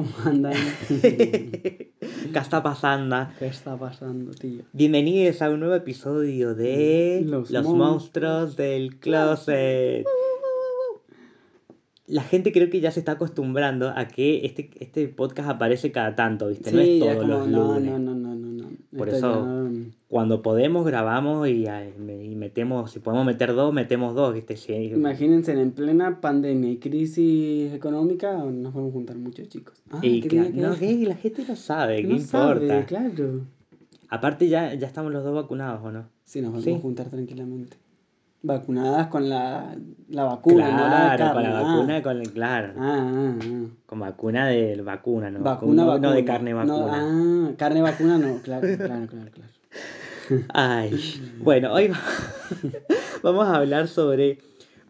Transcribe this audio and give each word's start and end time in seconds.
¿Cómo 0.00 0.14
andan? 0.24 0.54
¿Qué 0.88 1.92
está 2.34 2.62
pasando? 2.62 3.28
¿Qué 3.38 3.48
está 3.48 3.76
pasando, 3.76 4.30
tío? 4.32 4.62
Bienvenidos 4.72 5.42
a 5.42 5.50
un 5.50 5.60
nuevo 5.60 5.74
episodio 5.74 6.54
de 6.54 7.22
Los 7.22 7.50
Los, 7.50 7.66
monstruos. 7.66 8.56
del 8.56 8.96
closet. 8.98 10.06
La 12.06 12.22
gente 12.22 12.50
creo 12.50 12.70
que 12.70 12.80
ya 12.80 12.90
se 12.92 13.00
está 13.00 13.12
acostumbrando 13.12 13.92
a 13.94 14.08
que 14.08 14.46
este, 14.46 14.70
este 14.80 15.06
podcast 15.08 15.50
aparece 15.50 15.92
cada 15.92 16.14
tanto, 16.14 16.48
¿viste? 16.48 16.72
no 16.72 16.80
es 16.80 16.98
todos 16.98 17.16
como, 17.16 17.28
los 17.28 17.48
lunes. 17.48 17.92
no, 17.92 17.98
no, 17.98 18.14
no, 18.14 18.34
no. 18.36 18.49
Por 18.96 19.08
eso- 19.08 19.44
ya- 19.70 19.70
Cuando 20.08 20.42
podemos 20.42 20.84
grabamos 20.84 21.46
y, 21.48 21.64
me- 21.98 22.24
y 22.24 22.34
metemos, 22.34 22.90
si 22.90 22.98
podemos 22.98 23.24
meter 23.24 23.54
dos, 23.54 23.72
metemos 23.72 24.14
dos, 24.16 24.34
¿viste? 24.34 24.56
Sí, 24.56 24.72
Imagínense, 24.72 25.52
en 25.52 25.70
plena 25.70 26.20
pandemia 26.20 26.70
y 26.72 26.78
crisis 26.78 27.72
económica, 27.72 28.32
nos 28.36 28.74
vamos 28.74 28.90
a 28.90 28.92
juntar 28.92 29.16
muchos 29.16 29.48
chicos. 29.48 29.80
Ah, 29.90 30.00
y 30.02 30.20
la 31.06 31.14
gente 31.14 31.44
lo 31.46 31.54
sabe, 31.54 31.96
¿qué 32.02 32.08
No 32.08 32.16
importa? 32.16 32.66
sabe, 32.66 32.84
claro. 32.86 33.40
Aparte 34.08 34.48
ya, 34.48 34.74
ya 34.74 34.88
estamos 34.88 35.12
los 35.12 35.22
dos 35.22 35.34
vacunados, 35.34 35.80
¿o 35.84 35.92
no? 35.92 36.08
Sí, 36.24 36.40
nos 36.40 36.50
vamos 36.50 36.64
Sí. 36.64 36.72
a 36.72 36.78
juntar 36.80 37.08
tranquilamente. 37.08 37.76
Vacunadas 38.42 39.08
con 39.08 39.28
la, 39.28 39.76
la 40.08 40.24
vacuna, 40.24 40.70
no 40.70 40.88
la 40.88 41.14
claro, 41.16 41.34
con 41.34 41.42
la 41.42 41.58
Ah. 41.58 41.62
vacuna, 41.62 42.02
con 42.02 42.20
el, 42.20 42.32
claro, 42.32 42.72
Ah, 42.78 42.98
ah, 42.98 43.38
ah. 43.42 43.66
con 43.84 44.00
vacuna 44.00 44.46
de 44.46 44.80
vacuna, 44.80 45.30
¿no? 45.30 45.40
Vacuna, 45.40 45.82
no, 45.82 45.88
vacuna. 45.88 46.08
no 46.08 46.14
de 46.14 46.24
carne 46.24 46.50
No, 46.52 46.56
vacuna. 46.56 46.92
ah, 46.94 47.50
carne 47.58 47.82
vacuna 47.82 48.16
no, 48.18 48.38
claro, 48.42 48.66
claro, 48.78 49.06
claro, 49.06 49.30
claro. 49.30 50.44
Ay, 50.54 50.98
bueno, 51.42 51.72
hoy 51.72 51.88
va- 51.88 51.98
vamos 53.22 53.46
a 53.46 53.56
hablar 53.56 53.88
sobre 53.88 54.38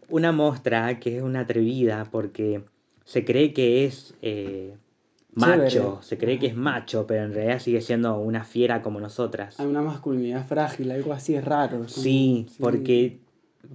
una 0.09 0.31
mostra 0.31 0.99
que 0.99 1.17
es 1.17 1.23
una 1.23 1.41
atrevida 1.41 2.05
porque 2.09 2.63
se 3.03 3.25
cree 3.25 3.51
que 3.51 3.83
es 3.85 4.13
eh, 4.21 4.77
macho, 5.33 5.67
Chévere. 5.67 5.91
se 6.01 6.17
cree 6.17 6.39
que 6.39 6.47
es 6.47 6.55
macho, 6.55 7.05
pero 7.07 7.23
en 7.25 7.33
realidad 7.33 7.59
sigue 7.59 7.81
siendo 7.81 8.17
una 8.17 8.43
fiera 8.45 8.81
como 8.81 9.01
nosotras. 9.01 9.59
Hay 9.59 9.65
una 9.67 9.81
masculinidad 9.81 10.45
frágil, 10.45 10.91
algo 10.91 11.11
así 11.11 11.35
es 11.35 11.43
raro. 11.43 11.87
Sí, 11.89 12.45
porque 12.59 13.19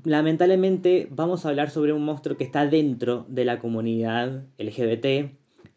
lamentablemente 0.04 1.08
vamos 1.10 1.44
a 1.44 1.50
hablar 1.50 1.70
sobre 1.70 1.92
un 1.92 2.04
monstruo 2.04 2.36
que 2.36 2.44
está 2.44 2.66
dentro 2.66 3.26
de 3.28 3.44
la 3.44 3.58
comunidad 3.58 4.44
LGBT, 4.58 5.32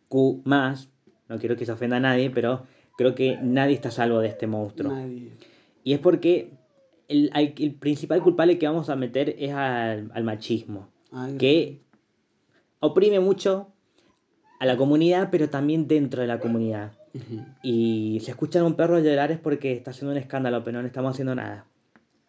Q 0.07 0.43
no 0.45 1.37
quiero 1.37 1.55
que 1.55 1.65
se 1.65 1.71
ofenda 1.71 1.97
a 1.97 1.99
nadie, 1.99 2.31
pero 2.31 2.63
creo 2.97 3.13
que 3.13 3.37
nadie 3.41 3.75
está 3.75 3.89
a 3.89 3.91
salvo 3.91 4.19
de 4.19 4.29
este 4.29 4.47
monstruo. 4.47 4.91
Nadie. 4.93 5.31
Y 5.83 5.93
es 5.93 5.99
porque 5.99 6.51
el, 7.07 7.31
el 7.33 7.73
principal 7.75 8.21
culpable 8.21 8.57
que 8.57 8.67
vamos 8.67 8.89
a 8.89 8.95
meter 8.95 9.35
es 9.37 9.53
al, 9.53 10.11
al 10.13 10.23
machismo, 10.23 10.89
Ay, 11.11 11.37
que 11.37 11.81
oprime 12.79 13.19
mucho 13.19 13.71
a 14.59 14.65
la 14.65 14.75
comunidad, 14.75 15.29
pero 15.31 15.49
también 15.49 15.87
dentro 15.87 16.21
de 16.21 16.27
la 16.27 16.39
comunidad. 16.39 16.93
Y 17.63 18.19
si 18.21 18.29
escuchan 18.29 18.61
a 18.61 18.65
un 18.65 18.75
perro 18.75 18.99
llorar 18.99 19.31
es 19.31 19.39
porque 19.39 19.71
está 19.71 19.91
haciendo 19.91 20.11
un 20.11 20.17
escándalo, 20.17 20.63
pero 20.63 20.81
no 20.81 20.87
estamos 20.87 21.11
haciendo 21.11 21.33
nada. 21.33 21.65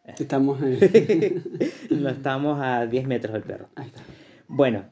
Estamos 0.05 0.61
en... 0.63 1.43
No 2.03 2.09
estamos 2.09 2.61
a 2.61 2.87
10 2.87 3.07
metros 3.07 3.33
del 3.35 3.43
perro. 3.43 3.69
Ahí 3.77 3.89
está. 3.89 4.03
Bueno, 4.49 4.85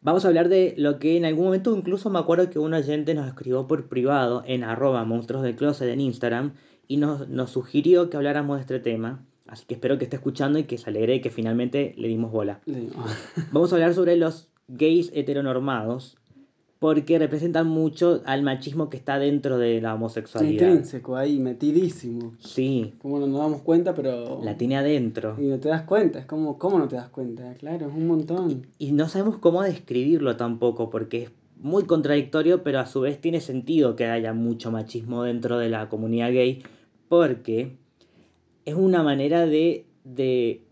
vamos 0.00 0.24
a 0.24 0.28
hablar 0.28 0.48
de 0.48 0.74
lo 0.76 0.98
que 0.98 1.16
en 1.16 1.24
algún 1.24 1.46
momento 1.46 1.76
incluso 1.76 2.10
me 2.10 2.18
acuerdo 2.18 2.50
que 2.50 2.58
un 2.58 2.74
oyente 2.74 3.14
nos 3.14 3.26
escribió 3.26 3.66
por 3.66 3.88
privado 3.88 4.42
en 4.46 4.64
arroba 4.64 5.04
monstruos 5.04 5.42
del 5.42 5.56
closet 5.56 5.88
en 5.88 6.00
Instagram 6.00 6.54
y 6.86 6.96
nos, 6.96 7.28
nos 7.28 7.50
sugirió 7.50 8.10
que 8.10 8.16
habláramos 8.16 8.56
de 8.56 8.62
este 8.62 8.80
tema. 8.80 9.24
Así 9.46 9.64
que 9.64 9.74
espero 9.74 9.96
que 9.96 10.04
esté 10.04 10.16
escuchando 10.16 10.58
y 10.58 10.64
que 10.64 10.76
se 10.76 10.90
alegre 10.90 11.20
que 11.20 11.30
finalmente 11.30 11.94
le 11.96 12.08
dimos 12.08 12.30
bola. 12.30 12.60
Le 12.66 12.88
Vamos 13.52 13.72
a 13.72 13.76
hablar 13.76 13.94
sobre 13.94 14.16
los 14.16 14.48
gays 14.68 15.10
heteronormados 15.14 16.18
porque 16.78 17.18
representan 17.18 17.66
mucho 17.66 18.22
al 18.24 18.42
machismo 18.42 18.88
que 18.88 18.96
está 18.96 19.18
dentro 19.18 19.58
de 19.58 19.80
la 19.80 19.94
homosexualidad. 19.94 20.68
intrínseco 20.68 21.16
ahí, 21.16 21.38
metidísimo. 21.38 22.34
Sí, 22.38 22.94
Como 23.02 23.18
no 23.18 23.26
nos 23.26 23.40
damos 23.40 23.62
cuenta, 23.62 23.94
pero... 23.94 24.40
la 24.44 24.56
tiene 24.56 24.76
adentro. 24.76 25.36
Y 25.38 25.46
no 25.46 25.58
te 25.58 25.68
das 25.68 25.82
cuenta, 25.82 26.20
es 26.20 26.26
como, 26.26 26.58
¿cómo 26.58 26.78
no 26.78 26.86
te 26.86 26.96
das 26.96 27.08
cuenta? 27.08 27.52
Claro, 27.54 27.88
es 27.88 27.94
un 27.94 28.06
montón. 28.06 28.66
Y 28.78 28.92
no 28.92 29.08
sabemos 29.08 29.38
cómo 29.38 29.62
describirlo 29.62 30.36
tampoco, 30.36 30.88
porque 30.88 31.24
es 31.24 31.30
muy 31.60 31.84
contradictorio, 31.84 32.62
pero 32.62 32.78
a 32.78 32.86
su 32.86 33.00
vez 33.00 33.20
tiene 33.20 33.40
sentido 33.40 33.96
que 33.96 34.06
haya 34.06 34.32
mucho 34.32 34.70
machismo 34.70 35.24
dentro 35.24 35.58
de 35.58 35.68
la 35.68 35.88
comunidad 35.88 36.30
gay, 36.30 36.62
porque 37.08 37.76
es 38.64 38.74
una 38.74 39.02
manera 39.02 39.46
de, 39.46 39.86
de 40.04 40.62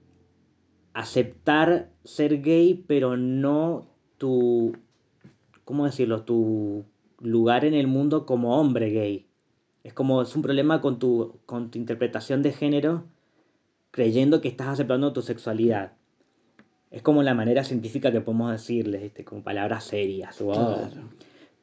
aceptar 0.92 1.90
ser 2.04 2.42
gay, 2.42 2.84
pero 2.86 3.16
no 3.16 3.88
tu, 4.18 4.76
¿cómo 5.66 5.84
decirlo? 5.84 6.22
Tu 6.22 6.86
lugar 7.20 7.66
en 7.66 7.74
el 7.74 7.86
mundo 7.88 8.24
como 8.24 8.58
hombre 8.58 8.90
gay. 8.90 9.26
Es 9.84 9.92
como, 9.92 10.22
es 10.22 10.34
un 10.34 10.40
problema 10.42 10.80
con 10.80 10.98
tu, 10.98 11.38
con 11.44 11.70
tu 11.70 11.78
interpretación 11.78 12.42
de 12.42 12.52
género, 12.52 13.04
creyendo 13.90 14.40
que 14.40 14.48
estás 14.48 14.68
aceptando 14.68 15.12
tu 15.12 15.20
sexualidad. 15.22 15.92
Es 16.90 17.02
como 17.02 17.22
la 17.22 17.34
manera 17.34 17.64
científica 17.64 18.10
que 18.12 18.20
podemos 18.20 18.52
decirles, 18.52 19.02
¿viste? 19.02 19.24
con 19.24 19.42
palabras 19.42 19.84
serias. 19.84 20.40
wow. 20.40 20.54
Claro. 20.54 21.02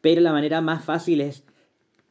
Pero 0.01 0.21
la 0.21 0.33
manera 0.33 0.59
más 0.61 0.83
fácil 0.83 1.21
es 1.21 1.45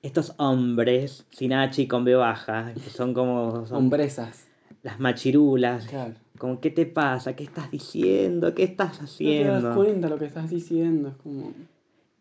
estos 0.00 0.34
hombres, 0.38 1.26
sin 1.30 1.52
H 1.52 1.82
y 1.82 1.86
con 1.88 2.04
B 2.04 2.14
baja, 2.14 2.72
que 2.74 2.90
son 2.90 3.12
como 3.14 3.66
son 3.66 3.76
Hombresas. 3.76 4.48
las 4.82 4.98
machirulas. 4.98 5.86
Claro. 5.86 6.14
Como, 6.38 6.58
¿qué 6.60 6.70
te 6.70 6.86
pasa? 6.86 7.36
¿Qué 7.36 7.44
estás 7.44 7.70
diciendo? 7.70 8.54
¿Qué 8.54 8.64
estás 8.64 8.92
No 8.92 8.94
te 8.96 9.02
das 9.02 9.10
haciendo? 9.12 9.74
cuenta 9.74 10.08
lo 10.08 10.18
que 10.18 10.24
estás 10.24 10.48
diciendo, 10.50 11.10
es 11.10 11.14
como... 11.16 11.52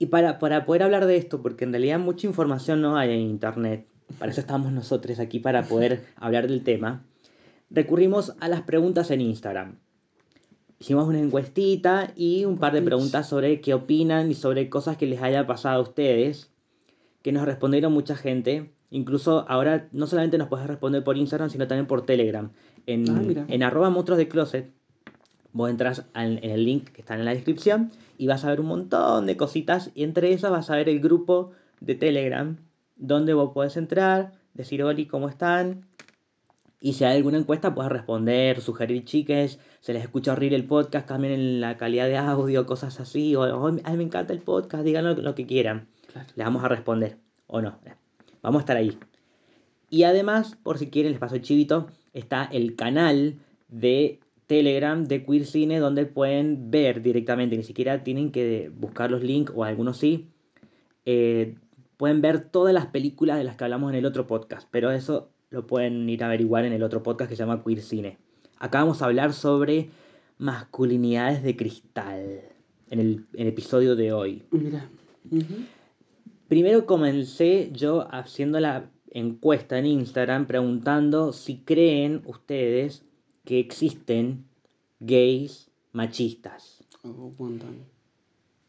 Y 0.01 0.07
para, 0.07 0.39
para 0.39 0.65
poder 0.65 0.81
hablar 0.81 1.05
de 1.05 1.15
esto, 1.15 1.43
porque 1.43 1.63
en 1.63 1.73
realidad 1.73 1.99
mucha 1.99 2.25
información 2.25 2.81
no 2.81 2.97
hay 2.97 3.11
en 3.11 3.19
internet, 3.19 3.85
para 4.17 4.31
eso 4.31 4.41
estamos 4.41 4.71
nosotros 4.71 5.19
aquí 5.19 5.37
para 5.37 5.61
poder 5.61 6.03
hablar 6.15 6.47
del 6.47 6.63
tema, 6.63 7.05
recurrimos 7.69 8.33
a 8.39 8.47
las 8.47 8.63
preguntas 8.63 9.11
en 9.11 9.21
Instagram. 9.21 9.77
Hicimos 10.79 11.07
una 11.07 11.19
encuestita 11.19 12.13
y 12.15 12.45
un 12.45 12.57
par 12.57 12.73
de 12.73 12.81
preguntas 12.81 13.29
sobre 13.29 13.61
qué 13.61 13.75
opinan 13.75 14.31
y 14.31 14.33
sobre 14.33 14.71
cosas 14.71 14.97
que 14.97 15.05
les 15.05 15.21
haya 15.21 15.45
pasado 15.45 15.77
a 15.77 15.83
ustedes, 15.83 16.49
que 17.21 17.31
nos 17.31 17.45
respondieron 17.45 17.93
mucha 17.93 18.15
gente. 18.15 18.71
Incluso 18.89 19.45
ahora 19.47 19.87
no 19.91 20.07
solamente 20.07 20.39
nos 20.39 20.47
puedes 20.47 20.65
responder 20.65 21.03
por 21.03 21.15
Instagram, 21.15 21.51
sino 21.51 21.67
también 21.67 21.85
por 21.85 22.07
Telegram. 22.07 22.49
En, 22.87 23.07
Ah, 23.07 23.45
en 23.47 23.61
arroba 23.61 23.91
monstruos 23.91 24.17
de 24.17 24.27
closet, 24.27 24.71
vos 25.53 25.69
entras 25.69 26.05
en 26.15 26.43
el 26.43 26.65
link 26.65 26.89
que 26.89 27.01
está 27.01 27.15
en 27.15 27.25
la 27.25 27.33
descripción 27.33 27.91
y 28.17 28.27
vas 28.27 28.45
a 28.45 28.49
ver 28.49 28.61
un 28.61 28.67
montón 28.67 29.25
de 29.25 29.37
cositas. 29.37 29.91
Y 29.95 30.03
entre 30.03 30.33
esas 30.33 30.51
vas 30.51 30.69
a 30.69 30.75
ver 30.75 30.89
el 30.89 30.99
grupo 30.99 31.51
de 31.79 31.95
Telegram, 31.95 32.57
donde 32.95 33.33
vos 33.33 33.51
podés 33.53 33.77
entrar, 33.77 34.33
decir, 34.53 34.83
Oli, 34.83 35.07
¿cómo 35.07 35.27
están? 35.29 35.85
Y 36.79 36.93
si 36.93 37.03
hay 37.03 37.17
alguna 37.17 37.37
encuesta, 37.37 37.75
puedes 37.75 37.91
responder, 37.91 38.59
sugerir 38.59 39.05
chiques, 39.05 39.59
se 39.81 39.93
les 39.93 40.01
escucha 40.01 40.33
horrible 40.33 40.55
el 40.55 40.65
podcast, 40.65 41.07
cambien 41.07 41.61
la 41.61 41.77
calidad 41.77 42.07
de 42.07 42.17
audio, 42.17 42.65
cosas 42.65 42.99
así, 42.99 43.35
o 43.35 43.41
"Oh, 43.41 43.71
ay, 43.83 43.97
me 43.97 44.03
encanta 44.03 44.33
el 44.33 44.39
podcast, 44.39 44.83
digan 44.83 45.05
lo, 45.05 45.13
lo 45.13 45.35
que 45.35 45.45
quieran. 45.45 45.87
Claro. 46.11 46.27
Les 46.35 46.45
vamos 46.45 46.63
a 46.63 46.67
responder, 46.67 47.17
o 47.45 47.61
no. 47.61 47.77
Vamos 48.41 48.59
a 48.59 48.63
estar 48.63 48.77
ahí. 48.77 48.97
Y 49.91 50.03
además, 50.03 50.57
por 50.63 50.79
si 50.79 50.89
quieren, 50.89 51.11
les 51.11 51.19
paso 51.19 51.35
el 51.35 51.41
chivito, 51.41 51.87
está 52.13 52.45
el 52.45 52.75
canal 52.75 53.35
de 53.67 54.20
Telegram 54.51 55.05
de 55.05 55.23
Queer 55.23 55.45
Cine, 55.45 55.79
donde 55.79 56.05
pueden 56.05 56.71
ver 56.71 57.01
directamente, 57.01 57.55
ni 57.55 57.63
siquiera 57.63 58.03
tienen 58.03 58.33
que 58.33 58.69
buscar 58.75 59.09
los 59.09 59.23
links, 59.23 59.53
o 59.55 59.63
algunos 59.63 59.95
sí. 59.95 60.27
eh, 61.05 61.55
pueden 61.95 62.19
ver 62.19 62.49
todas 62.49 62.73
las 62.73 62.87
películas 62.87 63.37
de 63.37 63.45
las 63.45 63.55
que 63.55 63.63
hablamos 63.63 63.93
en 63.93 63.99
el 63.99 64.05
otro 64.05 64.27
podcast, 64.27 64.67
pero 64.69 64.91
eso 64.91 65.29
lo 65.51 65.65
pueden 65.67 66.09
ir 66.09 66.21
a 66.21 66.25
averiguar 66.25 66.65
en 66.65 66.73
el 66.73 66.83
otro 66.83 67.01
podcast 67.01 67.29
que 67.29 67.37
se 67.37 67.43
llama 67.43 67.63
Queer 67.63 67.79
Cine. 67.79 68.17
Acá 68.59 68.79
vamos 68.79 69.01
a 69.01 69.05
hablar 69.05 69.31
sobre 69.31 69.89
masculinidades 70.37 71.43
de 71.43 71.55
cristal 71.55 72.41
en 72.89 72.99
el, 72.99 73.25
en 73.33 73.43
el 73.43 73.47
episodio 73.47 73.95
de 73.95 74.11
hoy. 74.11 74.43
Mira. 74.51 74.89
Primero 76.49 76.85
comencé 76.85 77.69
yo 77.71 78.05
haciendo 78.13 78.59
la 78.59 78.91
encuesta 79.11 79.79
en 79.79 79.85
Instagram 79.85 80.45
preguntando 80.45 81.31
si 81.31 81.59
creen 81.59 82.21
ustedes 82.25 83.05
que 83.45 83.59
existen 83.59 84.45
gays 84.99 85.69
machistas. 85.93 86.83
Oh. 87.03 87.31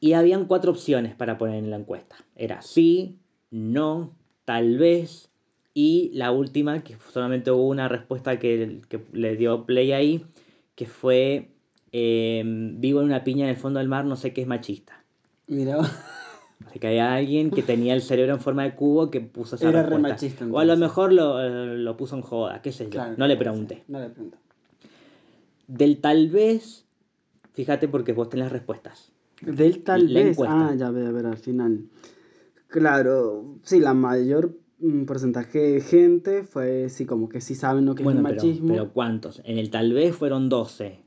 Y 0.00 0.14
habían 0.14 0.46
cuatro 0.46 0.72
opciones 0.72 1.14
para 1.14 1.38
poner 1.38 1.56
en 1.56 1.70
la 1.70 1.76
encuesta. 1.76 2.16
Era 2.34 2.62
sí, 2.62 3.18
no, 3.50 4.14
tal 4.44 4.78
vez. 4.78 5.28
Y 5.74 6.10
la 6.14 6.32
última, 6.32 6.82
que 6.82 6.96
solamente 7.12 7.50
hubo 7.50 7.68
una 7.68 7.88
respuesta 7.88 8.38
que, 8.38 8.80
que 8.88 9.00
le 9.12 9.36
dio 9.36 9.64
play 9.64 9.92
ahí, 9.92 10.26
que 10.74 10.86
fue 10.86 11.50
eh, 11.92 12.42
vivo 12.44 13.00
en 13.00 13.06
una 13.06 13.24
piña 13.24 13.44
en 13.44 13.50
el 13.50 13.56
fondo 13.56 13.78
del 13.78 13.88
mar, 13.88 14.04
no 14.04 14.16
sé 14.16 14.32
qué 14.32 14.42
es 14.42 14.46
machista. 14.46 15.04
Mira, 15.46 15.78
Así 16.66 16.78
que 16.78 16.86
había 16.88 17.14
alguien 17.14 17.50
que 17.50 17.62
tenía 17.62 17.94
el 17.94 18.02
cerebro 18.02 18.34
en 18.34 18.40
forma 18.40 18.64
de 18.64 18.74
cubo 18.74 19.10
que 19.10 19.20
puso 19.20 19.56
esa 19.56 19.68
Era 19.68 19.82
re 19.82 19.90
respuesta. 19.90 20.08
machista, 20.08 20.46
o 20.50 20.58
a 20.58 20.64
lo 20.64 20.76
mejor 20.76 21.12
lo, 21.12 21.40
eh, 21.42 21.76
lo 21.78 21.96
puso 21.96 22.16
en 22.16 22.22
joda, 22.22 22.62
qué 22.62 22.72
sé 22.72 22.84
yo. 22.84 22.90
claro, 22.90 23.14
no 23.16 23.26
le 23.26 23.36
pregunté. 23.36 23.84
No 23.88 24.00
le 24.00 24.10
pregunté. 24.10 24.38
Del 25.66 26.00
tal 26.00 26.28
vez, 26.30 26.84
fíjate 27.52 27.88
porque 27.88 28.12
vos 28.12 28.28
tenés 28.28 28.44
las 28.46 28.52
respuestas. 28.52 29.12
Del 29.40 29.82
tal 29.82 30.12
La 30.12 30.20
vez. 30.20 30.30
encuesta. 30.30 30.68
Ah, 30.68 30.74
ya 30.74 30.90
ver, 30.90 31.06
a 31.06 31.10
ver, 31.12 31.26
al 31.26 31.36
final. 31.38 31.86
Claro, 32.68 33.56
sí, 33.62 33.80
la 33.80 33.92
mayor 33.94 34.56
mm, 34.78 35.04
porcentaje 35.04 35.58
de 35.58 35.80
gente 35.80 36.44
fue, 36.44 36.88
sí, 36.88 37.04
como 37.06 37.28
que 37.28 37.40
sí 37.40 37.54
saben 37.54 37.84
lo 37.84 37.94
que 37.94 38.02
Bueno, 38.02 38.20
es 38.20 38.26
el 38.26 38.30
pero, 38.36 38.42
machismo. 38.46 38.68
pero 38.68 38.92
¿cuántos? 38.92 39.42
En 39.44 39.58
el 39.58 39.70
tal 39.70 39.92
vez 39.92 40.14
fueron 40.16 40.48
12. 40.48 40.98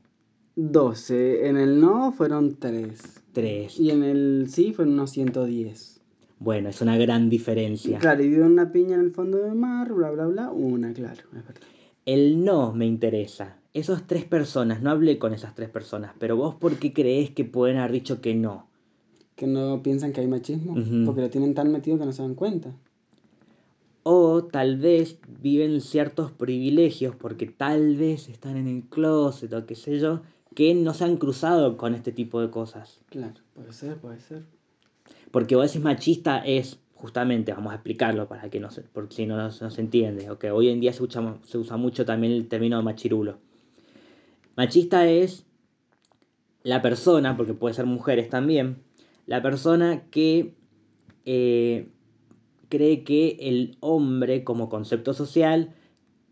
12. 0.56 1.48
En 1.48 1.56
el 1.56 1.80
no 1.80 2.12
fueron 2.12 2.56
3. 2.56 3.22
3. 3.32 3.78
Y 3.80 3.90
en 3.90 4.02
el 4.02 4.46
sí 4.48 4.72
fueron 4.72 4.94
unos 4.94 5.10
110. 5.10 6.00
Bueno, 6.38 6.68
es 6.68 6.80
una 6.80 6.96
gran 6.98 7.28
diferencia. 7.30 7.98
Claro, 7.98 8.22
y 8.22 8.28
vio 8.28 8.44
una 8.44 8.70
piña 8.70 8.94
en 8.96 9.00
el 9.00 9.10
fondo 9.10 9.38
del 9.38 9.54
mar, 9.54 9.92
bla, 9.92 10.10
bla, 10.10 10.26
bla. 10.26 10.50
Una, 10.50 10.92
claro, 10.92 11.22
es 11.34 11.46
verdad. 11.46 11.62
El 12.06 12.44
no 12.44 12.72
me 12.72 12.86
interesa. 12.86 13.58
Esas 13.74 14.06
tres 14.06 14.24
personas, 14.24 14.80
no 14.80 14.90
hablé 14.90 15.18
con 15.18 15.34
esas 15.34 15.56
tres 15.56 15.68
personas, 15.68 16.14
pero 16.18 16.36
vos 16.36 16.54
por 16.54 16.78
qué 16.78 16.92
crees 16.92 17.30
que 17.30 17.44
pueden 17.44 17.76
haber 17.76 17.92
dicho 17.92 18.20
que 18.20 18.34
no? 18.34 18.68
Que 19.34 19.48
no 19.48 19.82
piensan 19.82 20.12
que 20.12 20.20
hay 20.20 20.28
machismo, 20.28 20.76
porque 21.04 21.20
lo 21.20 21.30
tienen 21.30 21.54
tan 21.54 21.70
metido 21.72 21.98
que 21.98 22.06
no 22.06 22.12
se 22.12 22.22
dan 22.22 22.36
cuenta. 22.36 22.74
O 24.04 24.44
tal 24.44 24.78
vez 24.78 25.18
viven 25.42 25.80
ciertos 25.80 26.30
privilegios 26.30 27.16
porque 27.16 27.46
tal 27.46 27.96
vez 27.96 28.28
están 28.28 28.56
en 28.56 28.68
el 28.68 28.84
closet 28.84 29.52
o 29.52 29.66
qué 29.66 29.74
sé 29.74 29.98
yo, 29.98 30.22
que 30.54 30.74
no 30.74 30.94
se 30.94 31.04
han 31.04 31.16
cruzado 31.16 31.76
con 31.76 31.94
este 31.94 32.12
tipo 32.12 32.40
de 32.40 32.50
cosas. 32.50 33.00
Claro, 33.10 33.40
puede 33.52 33.72
ser, 33.72 33.98
puede 33.98 34.20
ser. 34.20 34.44
Porque 35.32 35.56
vos 35.56 35.66
decís 35.66 35.84
machista 35.84 36.38
es, 36.38 36.78
justamente, 36.96 37.52
vamos 37.52 37.72
a 37.72 37.76
explicarlo 37.76 38.26
para 38.26 38.48
que 38.50 38.58
no 38.58 38.70
se, 38.70 38.82
porque 38.82 39.14
si 39.14 39.26
no, 39.26 39.36
no 39.36 39.50
se 39.50 39.64
no 39.64 39.70
se 39.70 39.80
entiende. 39.80 40.30
ok, 40.30 40.46
Hoy 40.52 40.68
en 40.70 40.80
día 40.80 40.92
se 40.92 41.02
usa, 41.02 41.38
se 41.44 41.58
usa 41.58 41.76
mucho 41.76 42.04
también 42.04 42.32
el 42.32 42.48
término 42.48 42.82
machirulo. 42.82 43.38
Machista 44.56 45.06
es 45.06 45.46
la 46.62 46.82
persona, 46.82 47.36
porque 47.36 47.54
puede 47.54 47.74
ser 47.74 47.86
mujeres 47.86 48.28
también, 48.28 48.82
la 49.26 49.42
persona 49.42 50.04
que 50.10 50.54
eh, 51.26 51.88
cree 52.68 53.04
que 53.04 53.36
el 53.40 53.76
hombre 53.80 54.42
como 54.42 54.68
concepto 54.68 55.12
social 55.14 55.74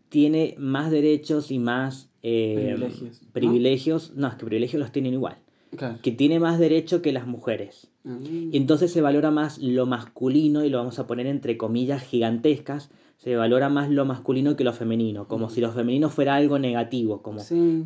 tiene 0.09 0.55
más 0.57 0.91
derechos 0.91 1.51
y 1.51 1.59
más 1.59 2.09
eh, 2.23 2.75
Privilegios, 2.77 3.21
¿no? 3.21 3.31
privilegios. 3.33 4.13
¿no? 4.15 4.27
es 4.27 4.33
que 4.35 4.45
privilegios 4.45 4.79
los 4.79 4.91
tienen 4.91 5.13
igual. 5.13 5.37
Claro. 5.75 5.99
Que 6.01 6.11
tiene 6.11 6.39
más 6.39 6.59
derecho 6.59 7.01
que 7.01 7.11
las 7.11 7.27
mujeres. 7.27 7.87
Ah, 8.05 8.17
Y 8.21 8.55
entonces 8.57 8.91
se 8.91 9.01
valora 9.01 9.31
más 9.31 9.57
lo 9.57 9.85
masculino 9.85 10.63
y 10.63 10.69
lo 10.69 10.77
vamos 10.77 10.99
a 10.99 11.07
poner 11.07 11.27
entre 11.27 11.57
comillas 11.57 12.03
gigantescas. 12.03 12.89
Se 13.17 13.35
valora 13.35 13.69
más 13.69 13.89
lo 13.89 14.05
masculino 14.05 14.55
que 14.55 14.63
lo 14.63 14.73
femenino, 14.73 15.27
como 15.27 15.49
si 15.49 15.61
lo 15.61 15.71
femenino 15.71 16.09
fuera 16.09 16.35
algo 16.35 16.59
negativo. 16.59 17.21
Como 17.21 17.39
sí, 17.39 17.83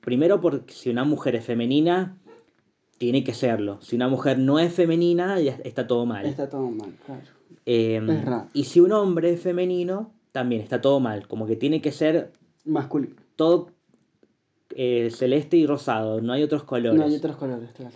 primero 0.00 0.40
porque 0.40 0.72
si 0.72 0.90
una 0.90 1.04
mujer 1.04 1.34
es 1.34 1.44
femenina, 1.44 2.16
tiene 2.98 3.24
que 3.24 3.34
serlo. 3.34 3.78
Si 3.80 3.96
una 3.96 4.08
mujer 4.08 4.38
no 4.38 4.58
es 4.58 4.72
femenina, 4.72 5.40
ya 5.40 5.58
está 5.64 5.86
todo 5.86 6.06
mal. 6.06 6.26
está 6.26 6.48
todo 6.48 6.70
mal, 6.70 6.92
claro. 7.04 7.22
Eh, 7.66 8.00
es 8.08 8.24
raro. 8.24 8.48
y 8.52 8.64
si 8.64 8.80
un 8.80 8.92
hombre 8.92 9.32
es 9.32 9.40
femenino, 9.40 10.12
también 10.32 10.62
está 10.62 10.80
todo 10.80 11.00
mal. 11.00 11.26
Como 11.26 11.46
que 11.46 11.56
tiene 11.56 11.80
que 11.82 11.92
ser 11.92 12.32
Masculino. 12.64 13.16
todo 13.36 13.70
eh, 14.76 15.10
celeste 15.10 15.56
y 15.56 15.66
rosado, 15.66 16.20
no 16.20 16.32
hay 16.32 16.42
otros 16.42 16.64
colores. 16.64 16.98
No 16.98 17.06
hay 17.06 17.16
otros 17.16 17.36
colores, 17.36 17.70
claro. 17.72 17.94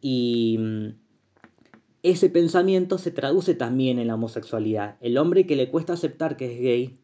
Y 0.00 0.56
mm, 0.58 0.88
ese 2.02 2.30
pensamiento 2.30 2.98
se 2.98 3.10
traduce 3.10 3.54
también 3.54 3.98
en 3.98 4.08
la 4.08 4.14
homosexualidad. 4.14 4.96
El 5.00 5.18
hombre 5.18 5.46
que 5.46 5.56
le 5.56 5.70
cuesta 5.70 5.94
aceptar 5.94 6.36
que 6.36 6.52
es 6.52 6.60
gay, 6.60 6.98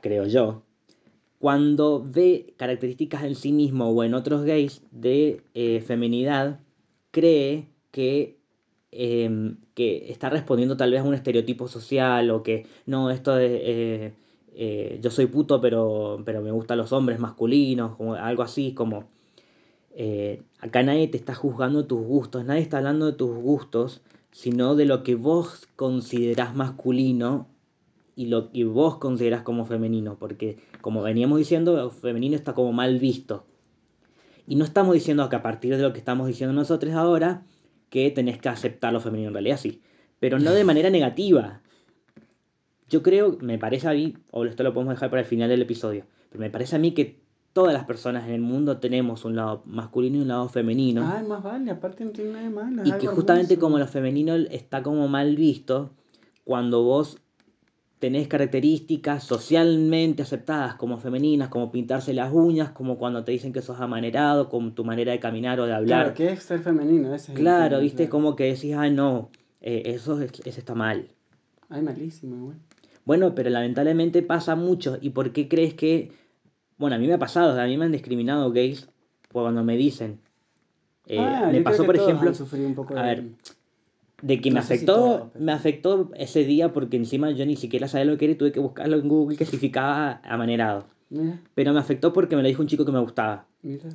creo 0.00 0.26
yo, 0.26 0.62
cuando 1.38 2.04
ve 2.04 2.54
características 2.56 3.24
en 3.24 3.34
sí 3.34 3.52
mismo 3.52 3.90
o 3.90 4.02
en 4.02 4.14
otros 4.14 4.44
gays 4.44 4.82
de 4.90 5.42
eh, 5.54 5.80
feminidad, 5.80 6.60
cree 7.10 7.68
que, 7.90 8.38
em, 8.90 9.58
que 9.74 10.10
está 10.10 10.30
respondiendo 10.30 10.76
tal 10.76 10.90
vez 10.90 11.00
a 11.00 11.04
un 11.04 11.14
estereotipo 11.14 11.68
social 11.68 12.30
o 12.30 12.42
que 12.42 12.66
no, 12.86 13.10
esto 13.10 13.38
es... 13.38 13.50
eh, 13.62 14.12
eh, 14.54 14.98
yo 15.02 15.10
soy 15.10 15.26
puto 15.26 15.60
pero, 15.60 16.22
pero 16.24 16.40
me 16.40 16.52
gustan 16.52 16.78
los 16.78 16.92
hombres 16.92 17.18
masculinos, 17.18 17.96
como 17.96 18.14
algo 18.14 18.42
así, 18.42 18.72
como... 18.72 19.04
Eh, 19.96 20.42
acá 20.58 20.82
nadie 20.82 21.06
te 21.06 21.16
está 21.16 21.34
juzgando 21.34 21.86
tus 21.86 22.04
gustos, 22.04 22.44
nadie 22.44 22.62
está 22.62 22.78
hablando 22.78 23.06
de 23.06 23.12
tus 23.12 23.36
gustos, 23.36 24.02
sino 24.32 24.74
de 24.74 24.86
lo 24.86 25.04
que 25.04 25.14
vos 25.14 25.68
considerás 25.76 26.56
masculino 26.56 27.46
y 28.16 28.26
lo 28.26 28.50
que 28.50 28.64
vos 28.64 28.96
considerás 28.98 29.42
como 29.42 29.66
femenino, 29.66 30.16
porque 30.18 30.58
como 30.80 31.02
veníamos 31.02 31.38
diciendo, 31.38 31.76
lo 31.76 31.90
femenino 31.90 32.34
está 32.34 32.52
como 32.52 32.72
mal 32.72 32.98
visto. 32.98 33.44
Y 34.46 34.56
no 34.56 34.64
estamos 34.64 34.94
diciendo 34.94 35.28
que 35.28 35.36
a 35.36 35.42
partir 35.42 35.76
de 35.76 35.82
lo 35.82 35.92
que 35.92 35.98
estamos 35.98 36.26
diciendo 36.26 36.52
nosotros 36.52 36.94
ahora, 36.94 37.44
que 37.88 38.10
tenés 38.10 38.38
que 38.38 38.48
aceptar 38.48 38.92
lo 38.92 39.00
femenino, 39.00 39.28
en 39.28 39.34
realidad 39.34 39.58
sí, 39.58 39.80
pero 40.18 40.38
no 40.38 40.52
de 40.52 40.64
manera 40.64 40.90
negativa. 40.90 41.60
Yo 42.88 43.02
creo, 43.02 43.36
me 43.40 43.58
parece 43.58 43.88
a 43.88 43.92
mí, 43.92 44.14
o 44.30 44.44
esto 44.44 44.62
lo 44.62 44.72
podemos 44.74 44.94
dejar 44.94 45.10
para 45.10 45.22
el 45.22 45.26
final 45.28 45.48
del 45.48 45.62
episodio, 45.62 46.04
pero 46.30 46.40
me 46.40 46.50
parece 46.50 46.76
a 46.76 46.78
mí 46.78 46.92
que 46.92 47.22
todas 47.52 47.72
las 47.72 47.84
personas 47.84 48.26
en 48.28 48.34
el 48.34 48.40
mundo 48.40 48.78
tenemos 48.78 49.24
un 49.24 49.36
lado 49.36 49.62
masculino 49.66 50.18
y 50.18 50.20
un 50.22 50.28
lado 50.28 50.48
femenino. 50.48 51.02
Ay, 51.06 51.24
más 51.26 51.42
vale, 51.42 51.70
aparte 51.70 52.04
no 52.04 52.10
tiene 52.10 52.32
nada 52.32 52.44
de 52.44 52.50
malo. 52.50 52.82
y 52.84 52.92
que 52.98 53.06
justamente 53.06 53.54
hermoso. 53.54 53.60
como 53.66 53.78
lo 53.78 53.86
femenino 53.86 54.34
está 54.34 54.82
como 54.82 55.08
mal 55.08 55.36
visto, 55.36 55.90
cuando 56.44 56.82
vos 56.82 57.18
tenés 58.00 58.28
características 58.28 59.24
socialmente 59.24 60.22
aceptadas 60.22 60.74
como 60.74 60.98
femeninas, 60.98 61.48
como 61.48 61.70
pintarse 61.72 62.12
las 62.12 62.32
uñas, 62.34 62.70
como 62.72 62.98
cuando 62.98 63.24
te 63.24 63.32
dicen 63.32 63.52
que 63.52 63.62
sos 63.62 63.80
amanerado, 63.80 64.50
con 64.50 64.74
tu 64.74 64.84
manera 64.84 65.12
de 65.12 65.20
caminar 65.20 65.58
o 65.60 65.64
de 65.66 65.72
hablar. 65.72 66.12
Claro, 66.12 66.14
que 66.14 66.32
es 66.32 66.42
ser 66.42 66.60
femenino, 66.60 67.14
ese 67.14 67.32
es 67.32 67.38
Claro, 67.38 67.80
viste, 67.80 67.96
claro. 67.98 68.10
como 68.10 68.36
que 68.36 68.44
decís, 68.52 68.74
ay 68.76 68.90
no, 68.90 69.30
eh, 69.62 69.82
eso, 69.86 70.20
es- 70.20 70.32
eso 70.44 70.58
está 70.60 70.74
mal. 70.74 71.08
Ay, 71.70 71.80
malísimo, 71.82 72.44
güey. 72.46 72.56
Bueno, 73.04 73.34
pero 73.34 73.50
lamentablemente 73.50 74.22
pasa 74.22 74.54
mucho. 74.56 74.98
¿Y 75.00 75.10
por 75.10 75.32
qué 75.32 75.48
crees 75.48 75.74
que.? 75.74 76.12
Bueno, 76.78 76.96
a 76.96 76.98
mí 76.98 77.06
me 77.06 77.14
ha 77.14 77.18
pasado, 77.18 77.60
a 77.60 77.66
mí 77.66 77.76
me 77.76 77.84
han 77.84 77.92
discriminado 77.92 78.50
gays 78.52 78.88
cuando 79.32 79.62
me 79.62 79.76
dicen. 79.76 80.20
Eh, 81.06 81.18
Ah, 81.36 81.48
me 81.52 81.60
pasó, 81.60 81.84
por 81.84 81.96
ejemplo, 81.96 82.32
un 82.52 82.74
poco 82.74 82.96
a 82.96 83.02
de- 83.02 83.08
ver, 83.08 83.24
de 84.22 84.40
que 84.40 84.50
me 84.50 84.58
afectó, 84.58 85.30
me 85.38 85.52
afectó 85.52 86.10
ese 86.16 86.44
día 86.44 86.72
porque 86.72 86.96
encima 86.96 87.30
yo 87.30 87.44
ni 87.44 87.56
siquiera 87.56 87.88
sabía 87.88 88.06
lo 88.06 88.16
que 88.16 88.24
era 88.24 88.32
y 88.32 88.36
tuve 88.36 88.52
que 88.52 88.60
buscarlo 88.60 88.96
en 88.96 89.06
Google 89.08 89.36
que 89.36 89.44
significaba 89.44 90.20
amanerado. 90.24 90.86
Mira, 91.10 91.38
Pero 91.54 91.72
me 91.74 91.78
afectó 91.80 92.12
porque 92.12 92.34
me 92.36 92.42
lo 92.42 92.48
dijo 92.48 92.62
un 92.62 92.68
chico 92.68 92.84
que 92.86 92.92
me 92.92 93.00
gustaba. 93.00 93.46
mira, 93.62 93.90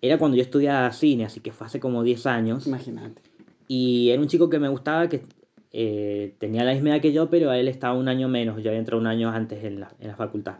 Era 0.00 0.16
cuando 0.18 0.36
yo 0.36 0.42
estudiaba 0.44 0.90
cine, 0.92 1.24
así 1.24 1.40
que 1.40 1.50
fue 1.50 1.66
hace 1.66 1.80
como 1.80 2.04
10 2.04 2.24
años. 2.26 2.66
imagínate. 2.68 3.20
Y 3.66 4.10
era 4.10 4.22
un 4.22 4.28
chico 4.28 4.48
que 4.48 4.58
me 4.60 4.68
gustaba, 4.68 5.08
que 5.08 5.22
eh, 5.72 6.34
tenía 6.38 6.64
la 6.64 6.72
misma 6.72 6.90
edad 6.90 7.00
que 7.00 7.12
yo, 7.12 7.30
pero 7.30 7.52
él 7.52 7.68
estaba 7.68 7.94
un 7.94 8.08
año 8.08 8.28
menos. 8.28 8.62
Yo 8.62 8.70
había 8.70 8.78
entrado 8.78 9.00
un 9.00 9.06
año 9.06 9.30
antes 9.30 9.64
en 9.64 9.80
la, 9.80 9.94
en 10.00 10.08
la 10.08 10.16
facultad. 10.16 10.58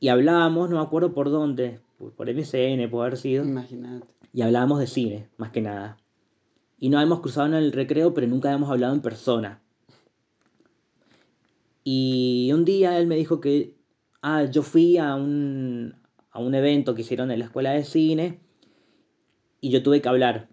Y 0.00 0.08
hablábamos, 0.08 0.70
no 0.70 0.76
me 0.76 0.82
acuerdo 0.82 1.12
por 1.12 1.30
dónde, 1.30 1.80
por, 1.98 2.12
por 2.12 2.32
MSN, 2.32 2.88
puede 2.90 3.06
haber 3.06 3.16
sido. 3.16 3.44
Imagínate. 3.44 4.06
Y 4.32 4.42
hablábamos 4.42 4.78
de 4.80 4.86
cine, 4.86 5.28
más 5.36 5.50
que 5.50 5.60
nada. 5.60 5.96
Y 6.78 6.88
nos 6.90 6.98
habíamos 6.98 7.20
cruzado 7.20 7.48
en 7.48 7.54
el 7.54 7.72
recreo, 7.72 8.14
pero 8.14 8.26
nunca 8.26 8.48
habíamos 8.48 8.70
hablado 8.70 8.94
en 8.94 9.00
persona. 9.00 9.60
Y 11.82 12.50
un 12.52 12.64
día 12.64 12.98
él 12.98 13.06
me 13.06 13.16
dijo 13.16 13.40
que, 13.40 13.74
ah, 14.22 14.44
yo 14.44 14.62
fui 14.62 14.98
a 14.98 15.14
un, 15.14 15.94
a 16.30 16.38
un 16.38 16.54
evento 16.54 16.94
que 16.94 17.00
hicieron 17.00 17.30
en 17.30 17.38
la 17.38 17.46
escuela 17.46 17.72
de 17.72 17.84
cine 17.84 18.40
y 19.60 19.70
yo 19.70 19.82
tuve 19.82 20.00
que 20.00 20.08
hablar, 20.08 20.48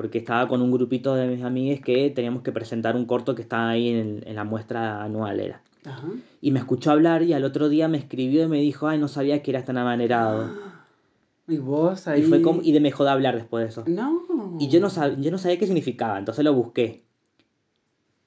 porque 0.00 0.16
estaba 0.16 0.48
con 0.48 0.62
un 0.62 0.70
grupito 0.70 1.14
de 1.14 1.26
mis 1.28 1.42
amigues 1.44 1.82
que 1.82 2.08
teníamos 2.08 2.40
que 2.42 2.52
presentar 2.52 2.96
un 2.96 3.04
corto 3.04 3.34
que 3.34 3.42
estaba 3.42 3.68
ahí 3.68 3.88
en, 3.90 4.22
en 4.26 4.34
la 4.34 4.44
muestra 4.44 5.04
anual 5.04 5.40
era. 5.40 5.60
Ajá. 5.84 6.08
Y 6.40 6.52
me 6.52 6.58
escuchó 6.58 6.90
hablar 6.90 7.22
y 7.22 7.34
al 7.34 7.44
otro 7.44 7.68
día 7.68 7.86
me 7.86 7.98
escribió 7.98 8.44
y 8.44 8.48
me 8.48 8.58
dijo, 8.62 8.88
ay, 8.88 8.98
no 8.98 9.08
sabía 9.08 9.42
que 9.42 9.50
eras 9.50 9.66
tan 9.66 9.76
amanerado. 9.76 10.50
Y 11.48 11.58
vos 11.58 12.08
ahí. 12.08 12.20
Y, 12.20 12.24
fue 12.24 12.40
como, 12.40 12.62
y 12.62 12.72
de- 12.72 12.80
me 12.80 12.88
dejó 12.88 13.04
de 13.04 13.10
hablar 13.10 13.34
después 13.34 13.62
de 13.64 13.68
eso. 13.68 13.84
No. 13.86 14.56
Y 14.58 14.68
yo 14.68 14.80
no, 14.80 14.88
sab- 14.88 15.20
yo 15.20 15.30
no 15.30 15.36
sabía 15.36 15.58
qué 15.58 15.66
significaba, 15.66 16.18
entonces 16.18 16.42
lo 16.44 16.54
busqué. 16.54 17.02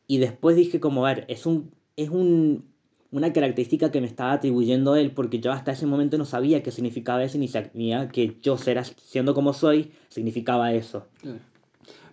Y 0.06 0.20
después 0.20 0.56
dije 0.56 0.80
como, 0.80 1.08
a 1.08 1.14
ver, 1.16 1.26
es, 1.28 1.46
un, 1.48 1.72
es 1.96 2.10
un, 2.10 2.66
una 3.12 3.32
característica 3.34 3.92
que 3.92 4.02
me 4.02 4.08
estaba 4.08 4.34
atribuyendo 4.34 4.96
él, 4.96 5.12
porque 5.12 5.40
yo 5.40 5.52
hasta 5.54 5.72
ese 5.72 5.86
momento 5.88 6.18
no 6.20 6.26
sabía 6.26 6.62
qué 6.62 6.72
significaba 6.72 7.24
eso, 7.24 7.38
ni 7.40 7.48
sabía 7.48 8.10
que 8.10 8.38
yo 8.44 8.58
ser, 8.58 8.84
siendo 8.86 9.34
como 9.34 9.54
soy, 9.54 9.92
significaba 10.10 10.74
eso. 10.74 11.08
Claro. 11.22 11.40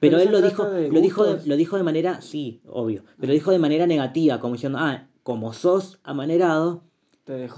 Pero, 0.00 0.18
Pero 0.18 0.18
él 0.18 0.30
lo 0.30 0.40
dijo, 0.40 0.64
de 0.64 0.90
lo, 0.90 1.00
dijo 1.00 1.24
de, 1.24 1.46
lo 1.46 1.56
dijo 1.56 1.76
de 1.76 1.82
manera, 1.82 2.20
sí, 2.20 2.60
obvio, 2.66 3.04
pero 3.18 3.28
lo 3.28 3.34
dijo 3.34 3.50
de 3.50 3.58
manera 3.58 3.86
negativa, 3.86 4.40
como 4.40 4.54
diciendo, 4.54 4.78
ah, 4.80 5.06
como 5.22 5.52
sos 5.52 5.98
amanerado, 6.02 6.82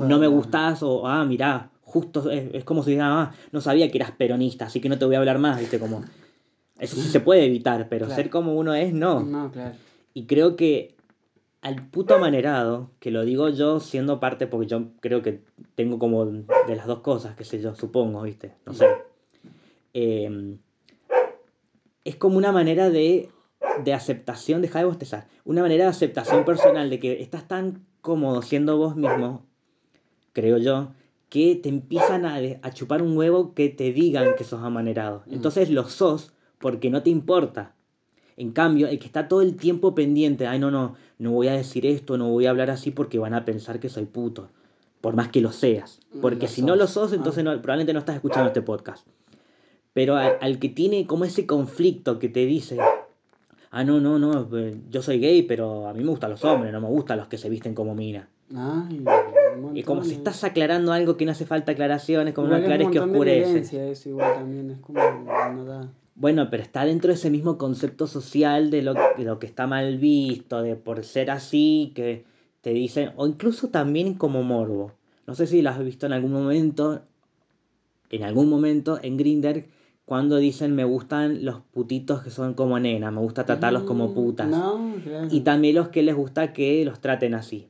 no 0.01 0.19
me 0.19 0.27
gustás, 0.27 0.83
o 0.83 1.07
ah, 1.07 1.25
mirá, 1.25 1.71
justo 1.83 2.31
es, 2.31 2.53
es 2.55 2.65
como 2.65 2.83
si 2.83 2.91
dijera, 2.91 3.21
ah, 3.23 3.33
no 3.53 3.61
sabía 3.61 3.91
que 3.91 3.99
eras 3.99 4.11
peronista, 4.13 4.67
así 4.67 4.81
que 4.81 4.89
no 4.89 4.99
te 4.99 5.05
voy 5.05 5.15
a 5.15 5.19
hablar 5.19 5.39
más, 5.39 5.61
viste, 5.61 5.79
como... 5.79 6.05
Eso 6.79 6.97
sí 6.97 7.09
se 7.09 7.21
puede 7.21 7.45
evitar, 7.45 7.89
pero 7.89 8.07
Claro. 8.07 8.21
ser 8.21 8.31
como 8.31 8.55
uno 8.57 8.75
es, 8.75 8.93
no. 8.93 9.21
No, 9.21 9.53
claro. 9.53 9.77
Y 10.15 10.27
creo 10.27 10.57
que 10.57 10.97
al 11.61 11.87
puto 11.87 12.17
amanerado, 12.17 12.91
que 12.99 13.13
lo 13.13 13.25
digo 13.25 13.49
yo 13.51 13.79
siendo 13.79 14.19
parte, 14.19 14.49
porque 14.49 14.67
yo 14.67 14.89
creo 15.01 15.23
que 15.23 15.45
tengo 15.77 16.01
como 16.01 16.25
de 16.27 16.77
las 16.77 16.87
dos 16.89 16.99
cosas, 17.01 17.37
qué 17.37 17.45
sé 17.45 17.61
yo, 17.61 17.77
supongo, 17.77 18.23
viste, 18.23 18.55
no 18.67 18.75
sé. 18.75 18.89
Eh, 19.95 20.57
es 22.05 22.17
como 22.17 22.37
una 22.37 22.53
manera 22.53 22.91
de, 22.91 23.29
de 23.85 23.95
aceptación, 23.95 24.63
deja 24.63 24.79
de 24.81 24.85
bostezar, 24.87 25.27
una 25.45 25.63
manera 25.63 25.85
de 25.85 25.91
aceptación 25.91 26.45
personal, 26.45 26.91
de 26.91 26.99
que 26.99 27.21
estás 27.23 27.47
tan 27.49 27.85
cómodo 28.01 28.43
siendo 28.43 28.77
vos 28.77 28.97
mismo, 28.97 29.47
creo 30.33 30.59
yo, 30.59 30.93
que 31.29 31.55
te 31.57 31.69
empiezan 31.69 32.27
a, 32.27 32.37
a 32.63 32.71
chupar 32.73 33.01
un 33.03 33.17
huevo 33.17 33.55
que 33.55 33.69
te 33.69 33.93
digan 33.93 34.35
que 34.37 34.45
sos 34.45 34.63
amanerado. 34.63 35.23
Mm. 35.27 35.35
Entonces 35.35 35.71
lo 35.71 35.89
sos 35.89 36.33
porque 36.59 36.91
no 36.91 37.03
te 37.03 37.11
importa. 37.11 37.75
En 38.37 38.53
cambio, 38.53 38.89
el 38.89 38.99
que 38.99 39.07
está 39.07 39.29
todo 39.29 39.43
el 39.43 39.57
tiempo 39.57 39.95
pendiente, 39.95 40.47
ay, 40.47 40.59
no, 40.59 40.71
no, 40.71 40.95
no 41.19 41.31
voy 41.33 41.49
a 41.49 41.53
decir 41.53 41.87
esto, 41.87 42.19
no 42.19 42.31
voy 42.31 42.47
a 42.47 42.51
hablar 42.51 42.71
así 42.71 42.91
porque 42.91 43.19
van 43.19 43.35
a 43.35 43.45
pensar 43.45 43.79
que 43.79 43.89
soy 43.89 44.05
puto. 44.07 44.49
Por 45.01 45.15
más 45.17 45.29
que 45.29 45.41
lo 45.41 45.53
seas. 45.53 46.01
Porque 46.21 46.47
Lo 46.47 46.53
si 46.53 46.63
no 46.63 46.77
lo 46.77 46.87
sos. 46.87 47.11
sos, 47.11 47.13
entonces 47.15 47.41
Ah. 47.47 47.55
no- 47.55 47.63
probablemente 47.63 47.93
no 47.93 47.99
estás 47.99 48.15
escuchando 48.17 48.49
este 48.49 48.63
podcast. 48.63 49.07
Pero 49.93 50.17
al, 50.17 50.39
al 50.41 50.59
que 50.59 50.69
tiene 50.69 51.07
como 51.07 51.25
ese 51.25 51.47
conflicto 51.47 52.19
que 52.19 52.29
te 52.29 52.47
dice, 52.47 52.79
ah, 53.71 53.85
no, 53.85 54.01
no, 54.01 54.19
no, 54.19 54.49
eh, 54.57 54.77
yo 54.91 55.03
soy 55.03 55.19
gay, 55.19 55.43
pero 55.43 55.89
a 55.89 55.93
mí 55.93 56.03
me 56.03 56.11
gustan 56.11 56.31
los 56.31 56.45
hombres, 56.45 56.73
no 56.73 56.81
me 56.81 56.89
gustan 56.89 57.19
los 57.19 57.29
que 57.29 57.39
se 57.39 57.49
visten 57.49 57.75
como 57.75 57.95
mina. 57.95 58.29
Ay, 58.55 59.03
Y 59.75 59.83
como 59.83 60.05
si 60.05 60.13
estás 60.15 60.45
aclarando 60.45 60.93
algo 60.93 61.17
que 61.17 61.25
no 61.25 61.33
hace 61.33 61.47
falta 61.47 61.73
aclaraciones, 61.73 62.35
como 62.35 62.49
no 62.49 62.57
aclares 62.57 62.89
que 62.91 63.01
oscurece. 63.01 63.91
eso 63.91 64.09
igual 64.09 64.35
también, 64.35 64.71
es 64.71 64.79
como 64.79 64.99
no 64.99 65.65
da. 65.65 65.89
Bueno, 66.15 66.51
pero 66.51 66.63
está 66.63 66.85
dentro 66.85 67.09
de 67.09 67.15
ese 67.15 67.31
mismo 67.31 67.57
concepto 67.57 68.07
social 68.07 68.71
de 68.71 68.83
lo, 68.83 68.93
de 68.93 69.25
lo 69.25 69.39
que 69.39 69.47
está 69.47 69.67
mal 69.67 69.97
visto, 69.97 70.61
de 70.61 70.77
por 70.77 71.03
ser 71.05 71.31
así, 71.31 71.93
que 71.95 72.25
te 72.61 72.71
dicen, 72.71 73.13
o 73.17 73.27
incluso 73.27 73.69
también 73.71 74.15
como 74.15 74.43
morbo. 74.43 74.93
No 75.27 75.35
sé 75.35 75.47
si 75.47 75.63
lo 75.63 75.71
has 75.71 75.83
visto 75.83 76.05
en 76.05 76.13
algún 76.13 76.33
momento, 76.33 77.03
en 78.11 78.25
algún 78.25 78.51
momento 78.51 78.99
en 79.03 79.17
Grinder, 79.17 79.67
cuando 80.05 80.37
dicen 80.37 80.75
me 80.75 80.85
gustan 80.85 81.45
los 81.45 81.61
putitos 81.61 82.23
que 82.23 82.31
son 82.31 82.55
como 82.55 82.79
nenas, 82.79 83.13
me 83.13 83.21
gusta 83.21 83.47
tratarlos 83.47 83.85
como 83.85 84.09
Mm, 84.09 84.15
putas. 84.15 84.49
No, 84.49 84.95
claro. 85.03 85.29
Y 85.31 85.41
también 85.41 85.77
los 85.77 85.89
que 85.89 86.03
les 86.03 86.15
gusta 86.15 86.53
que 86.53 86.85
los 86.85 87.01
traten 87.01 87.35
así. 87.35 87.69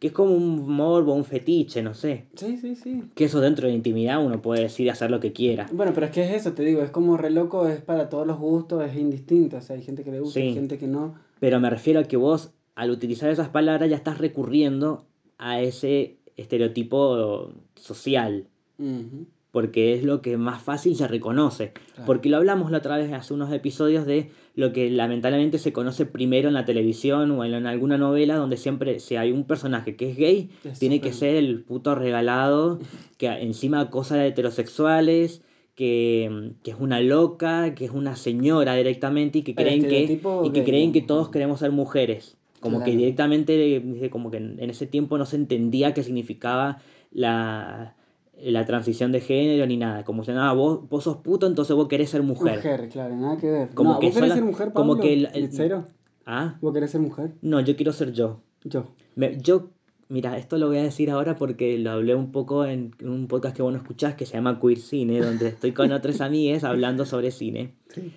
Que 0.00 0.08
es 0.08 0.12
como 0.12 0.34
un 0.34 0.68
morbo, 0.68 1.14
un 1.14 1.24
fetiche, 1.24 1.80
no 1.82 1.94
sé. 1.94 2.26
Sí, 2.34 2.56
sí, 2.56 2.74
sí. 2.74 3.04
Que 3.14 3.26
eso 3.26 3.40
dentro 3.40 3.66
de 3.66 3.72
la 3.72 3.76
intimidad 3.76 4.24
uno 4.24 4.42
puede 4.42 4.62
decir 4.62 4.90
hacer 4.90 5.12
lo 5.12 5.20
que 5.20 5.32
quiera. 5.32 5.68
Bueno, 5.72 5.92
pero 5.94 6.06
es 6.06 6.12
que 6.12 6.24
es 6.24 6.32
eso, 6.32 6.54
te 6.54 6.64
digo, 6.64 6.82
es 6.82 6.90
como 6.90 7.16
re 7.16 7.30
loco, 7.30 7.68
es 7.68 7.80
para 7.80 8.08
todos 8.08 8.26
los 8.26 8.38
gustos, 8.38 8.84
es 8.84 8.96
indistinto, 8.96 9.58
o 9.58 9.60
sea, 9.60 9.76
hay 9.76 9.82
gente 9.82 10.02
que 10.02 10.10
le 10.10 10.18
gusta, 10.20 10.40
hay 10.40 10.48
Sí. 10.48 10.54
gente 10.54 10.76
que 10.78 10.88
no. 10.88 11.14
Pero 11.38 11.60
me 11.60 11.70
refiero 11.70 12.00
a 12.00 12.04
que 12.04 12.16
vos, 12.16 12.52
al 12.74 12.90
utilizar 12.90 13.30
esas 13.30 13.48
palabras, 13.48 13.88
ya 13.88 13.94
estás 13.96 14.18
recurriendo 14.18 15.06
a 15.38 15.60
ese 15.60 16.16
estereotipo 16.36 17.50
social. 17.76 18.48
Ujú. 18.78 19.26
Porque 19.54 19.94
es 19.94 20.02
lo 20.02 20.20
que 20.20 20.36
más 20.36 20.60
fácil 20.60 20.96
se 20.96 21.06
reconoce. 21.06 21.70
Claro. 21.70 22.06
Porque 22.06 22.28
lo 22.28 22.38
hablamos 22.38 22.72
la 22.72 22.78
otra 22.78 22.96
vez 22.96 23.12
hace 23.12 23.34
unos 23.34 23.52
episodios 23.52 24.04
de 24.04 24.32
lo 24.56 24.72
que 24.72 24.90
lamentablemente 24.90 25.58
se 25.58 25.72
conoce 25.72 26.06
primero 26.06 26.48
en 26.48 26.54
la 26.54 26.64
televisión 26.64 27.30
o 27.30 27.44
en, 27.44 27.54
en 27.54 27.68
alguna 27.68 27.96
novela 27.96 28.34
donde 28.34 28.56
siempre 28.56 28.98
si 28.98 29.14
hay 29.14 29.30
un 29.30 29.44
personaje 29.44 29.94
que 29.94 30.10
es 30.10 30.16
gay, 30.16 30.50
Es 30.64 30.80
tiene 30.80 31.00
que 31.00 31.12
ser 31.12 31.36
el 31.36 31.62
puto 31.62 31.94
regalado, 31.94 32.80
que 33.16 33.28
encima 33.28 33.78
acosa 33.78 34.16
a 34.16 34.26
heterosexuales, 34.26 35.40
que, 35.76 36.50
que 36.64 36.72
es 36.72 36.76
una 36.80 36.98
loca, 36.98 37.76
que 37.76 37.84
es 37.84 37.92
una 37.92 38.16
señora 38.16 38.74
directamente 38.74 39.38
y 39.38 39.42
que 39.42 39.54
creen 39.54 39.82
que, 39.82 40.20
y 40.44 40.50
que, 40.50 40.64
creen 40.64 40.90
que 40.90 41.00
todos 41.00 41.28
queremos 41.28 41.60
ser 41.60 41.70
mujeres. 41.70 42.36
Como 42.58 42.82
que 42.82 42.96
directamente, 42.96 43.56
dice, 43.84 44.10
como 44.10 44.32
que 44.32 44.38
en 44.38 44.68
ese 44.68 44.88
tiempo 44.88 45.16
no 45.16 45.26
se 45.26 45.36
entendía 45.36 45.94
qué 45.94 46.02
significaba 46.02 46.78
la, 47.12 47.94
la 48.42 48.64
transición 48.66 49.12
de 49.12 49.20
género 49.20 49.66
ni 49.66 49.76
nada. 49.76 50.04
Como 50.04 50.24
si 50.24 50.32
nada, 50.32 50.52
vos, 50.52 50.88
vos 50.88 51.04
sos 51.04 51.18
puto, 51.18 51.46
entonces 51.46 51.74
vos 51.76 51.88
querés 51.88 52.10
ser 52.10 52.22
mujer. 52.22 52.56
Mujer, 52.56 52.88
claro, 52.90 53.16
nada 53.16 53.36
que 53.38 53.50
ver. 53.50 53.68
Como 53.74 53.94
no, 53.94 54.00
que 54.00 54.06
¿Vos 54.06 54.14
querés 54.14 54.28
sola- 54.28 54.34
ser 54.34 54.44
mujer, 54.44 54.72
como 54.72 54.92
Pablo? 54.94 55.02
que 55.02 55.12
el- 55.12 55.28
el- 55.34 55.52
¿Cero? 55.52 55.88
Ah, 56.26 56.56
¿Vos 56.60 56.72
querés 56.74 56.90
ser 56.90 57.00
mujer? 57.00 57.32
no, 57.42 57.60
yo 57.60 57.76
quiero 57.76 57.92
ser 57.92 58.12
yo. 58.12 58.40
Yo. 58.64 58.86
Me- 59.14 59.38
yo, 59.40 59.70
mira, 60.08 60.36
esto 60.38 60.56
lo 60.58 60.68
voy 60.68 60.78
a 60.78 60.82
decir 60.82 61.10
ahora 61.10 61.36
porque 61.36 61.78
lo 61.78 61.90
hablé 61.90 62.14
un 62.14 62.32
poco 62.32 62.64
en, 62.64 62.94
en 62.98 63.08
un 63.08 63.26
podcast 63.28 63.54
que 63.56 63.62
vos 63.62 63.72
no 63.72 63.78
escuchás 63.78 64.14
que 64.14 64.24
se 64.26 64.34
llama 64.34 64.58
Queer 64.60 64.78
Cine, 64.78 65.20
donde 65.20 65.48
estoy 65.48 65.72
con 65.72 65.92
otras 65.92 66.20
amigas 66.20 66.64
hablando 66.64 67.04
sobre 67.06 67.30
cine. 67.30 67.74
Sí. 67.88 68.10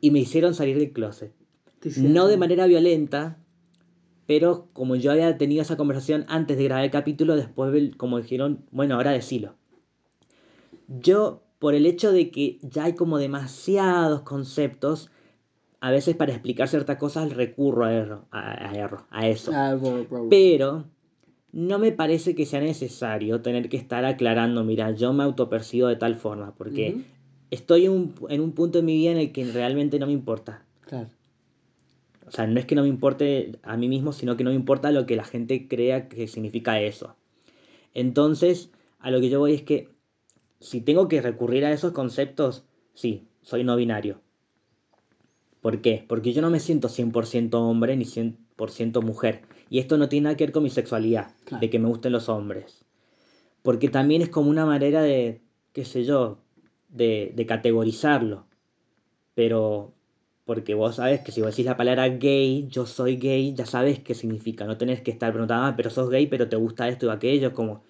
Y 0.00 0.10
me 0.10 0.18
hicieron 0.20 0.54
salir 0.54 0.78
del 0.78 0.92
closet. 0.92 1.32
No 1.98 2.28
de 2.28 2.36
manera 2.38 2.66
violenta, 2.66 3.38
pero 4.26 4.68
como 4.72 4.96
yo 4.96 5.10
había 5.12 5.36
tenido 5.36 5.60
esa 5.62 5.76
conversación 5.76 6.24
antes 6.28 6.56
de 6.56 6.64
grabar 6.64 6.84
el 6.84 6.90
capítulo, 6.90 7.36
después 7.36 7.72
como 7.96 8.18
dijeron, 8.20 8.64
bueno, 8.70 8.94
ahora 8.94 9.10
decilo. 9.12 9.54
Yo, 10.88 11.42
por 11.58 11.74
el 11.74 11.86
hecho 11.86 12.12
de 12.12 12.30
que 12.30 12.58
ya 12.62 12.84
hay 12.84 12.94
como 12.94 13.18
demasiados 13.18 14.22
conceptos, 14.22 15.10
a 15.80 15.90
veces 15.90 16.16
para 16.16 16.32
explicar 16.32 16.68
ciertas 16.68 16.96
cosas 16.98 17.34
recurro 17.34 17.84
a, 17.84 17.92
erro- 17.92 18.24
a, 18.30 18.70
a 18.70 18.74
erro- 18.74 19.06
a 19.10 19.28
eso. 19.28 19.50
Ah. 19.54 19.76
Pero 20.30 20.84
no 21.52 21.78
me 21.78 21.92
parece 21.92 22.34
que 22.34 22.46
sea 22.46 22.60
necesario 22.60 23.40
tener 23.42 23.68
que 23.68 23.76
estar 23.76 24.04
aclarando, 24.04 24.64
mira, 24.64 24.90
yo 24.92 25.12
me 25.12 25.22
autopercibo 25.24 25.88
de 25.88 25.96
tal 25.96 26.16
forma, 26.16 26.54
porque 26.54 26.96
estoy 27.50 27.84
en 27.86 27.92
un, 27.92 28.14
en 28.28 28.40
un 28.40 28.52
punto 28.52 28.78
de 28.78 28.84
mi 28.84 28.96
vida 28.96 29.12
en 29.12 29.18
el 29.18 29.32
que 29.32 29.44
realmente 29.44 29.98
no 29.98 30.06
me 30.06 30.12
importa. 30.12 30.64
Claro. 30.86 31.08
O 32.26 32.30
sea, 32.30 32.46
no 32.46 32.58
es 32.58 32.64
que 32.66 32.74
no 32.74 32.82
me 32.82 32.88
importe 32.88 33.58
a 33.62 33.76
mí 33.76 33.86
mismo, 33.88 34.12
sino 34.12 34.36
que 34.36 34.44
no 34.44 34.50
me 34.50 34.56
importa 34.56 34.90
lo 34.90 35.04
que 35.06 35.14
la 35.16 35.24
gente 35.24 35.68
crea 35.68 36.08
que 36.08 36.26
significa 36.26 36.80
eso. 36.80 37.14
Entonces, 37.92 38.70
a 38.98 39.10
lo 39.10 39.20
que 39.20 39.28
yo 39.28 39.38
voy 39.38 39.52
es 39.54 39.62
que 39.62 39.88
si 40.64 40.80
tengo 40.80 41.08
que 41.08 41.20
recurrir 41.20 41.66
a 41.66 41.72
esos 41.72 41.92
conceptos, 41.92 42.64
sí, 42.94 43.28
soy 43.42 43.64
no 43.64 43.76
binario. 43.76 44.22
¿Por 45.60 45.82
qué? 45.82 46.04
Porque 46.08 46.32
yo 46.32 46.40
no 46.40 46.48
me 46.48 46.58
siento 46.58 46.88
100% 46.88 47.60
hombre 47.60 47.96
ni 47.96 48.06
100% 48.06 49.02
mujer. 49.02 49.42
Y 49.68 49.78
esto 49.78 49.98
no 49.98 50.08
tiene 50.08 50.24
nada 50.24 50.36
que 50.36 50.44
ver 50.44 50.52
con 50.52 50.62
mi 50.62 50.70
sexualidad, 50.70 51.32
Claro. 51.44 51.60
de 51.60 51.68
que 51.70 51.78
me 51.78 51.88
gusten 51.88 52.12
los 52.12 52.30
hombres. 52.30 52.84
Porque 53.62 53.88
también 53.90 54.22
es 54.22 54.30
como 54.30 54.48
una 54.48 54.64
manera 54.64 55.02
de, 55.02 55.42
qué 55.72 55.84
sé 55.84 56.04
yo, 56.04 56.38
de, 56.88 57.32
de 57.34 57.46
categorizarlo. 57.46 58.46
Pero 59.34 59.92
porque 60.46 60.74
vos 60.74 60.96
sabes 60.96 61.20
que 61.20 61.32
si 61.32 61.40
vos 61.42 61.50
decís 61.50 61.66
la 61.66 61.76
palabra 61.76 62.08
gay, 62.08 62.68
yo 62.68 62.86
soy 62.86 63.16
gay, 63.16 63.54
ya 63.54 63.66
sabes 63.66 64.00
qué 64.00 64.14
significa. 64.14 64.64
No 64.64 64.78
tenés 64.78 65.02
que 65.02 65.10
estar 65.10 65.30
preguntando, 65.32 65.66
ah, 65.66 65.74
pero 65.76 65.90
sos 65.90 66.08
gay, 66.08 66.26
pero 66.26 66.48
te 66.48 66.56
gusta 66.56 66.88
esto 66.88 67.06
y 67.06 67.10
aquello. 67.10 67.52
Como, 67.52 67.82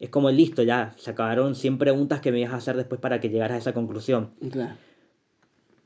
es 0.00 0.10
como 0.10 0.30
listo, 0.30 0.62
ya 0.62 0.94
se 0.96 1.10
acabaron 1.10 1.54
100 1.54 1.78
preguntas 1.78 2.20
que 2.20 2.32
me 2.32 2.40
ibas 2.40 2.52
a 2.52 2.56
hacer 2.56 2.76
después 2.76 3.00
para 3.00 3.20
que 3.20 3.30
llegaras 3.30 3.56
a 3.56 3.58
esa 3.58 3.74
conclusión. 3.74 4.30
Claro. 4.50 4.74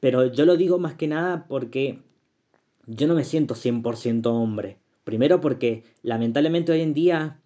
Pero 0.00 0.32
yo 0.32 0.44
lo 0.44 0.56
digo 0.56 0.78
más 0.78 0.94
que 0.94 1.08
nada 1.08 1.46
porque 1.48 1.98
yo 2.86 3.06
no 3.06 3.14
me 3.14 3.24
siento 3.24 3.54
100% 3.54 4.26
hombre. 4.26 4.78
Primero 5.04 5.40
porque 5.40 5.84
lamentablemente 6.02 6.72
hoy 6.72 6.80
en 6.80 6.94
día, 6.94 7.40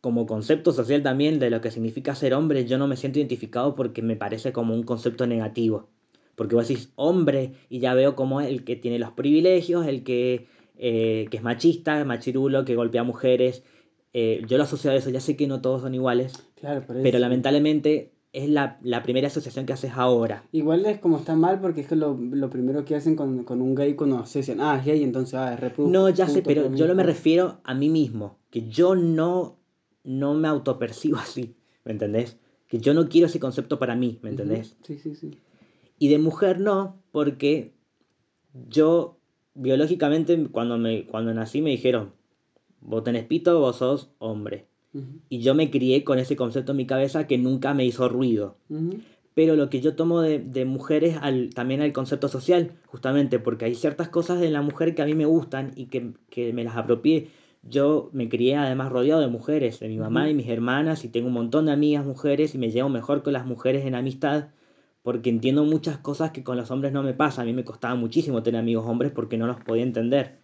como 0.00 0.26
concepto 0.26 0.72
social 0.72 1.02
también 1.02 1.38
de 1.38 1.50
lo 1.50 1.60
que 1.60 1.70
significa 1.70 2.14
ser 2.14 2.34
hombre, 2.34 2.66
yo 2.66 2.78
no 2.78 2.86
me 2.86 2.96
siento 2.96 3.18
identificado 3.18 3.74
porque 3.74 4.02
me 4.02 4.16
parece 4.16 4.52
como 4.52 4.74
un 4.74 4.82
concepto 4.82 5.26
negativo. 5.26 5.88
Porque 6.34 6.54
vos 6.54 6.68
decís 6.68 6.92
hombre 6.96 7.54
y 7.68 7.80
ya 7.80 7.94
veo 7.94 8.14
como 8.14 8.40
el 8.40 8.64
que 8.64 8.76
tiene 8.76 8.98
los 8.98 9.12
privilegios, 9.12 9.86
el 9.86 10.02
que, 10.02 10.46
eh, 10.78 11.26
que 11.30 11.36
es 11.36 11.42
machista, 11.42 12.04
machirulo, 12.04 12.64
que 12.64 12.76
golpea 12.76 13.02
mujeres. 13.02 13.62
Eh, 14.12 14.42
yo 14.48 14.56
lo 14.56 14.64
asocio 14.64 14.90
a 14.90 14.94
eso, 14.96 15.10
ya 15.10 15.20
sé 15.20 15.36
que 15.36 15.46
no 15.46 15.60
todos 15.60 15.82
son 15.82 15.94
iguales, 15.94 16.32
Claro, 16.56 16.84
por 16.84 16.96
eso. 16.96 17.02
pero 17.04 17.18
lamentablemente 17.20 18.12
es 18.32 18.48
la, 18.48 18.78
la 18.82 19.02
primera 19.02 19.28
asociación 19.28 19.66
que 19.66 19.72
haces 19.72 19.92
ahora. 19.94 20.44
Igual 20.52 20.84
es 20.86 20.98
como 21.00 21.18
está 21.18 21.34
mal 21.36 21.60
porque 21.60 21.80
es 21.82 21.86
que 21.88 21.96
lo, 21.96 22.16
lo 22.16 22.50
primero 22.50 22.84
que 22.84 22.94
hacen 22.96 23.14
con, 23.16 23.44
con 23.44 23.60
un 23.62 23.74
gay 23.74 23.94
cuando 23.94 24.24
se 24.26 24.40
dicen, 24.40 24.60
ah, 24.60 24.76
es 24.78 24.84
gay, 24.84 25.02
entonces 25.04 25.34
ah, 25.34 25.54
es 25.54 25.60
repu- 25.60 25.88
No, 25.88 26.08
ya 26.08 26.28
sé, 26.28 26.42
pero 26.42 26.62
yo 26.62 26.68
no 26.68 26.94
me 26.94 27.02
promiscuo". 27.02 27.04
refiero 27.06 27.60
a 27.64 27.74
mí 27.74 27.88
mismo, 27.88 28.38
que 28.50 28.68
yo 28.68 28.94
no, 28.96 29.58
no 30.04 30.34
me 30.34 30.48
autopercibo 30.48 31.16
así, 31.18 31.54
¿me 31.84 31.92
entendés? 31.92 32.36
Que 32.68 32.78
yo 32.78 32.94
no 32.94 33.08
quiero 33.08 33.26
ese 33.26 33.40
concepto 33.40 33.78
para 33.78 33.94
mí, 33.96 34.18
¿me 34.22 34.30
entendés? 34.30 34.76
Sí, 34.82 34.98
sí, 34.98 35.14
sí. 35.14 35.30
Y 35.98 36.08
de 36.08 36.18
mujer 36.18 36.60
no, 36.60 37.00
porque 37.12 37.74
yo 38.68 39.18
biológicamente 39.54 40.48
cuando, 40.50 40.78
me, 40.78 41.06
cuando 41.06 41.34
nací 41.34 41.62
me 41.62 41.70
dijeron, 41.70 42.12
vos 42.80 43.04
tenés 43.04 43.24
pito, 43.24 43.60
vos 43.60 43.76
sos 43.76 44.10
hombre. 44.18 44.66
Y 45.28 45.38
yo 45.38 45.54
me 45.54 45.70
crié 45.70 46.02
con 46.02 46.18
ese 46.18 46.34
concepto 46.34 46.72
en 46.72 46.78
mi 46.78 46.86
cabeza 46.86 47.26
que 47.26 47.38
nunca 47.38 47.74
me 47.74 47.84
hizo 47.84 48.08
ruido. 48.08 48.56
Pero 49.34 49.54
lo 49.54 49.70
que 49.70 49.80
yo 49.80 49.94
tomo 49.94 50.20
de, 50.20 50.40
de 50.40 50.64
mujeres 50.64 51.16
al, 51.20 51.50
también 51.54 51.80
al 51.80 51.92
concepto 51.92 52.28
social, 52.28 52.72
justamente 52.86 53.38
porque 53.38 53.66
hay 53.66 53.74
ciertas 53.76 54.08
cosas 54.08 54.40
de 54.40 54.50
la 54.50 54.62
mujer 54.62 54.94
que 54.94 55.02
a 55.02 55.06
mí 55.06 55.14
me 55.14 55.26
gustan 55.26 55.72
y 55.76 55.86
que, 55.86 56.12
que 56.28 56.52
me 56.52 56.64
las 56.64 56.76
apropié. 56.76 57.28
Yo 57.62 58.10
me 58.12 58.28
crié 58.28 58.56
además 58.56 58.90
rodeado 58.90 59.20
de 59.20 59.28
mujeres, 59.28 59.78
de 59.78 59.88
mi 59.88 59.98
mamá 59.98 60.28
y 60.28 60.34
mis 60.34 60.48
hermanas, 60.48 61.04
y 61.04 61.08
tengo 61.08 61.28
un 61.28 61.34
montón 61.34 61.66
de 61.66 61.72
amigas 61.72 62.04
mujeres 62.04 62.54
y 62.54 62.58
me 62.58 62.70
llevo 62.70 62.88
mejor 62.88 63.22
con 63.22 63.32
las 63.32 63.46
mujeres 63.46 63.86
en 63.86 63.94
amistad 63.94 64.48
porque 65.02 65.30
entiendo 65.30 65.64
muchas 65.64 65.98
cosas 65.98 66.30
que 66.30 66.44
con 66.44 66.56
los 66.56 66.70
hombres 66.70 66.92
no 66.92 67.02
me 67.02 67.14
pasa. 67.14 67.42
A 67.42 67.44
mí 67.44 67.52
me 67.52 67.64
costaba 67.64 67.94
muchísimo 67.94 68.42
tener 68.42 68.60
amigos 68.60 68.86
hombres 68.86 69.12
porque 69.12 69.38
no 69.38 69.46
los 69.46 69.56
podía 69.62 69.82
entender, 69.82 70.38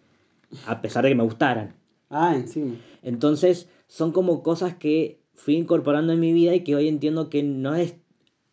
a 0.65 0.81
pesar 0.81 1.03
de 1.03 1.09
que 1.09 1.15
me 1.15 1.23
gustaran. 1.23 1.75
Ah, 2.09 2.35
encima. 2.35 2.75
Entonces, 3.03 3.67
son 3.87 4.11
como 4.11 4.43
cosas 4.43 4.75
que 4.75 5.19
fui 5.33 5.55
incorporando 5.55 6.13
en 6.13 6.19
mi 6.19 6.33
vida 6.33 6.55
y 6.55 6.61
que 6.63 6.75
hoy 6.75 6.87
entiendo 6.87 7.29
que 7.29 7.43
no 7.43 7.75
es 7.75 7.95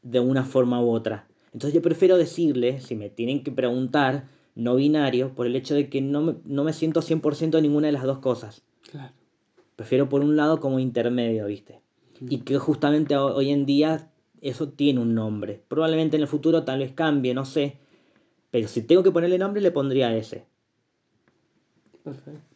de 0.03 0.21
una 0.21 0.45
forma 0.45 0.83
u 0.83 0.91
otra. 0.91 1.27
Entonces 1.53 1.73
yo 1.75 1.83
prefiero 1.83 2.17
decirle, 2.19 2.81
si 2.81 2.95
me 2.97 3.11
tienen 3.11 3.43
que 3.45 3.53
preguntar, 3.53 4.29
no 4.55 4.75
binario, 4.77 5.35
por 5.35 5.47
el 5.47 5.57
hecho 5.57 5.75
de 5.75 5.89
que 5.89 6.01
no 6.01 6.21
me, 6.23 6.35
no 6.45 6.65
me 6.65 6.73
siento 6.73 7.01
100% 7.01 7.59
en 7.59 7.63
ninguna 7.63 7.87
de 7.87 7.93
las 7.93 8.03
dos 8.03 8.19
cosas. 8.19 8.63
Claro. 8.91 9.13
Prefiero 9.77 10.09
por 10.09 10.21
un 10.23 10.37
lado 10.37 10.61
como 10.61 10.79
intermedio, 10.79 11.47
¿viste? 11.47 11.81
Y 12.29 12.39
que 12.39 12.59
justamente 12.59 13.17
ho- 13.17 13.35
hoy 13.35 13.51
en 13.51 13.67
día 13.67 14.11
eso 14.41 14.69
tiene 14.69 15.01
un 15.01 15.15
nombre. 15.15 15.63
Probablemente 15.69 16.17
en 16.17 16.23
el 16.23 16.29
futuro 16.29 16.65
tal 16.65 16.81
vez 16.81 16.93
cambie, 16.93 17.35
no 17.35 17.45
sé. 17.45 17.79
Pero 18.51 18.69
si 18.69 18.83
tengo 18.83 19.03
que 19.03 19.11
ponerle 19.11 19.39
nombre, 19.39 19.61
le 19.63 19.71
pondría 19.73 20.15
ese. 20.17 20.45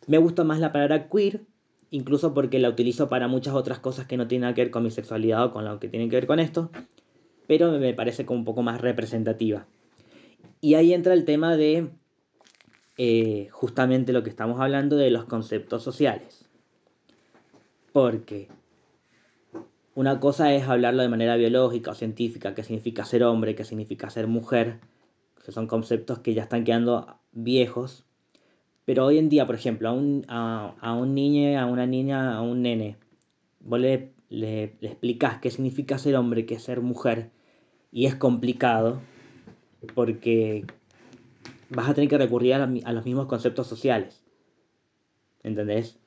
Me 0.06 0.18
gusta 0.18 0.44
más 0.44 0.60
la 0.60 0.72
palabra 0.72 1.08
queer, 1.08 1.42
incluso 1.90 2.34
porque 2.34 2.58
la 2.58 2.68
utilizo 2.68 3.08
para 3.08 3.28
muchas 3.28 3.54
otras 3.54 3.78
cosas 3.78 4.06
que 4.06 4.16
no 4.16 4.28
tienen 4.28 4.52
que 4.54 4.62
ver 4.62 4.70
con 4.70 4.82
mi 4.82 4.90
sexualidad 4.90 5.44
o 5.44 5.52
con 5.52 5.64
lo 5.64 5.78
que 5.78 5.88
tienen 5.88 6.10
que 6.10 6.16
ver 6.16 6.26
con 6.26 6.38
esto, 6.38 6.70
pero 7.46 7.72
me 7.72 7.94
parece 7.94 8.26
como 8.26 8.40
un 8.40 8.44
poco 8.44 8.62
más 8.62 8.80
representativa. 8.80 9.66
Y 10.60 10.74
ahí 10.74 10.92
entra 10.92 11.14
el 11.14 11.24
tema 11.24 11.56
de 11.56 11.90
eh, 12.98 13.48
justamente 13.52 14.12
lo 14.12 14.22
que 14.22 14.30
estamos 14.30 14.60
hablando 14.60 14.96
de 14.96 15.10
los 15.10 15.24
conceptos 15.24 15.82
sociales. 15.82 16.48
Porque 17.92 18.48
una 19.94 20.20
cosa 20.20 20.52
es 20.52 20.68
hablarlo 20.68 21.02
de 21.02 21.08
manera 21.08 21.36
biológica 21.36 21.92
o 21.92 21.94
científica, 21.94 22.54
qué 22.54 22.62
significa 22.62 23.04
ser 23.04 23.24
hombre, 23.24 23.54
qué 23.54 23.64
significa 23.64 24.10
ser 24.10 24.26
mujer, 24.26 24.80
que 25.44 25.52
son 25.52 25.66
conceptos 25.66 26.18
que 26.18 26.34
ya 26.34 26.42
están 26.42 26.64
quedando 26.64 27.18
viejos 27.32 28.07
pero 28.88 29.04
hoy 29.04 29.18
en 29.18 29.28
día, 29.28 29.44
por 29.46 29.54
ejemplo, 29.54 29.90
a 29.90 29.92
un, 29.92 30.24
a, 30.28 30.74
a 30.80 30.94
un 30.94 31.14
niño, 31.14 31.60
a 31.60 31.66
una 31.66 31.86
niña, 31.86 32.34
a 32.34 32.40
un 32.40 32.62
nene, 32.62 32.96
vos 33.60 33.78
le, 33.78 34.14
le, 34.30 34.76
le 34.80 34.88
explicás 34.88 35.40
qué 35.40 35.50
significa 35.50 35.98
ser 35.98 36.16
hombre, 36.16 36.46
qué 36.46 36.54
es 36.54 36.62
ser 36.62 36.80
mujer, 36.80 37.28
y 37.92 38.06
es 38.06 38.14
complicado 38.14 38.98
porque 39.94 40.64
vas 41.68 41.90
a 41.90 41.92
tener 41.92 42.08
que 42.08 42.16
recurrir 42.16 42.54
a, 42.54 42.66
la 42.66 42.80
a 42.82 42.92
los 42.94 43.04
mismos 43.04 43.26
conceptos 43.26 43.66
sociales. 43.66 44.22
¿Entendés? 45.42 45.98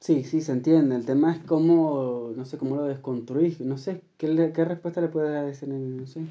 Sí, 0.00 0.24
sí, 0.24 0.40
se 0.40 0.50
entiende. 0.50 0.96
El 0.96 1.06
tema 1.06 1.32
es 1.32 1.38
cómo, 1.44 2.32
no 2.34 2.44
sé, 2.44 2.58
cómo 2.58 2.74
lo 2.74 2.86
desconstruís. 2.86 3.60
No 3.60 3.78
sé, 3.78 4.02
¿qué, 4.16 4.26
le- 4.26 4.52
qué 4.52 4.64
respuesta 4.64 5.00
le 5.00 5.06
puedes 5.06 5.30
dar 5.30 5.44
a 5.44 5.48
ese 5.48 5.68
nene? 5.68 6.00
No 6.00 6.08
sé. 6.08 6.22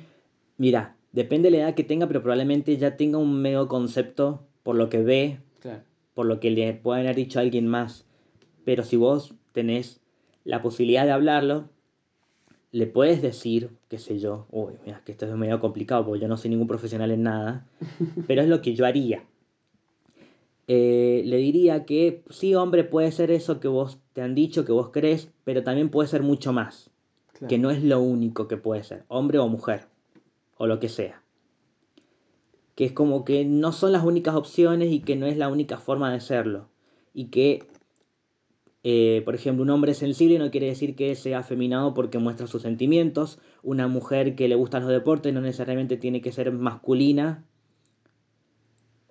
Mira, 0.58 0.98
depende 1.14 1.50
de 1.50 1.56
la 1.58 1.64
edad 1.64 1.74
que 1.76 1.86
tenga, 1.86 2.06
pero 2.06 2.22
probablemente 2.22 2.76
ya 2.76 2.98
tenga 2.98 3.18
un 3.18 3.42
medio 3.42 3.70
concepto 3.70 4.49
por 4.70 4.76
lo 4.76 4.88
que 4.88 5.02
ve, 5.02 5.40
Claro. 5.62 5.82
por 6.14 6.28
lo 6.28 6.40
que 6.40 6.52
le 6.52 6.72
puede 6.76 7.02
haber 7.02 7.16
dicho 7.16 7.40
a 7.40 7.42
alguien 7.42 7.66
más. 7.66 8.06
Pero 8.66 8.84
si 8.84 8.98
vos 8.98 9.34
tenés 9.52 10.00
la 10.44 10.62
posibilidad 10.62 11.06
de 11.06 11.12
hablarlo, 11.12 11.70
le 12.72 12.86
puedes 12.86 13.20
decir, 13.24 13.72
qué 13.88 13.98
sé 13.98 14.20
yo, 14.20 14.46
uy, 14.52 14.74
mira, 14.86 15.02
que 15.04 15.12
esto 15.14 15.26
es 15.26 15.34
medio 15.36 15.60
complicado 15.60 16.06
porque 16.06 16.22
yo 16.22 16.28
no 16.28 16.38
soy 16.38 16.52
ningún 16.52 16.68
profesional 16.68 17.10
en 17.10 17.24
nada, 17.24 17.66
pero 18.28 18.44
es 18.44 18.48
lo 18.48 18.62
que 18.62 18.76
yo 18.76 18.86
haría. 18.86 19.24
Eh, 20.68 21.24
le 21.26 21.38
diría 21.38 21.84
que 21.86 22.22
sí, 22.30 22.54
hombre, 22.54 22.84
puede 22.84 23.12
ser 23.12 23.32
eso 23.32 23.60
que 23.60 23.68
vos 23.68 23.98
te 24.14 24.22
han 24.22 24.36
dicho, 24.36 24.66
que 24.66 24.72
vos 24.72 24.90
crees, 24.94 25.32
pero 25.46 25.64
también 25.64 25.90
puede 25.90 26.08
ser 26.10 26.22
mucho 26.22 26.54
más, 26.54 26.92
Claro. 27.34 27.48
que 27.48 27.58
no 27.58 27.72
es 27.72 27.84
lo 27.84 28.02
único 28.02 28.48
que 28.48 28.58
puede 28.58 28.84
ser, 28.84 29.04
hombre 29.08 29.40
o 29.40 29.48
mujer, 29.48 29.86
o 30.58 30.68
lo 30.68 30.80
que 30.80 30.90
sea. 30.90 31.24
Que 32.80 32.86
es 32.86 32.94
como 32.94 33.26
que 33.26 33.44
no 33.44 33.74
son 33.74 33.92
las 33.92 34.06
únicas 34.06 34.36
opciones 34.36 34.90
y 34.94 35.02
que 35.02 35.18
no 35.18 35.26
es 35.26 35.36
la 35.36 35.50
única 35.50 35.80
forma 35.80 36.14
de 36.14 36.22
serlo. 36.22 36.70
Y 37.14 37.26
que 37.26 37.68
eh, 38.84 39.22
por 39.26 39.36
ejemplo, 39.36 39.64
un 39.64 39.70
hombre 39.70 39.94
sensible 39.94 40.40
no 40.40 40.50
quiere 40.50 40.68
decir 40.68 40.96
que 40.96 41.14
sea 41.16 41.40
afeminado 41.40 41.94
porque 41.94 42.20
muestra 42.20 42.48
sus 42.48 42.62
sentimientos. 42.62 43.40
Una 43.64 43.90
mujer 43.90 44.36
que 44.36 44.48
le 44.48 44.56
gustan 44.56 44.84
los 44.84 44.92
deportes 44.92 45.34
no 45.34 45.42
necesariamente 45.42 45.98
tiene 45.98 46.22
que 46.22 46.32
ser 46.32 46.54
masculina. 46.54 47.44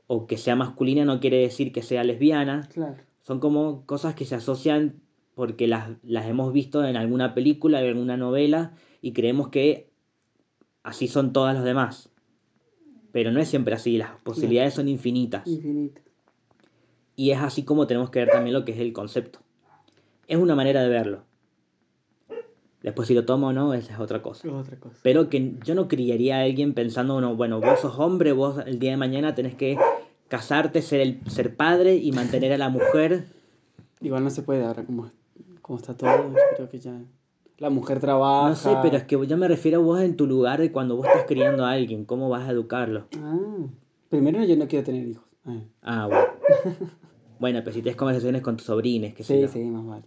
O 0.06 0.26
que 0.26 0.38
sea 0.38 0.56
masculina 0.56 1.04
no 1.04 1.20
quiere 1.20 1.36
decir 1.36 1.70
que 1.70 1.82
sea 1.82 2.04
lesbiana. 2.04 2.66
Claro. 2.72 2.96
Son 3.20 3.38
como 3.38 3.84
cosas 3.84 4.14
que 4.14 4.24
se 4.24 4.36
asocian 4.36 5.02
porque 5.34 5.68
las, 5.68 5.90
las 6.02 6.24
hemos 6.24 6.54
visto 6.54 6.82
en 6.86 6.96
alguna 6.96 7.34
película, 7.34 7.82
en 7.82 7.88
alguna 7.88 8.16
novela, 8.16 8.72
y 9.02 9.12
creemos 9.12 9.50
que 9.50 9.90
así 10.82 11.06
son 11.06 11.34
todas 11.34 11.54
los 11.54 11.64
demás. 11.64 12.10
Pero 13.18 13.32
no 13.32 13.40
es 13.40 13.48
siempre 13.48 13.74
así, 13.74 13.98
las 13.98 14.12
posibilidades 14.22 14.74
son 14.74 14.86
infinitas. 14.86 15.44
Infinito. 15.44 16.00
Y 17.16 17.32
es 17.32 17.40
así 17.40 17.64
como 17.64 17.88
tenemos 17.88 18.10
que 18.10 18.20
ver 18.20 18.28
también 18.28 18.54
lo 18.54 18.64
que 18.64 18.70
es 18.70 18.78
el 18.78 18.92
concepto. 18.92 19.40
Es 20.28 20.38
una 20.38 20.54
manera 20.54 20.84
de 20.84 20.88
verlo. 20.88 21.24
Después 22.80 23.08
si 23.08 23.14
lo 23.14 23.24
tomo 23.24 23.48
o 23.48 23.52
no, 23.52 23.74
esa 23.74 23.94
es 23.94 23.98
otra 23.98 24.22
cosa. 24.22 24.48
Otra 24.48 24.76
cosa. 24.76 25.00
Pero 25.02 25.28
que 25.28 25.56
yo 25.64 25.74
no 25.74 25.88
criaría 25.88 26.36
a 26.36 26.42
alguien 26.42 26.74
pensando, 26.74 27.14
bueno, 27.14 27.34
bueno, 27.34 27.60
vos 27.60 27.80
sos 27.80 27.98
hombre, 27.98 28.30
vos 28.30 28.62
el 28.64 28.78
día 28.78 28.92
de 28.92 28.98
mañana 28.98 29.34
tenés 29.34 29.56
que 29.56 29.76
casarte, 30.28 30.80
ser, 30.80 31.00
el, 31.00 31.20
ser 31.28 31.56
padre 31.56 31.96
y 31.96 32.12
mantener 32.12 32.52
a 32.52 32.56
la 32.56 32.68
mujer. 32.68 33.26
Igual 34.00 34.22
no 34.22 34.30
se 34.30 34.42
puede 34.42 34.64
ahora 34.64 34.84
como, 34.84 35.10
como 35.60 35.80
está 35.80 35.96
todo. 35.96 36.32
Creo 36.54 36.70
que 36.70 36.78
ya. 36.78 37.00
La 37.58 37.70
mujer 37.70 37.98
trabaja. 37.98 38.48
No 38.48 38.54
sé, 38.54 38.70
pero 38.82 38.96
es 38.96 39.04
que 39.04 39.26
yo 39.26 39.36
me 39.36 39.48
refiero 39.48 39.80
a 39.80 39.82
vos 39.82 40.00
en 40.00 40.16
tu 40.16 40.26
lugar 40.26 40.60
de 40.60 40.70
cuando 40.70 40.96
vos 40.96 41.06
estás 41.06 41.24
criando 41.26 41.64
a 41.64 41.72
alguien, 41.72 42.04
cómo 42.04 42.28
vas 42.28 42.48
a 42.48 42.52
educarlo. 42.52 43.06
Ah. 43.16 43.66
Primero 44.08 44.42
yo 44.44 44.56
no 44.56 44.68
quiero 44.68 44.84
tener 44.84 45.06
hijos. 45.08 45.24
Ah. 45.44 45.60
Ah, 45.82 46.06
bueno. 46.06 46.88
Bueno, 47.40 47.60
pero 47.60 47.72
si 47.72 47.82
tienes 47.82 47.96
conversaciones 47.96 48.42
con 48.42 48.56
tus 48.56 48.66
sobrines, 48.66 49.14
que 49.14 49.22
Sí, 49.22 49.46
sí, 49.46 49.62
más 49.66 49.86
vale. 49.86 50.06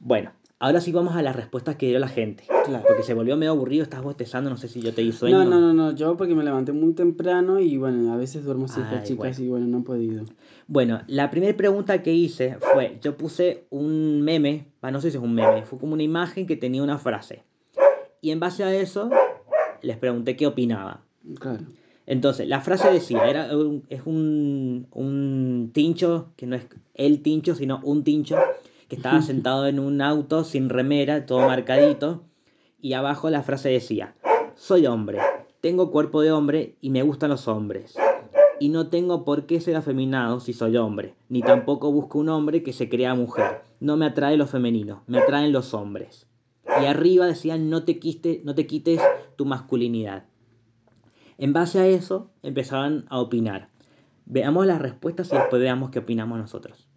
Bueno, 0.00 0.32
ahora 0.60 0.80
sí 0.80 0.92
vamos 0.92 1.14
a 1.16 1.22
las 1.22 1.36
respuestas 1.36 1.76
que 1.76 1.86
dio 1.88 1.98
la 1.98 2.08
gente. 2.08 2.44
Claro. 2.64 2.84
Porque 2.86 3.02
se 3.02 3.14
volvió 3.14 3.36
medio 3.36 3.52
aburrido, 3.52 3.82
estás 3.82 4.02
bostezando, 4.02 4.50
no 4.50 4.56
sé 4.56 4.68
si 4.68 4.80
yo 4.80 4.92
te 4.92 5.02
di 5.02 5.12
sueño. 5.12 5.44
No, 5.44 5.50
no, 5.50 5.60
no, 5.60 5.72
no, 5.72 5.92
yo 5.94 6.16
porque 6.16 6.34
me 6.34 6.44
levanté 6.44 6.72
muy 6.72 6.92
temprano 6.94 7.60
y 7.60 7.76
bueno, 7.78 8.12
a 8.12 8.16
veces 8.16 8.44
duermo 8.44 8.68
siestas 8.68 9.04
chicas 9.04 9.38
bueno. 9.38 9.44
y 9.44 9.48
bueno, 9.48 9.66
no 9.66 9.78
he 9.78 9.82
podido. 9.82 10.24
Bueno, 10.66 11.00
la 11.06 11.30
primera 11.30 11.56
pregunta 11.56 12.02
que 12.02 12.12
hice 12.12 12.56
fue, 12.74 12.98
yo 13.02 13.16
puse 13.16 13.64
un 13.70 14.20
meme, 14.22 14.66
ah, 14.82 14.90
no 14.90 15.00
sé 15.00 15.10
si 15.10 15.16
es 15.16 15.22
un 15.22 15.34
meme, 15.34 15.62
fue 15.64 15.78
como 15.78 15.94
una 15.94 16.02
imagen 16.02 16.46
que 16.46 16.56
tenía 16.56 16.82
una 16.82 16.98
frase. 16.98 17.42
Y 18.20 18.30
en 18.32 18.40
base 18.40 18.64
a 18.64 18.74
eso, 18.74 19.10
les 19.80 19.96
pregunté 19.96 20.36
qué 20.36 20.46
opinaban. 20.46 20.98
Claro. 21.38 21.64
Entonces, 22.04 22.48
la 22.48 22.60
frase 22.60 22.90
decía, 22.90 23.28
era 23.28 23.54
un- 23.56 23.84
es 23.90 24.00
un, 24.06 24.86
un 24.92 25.70
tincho, 25.74 26.32
que 26.36 26.46
no 26.46 26.56
es 26.56 26.66
el 26.94 27.20
tincho, 27.22 27.54
sino 27.54 27.80
un 27.84 28.02
tincho, 28.02 28.36
que 28.88 28.96
estaba 28.96 29.22
sentado 29.22 29.66
en 29.66 29.78
un 29.78 30.00
auto 30.00 30.44
sin 30.44 30.68
remera, 30.68 31.26
todo 31.26 31.46
marcadito, 31.46 32.24
y 32.80 32.94
abajo 32.94 33.30
la 33.30 33.42
frase 33.42 33.68
decía, 33.68 34.14
soy 34.54 34.86
hombre, 34.86 35.18
tengo 35.60 35.90
cuerpo 35.90 36.20
de 36.22 36.32
hombre 36.32 36.76
y 36.80 36.90
me 36.90 37.02
gustan 37.02 37.30
los 37.30 37.48
hombres. 37.48 37.96
Y 38.60 38.70
no 38.70 38.88
tengo 38.88 39.24
por 39.24 39.46
qué 39.46 39.60
ser 39.60 39.76
afeminado 39.76 40.40
si 40.40 40.52
soy 40.52 40.76
hombre, 40.76 41.14
ni 41.28 41.42
tampoco 41.42 41.92
busco 41.92 42.18
un 42.18 42.28
hombre 42.28 42.62
que 42.62 42.72
se 42.72 42.88
crea 42.88 43.14
mujer. 43.14 43.62
No 43.78 43.96
me 43.96 44.06
atrae 44.06 44.36
lo 44.36 44.46
femenino, 44.46 45.02
me 45.06 45.18
atraen 45.18 45.52
los 45.52 45.74
hombres. 45.74 46.26
Y 46.80 46.86
arriba 46.86 47.26
decían, 47.26 47.70
no 47.70 47.84
te, 47.84 47.98
quiste, 47.98 48.40
no 48.44 48.54
te 48.54 48.66
quites 48.66 49.00
tu 49.36 49.44
masculinidad. 49.44 50.24
En 51.38 51.52
base 51.52 51.78
a 51.78 51.86
eso 51.86 52.30
empezaban 52.42 53.04
a 53.10 53.20
opinar. 53.20 53.68
Veamos 54.26 54.66
las 54.66 54.82
respuestas 54.82 55.32
y 55.32 55.36
después 55.36 55.62
veamos 55.62 55.90
qué 55.90 56.00
opinamos 56.00 56.38
nosotros. 56.38 56.87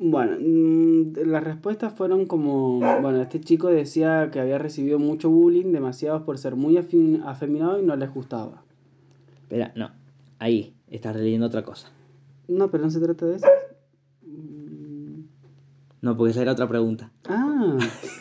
Bueno, 0.00 0.36
mm, 0.40 1.26
las 1.26 1.42
respuestas 1.42 1.92
fueron 1.92 2.26
como, 2.26 2.78
bueno, 2.78 3.20
este 3.20 3.40
chico 3.40 3.66
decía 3.68 4.30
que 4.30 4.38
había 4.38 4.58
recibido 4.58 4.98
mucho 4.98 5.28
bullying, 5.28 5.72
demasiados 5.72 6.22
por 6.22 6.38
ser 6.38 6.54
muy 6.54 6.76
afeminado 6.76 7.80
y 7.80 7.84
no 7.84 7.96
les 7.96 8.12
gustaba. 8.14 8.62
Espera, 9.42 9.72
no. 9.74 9.90
Ahí, 10.38 10.74
estás 10.88 11.16
leyendo 11.16 11.46
otra 11.46 11.64
cosa. 11.64 11.88
No, 12.46 12.70
pero 12.70 12.84
no 12.84 12.90
se 12.90 13.00
trata 13.00 13.26
de 13.26 13.36
eso. 13.36 13.46
No, 16.00 16.16
porque 16.16 16.30
esa 16.30 16.42
era 16.42 16.52
otra 16.52 16.68
pregunta. 16.68 17.10
Ah, 17.28 17.76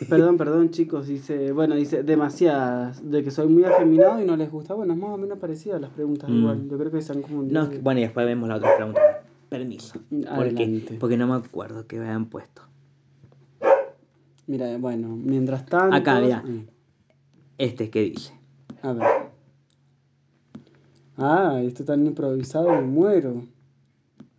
perdón, 0.10 0.38
perdón 0.38 0.72
chicos, 0.72 1.06
dice, 1.08 1.52
bueno, 1.52 1.76
dice 1.76 2.02
demasiadas, 2.02 3.08
de 3.08 3.24
que 3.24 3.30
soy 3.30 3.48
muy 3.50 3.66
afeminado 3.66 4.20
y 4.20 4.26
no 4.26 4.36
les 4.36 4.52
gusta. 4.52 4.74
Bueno, 4.74 4.94
es 4.94 5.00
más 5.00 5.12
o 5.12 5.18
menos 5.18 5.38
parecido 5.38 5.76
a 5.76 5.80
las 5.80 5.92
preguntas 5.92 6.28
Mm. 6.28 6.40
igual, 6.40 6.68
yo 6.70 6.78
creo 6.80 6.92
que 6.92 7.02
se 7.04 7.14
han 7.14 7.22
confundido. 7.22 7.66
No, 7.66 7.70
bueno, 7.82 8.00
y 8.00 8.04
después 8.04 8.26
vemos 8.26 8.50
la 8.50 8.56
otra 8.56 8.76
pregunta. 8.78 9.02
Permiso. 9.50 10.00
Porque, 10.36 10.98
porque 11.00 11.18
no 11.18 11.28
me 11.28 11.36
acuerdo 11.36 11.88
que 11.88 11.98
me 11.98 12.06
habían 12.06 12.26
puesto. 12.26 12.64
Mira, 14.46 14.78
bueno, 14.78 15.10
mientras 15.10 15.66
tanto... 15.66 15.96
Acá, 15.96 16.20
mira. 16.20 16.42
Mm, 16.42 16.68
Este 17.58 17.90
que 17.90 18.02
dice. 18.02 18.34
A 18.82 18.94
ver. 18.94 19.04
Ah, 21.18 21.62
esto 21.64 21.84
tan 21.84 22.06
improvisado, 22.06 22.70
me 22.70 22.82
muero. 22.82 23.46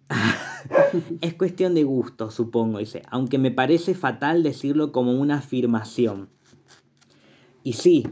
Es 1.20 1.34
cuestión 1.34 1.74
de 1.74 1.84
gusto, 1.84 2.30
supongo, 2.30 2.78
dice. 2.78 3.02
Aunque 3.10 3.38
me 3.38 3.50
parece 3.50 3.94
fatal 3.94 4.42
decirlo 4.42 4.92
como 4.92 5.12
una 5.12 5.38
afirmación. 5.38 6.28
Y 7.62 7.74
sí, 7.74 8.06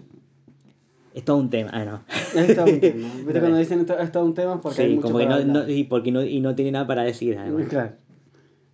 es 1.16 1.24
todo 1.24 1.38
un 1.38 1.48
tema. 1.48 1.70
Ah, 1.72 1.84
no. 1.86 2.02
Es 2.38 2.54
todo 2.54 2.66
un 2.66 2.78
tema. 2.78 3.08
¿Viste 3.24 3.40
cuando 3.40 3.56
dicen 3.56 3.80
esto 3.80 3.98
es 3.98 4.12
todo 4.12 4.26
un 4.26 4.34
tema? 4.34 4.60
Porque 4.60 4.82
hay 4.82 4.88
sí, 4.90 4.94
mucho 4.96 5.08
como 5.08 5.18
que 5.18 5.26
no, 5.26 5.42
no- 5.44 5.66
y 5.68 5.84
porque 5.84 6.12
no, 6.12 6.22
y 6.22 6.40
no 6.40 6.54
tiene 6.54 6.72
nada 6.72 6.86
para 6.86 7.04
decir, 7.04 7.38
además. 7.38 7.68
Claro. 7.68 7.94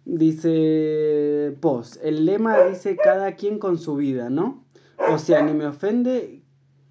Dice 0.05 1.57
Post, 1.61 1.99
el 2.03 2.27
lema 2.27 2.65
dice 2.65 2.97
cada 2.97 3.37
quien 3.37 3.61
con 3.61 3.79
su 3.79 3.95
vida, 3.95 4.29
¿no? 4.29 4.65
O 5.13 5.19
sea, 5.19 5.43
ni 5.43 5.53
me 5.53 5.67
ofende 5.67 6.43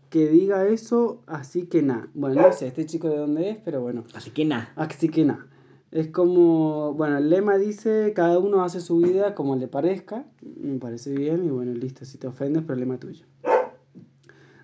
que 0.10 0.30
diga 0.30 0.66
eso, 0.68 1.22
así 1.28 1.66
que 1.66 1.82
nada. 1.82 2.08
Bueno, 2.14 2.42
no 2.42 2.54
sé 2.54 2.68
este 2.68 2.86
chico 2.86 3.10
de 3.10 3.18
dónde 3.18 3.50
es, 3.50 3.58
pero 3.66 3.82
bueno. 3.82 4.06
Así 4.14 4.32
que 4.32 4.46
nada. 4.46 4.72
Así 4.78 5.10
que 5.10 5.26
nada. 5.26 5.46
Es 5.92 6.08
como, 6.08 6.94
bueno, 6.94 7.18
el 7.18 7.30
lema 7.30 7.58
dice, 7.58 8.14
cada 8.16 8.40
uno 8.40 8.64
hace 8.64 8.80
su 8.80 9.00
vida 9.00 9.36
como 9.36 9.58
le 9.58 9.68
parezca. 9.68 10.24
Me 10.42 10.80
parece 10.80 11.12
bien 11.14 11.44
y 11.44 11.50
bueno, 11.50 11.74
listo, 11.74 12.06
si 12.06 12.18
te 12.18 12.28
ofendes, 12.28 12.64
problema 12.64 12.98
tuyo. 12.98 13.26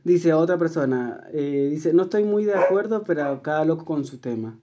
Dice 0.08 0.32
otra 0.32 0.58
persona, 0.58 1.28
eh, 1.34 1.68
dice, 1.70 1.92
no 1.92 2.04
estoy 2.04 2.24
muy 2.24 2.46
de 2.46 2.56
acuerdo, 2.56 3.04
pero 3.04 3.42
cada 3.42 3.66
loco 3.66 3.84
con 3.84 4.06
su 4.06 4.20
tema. 4.20 4.58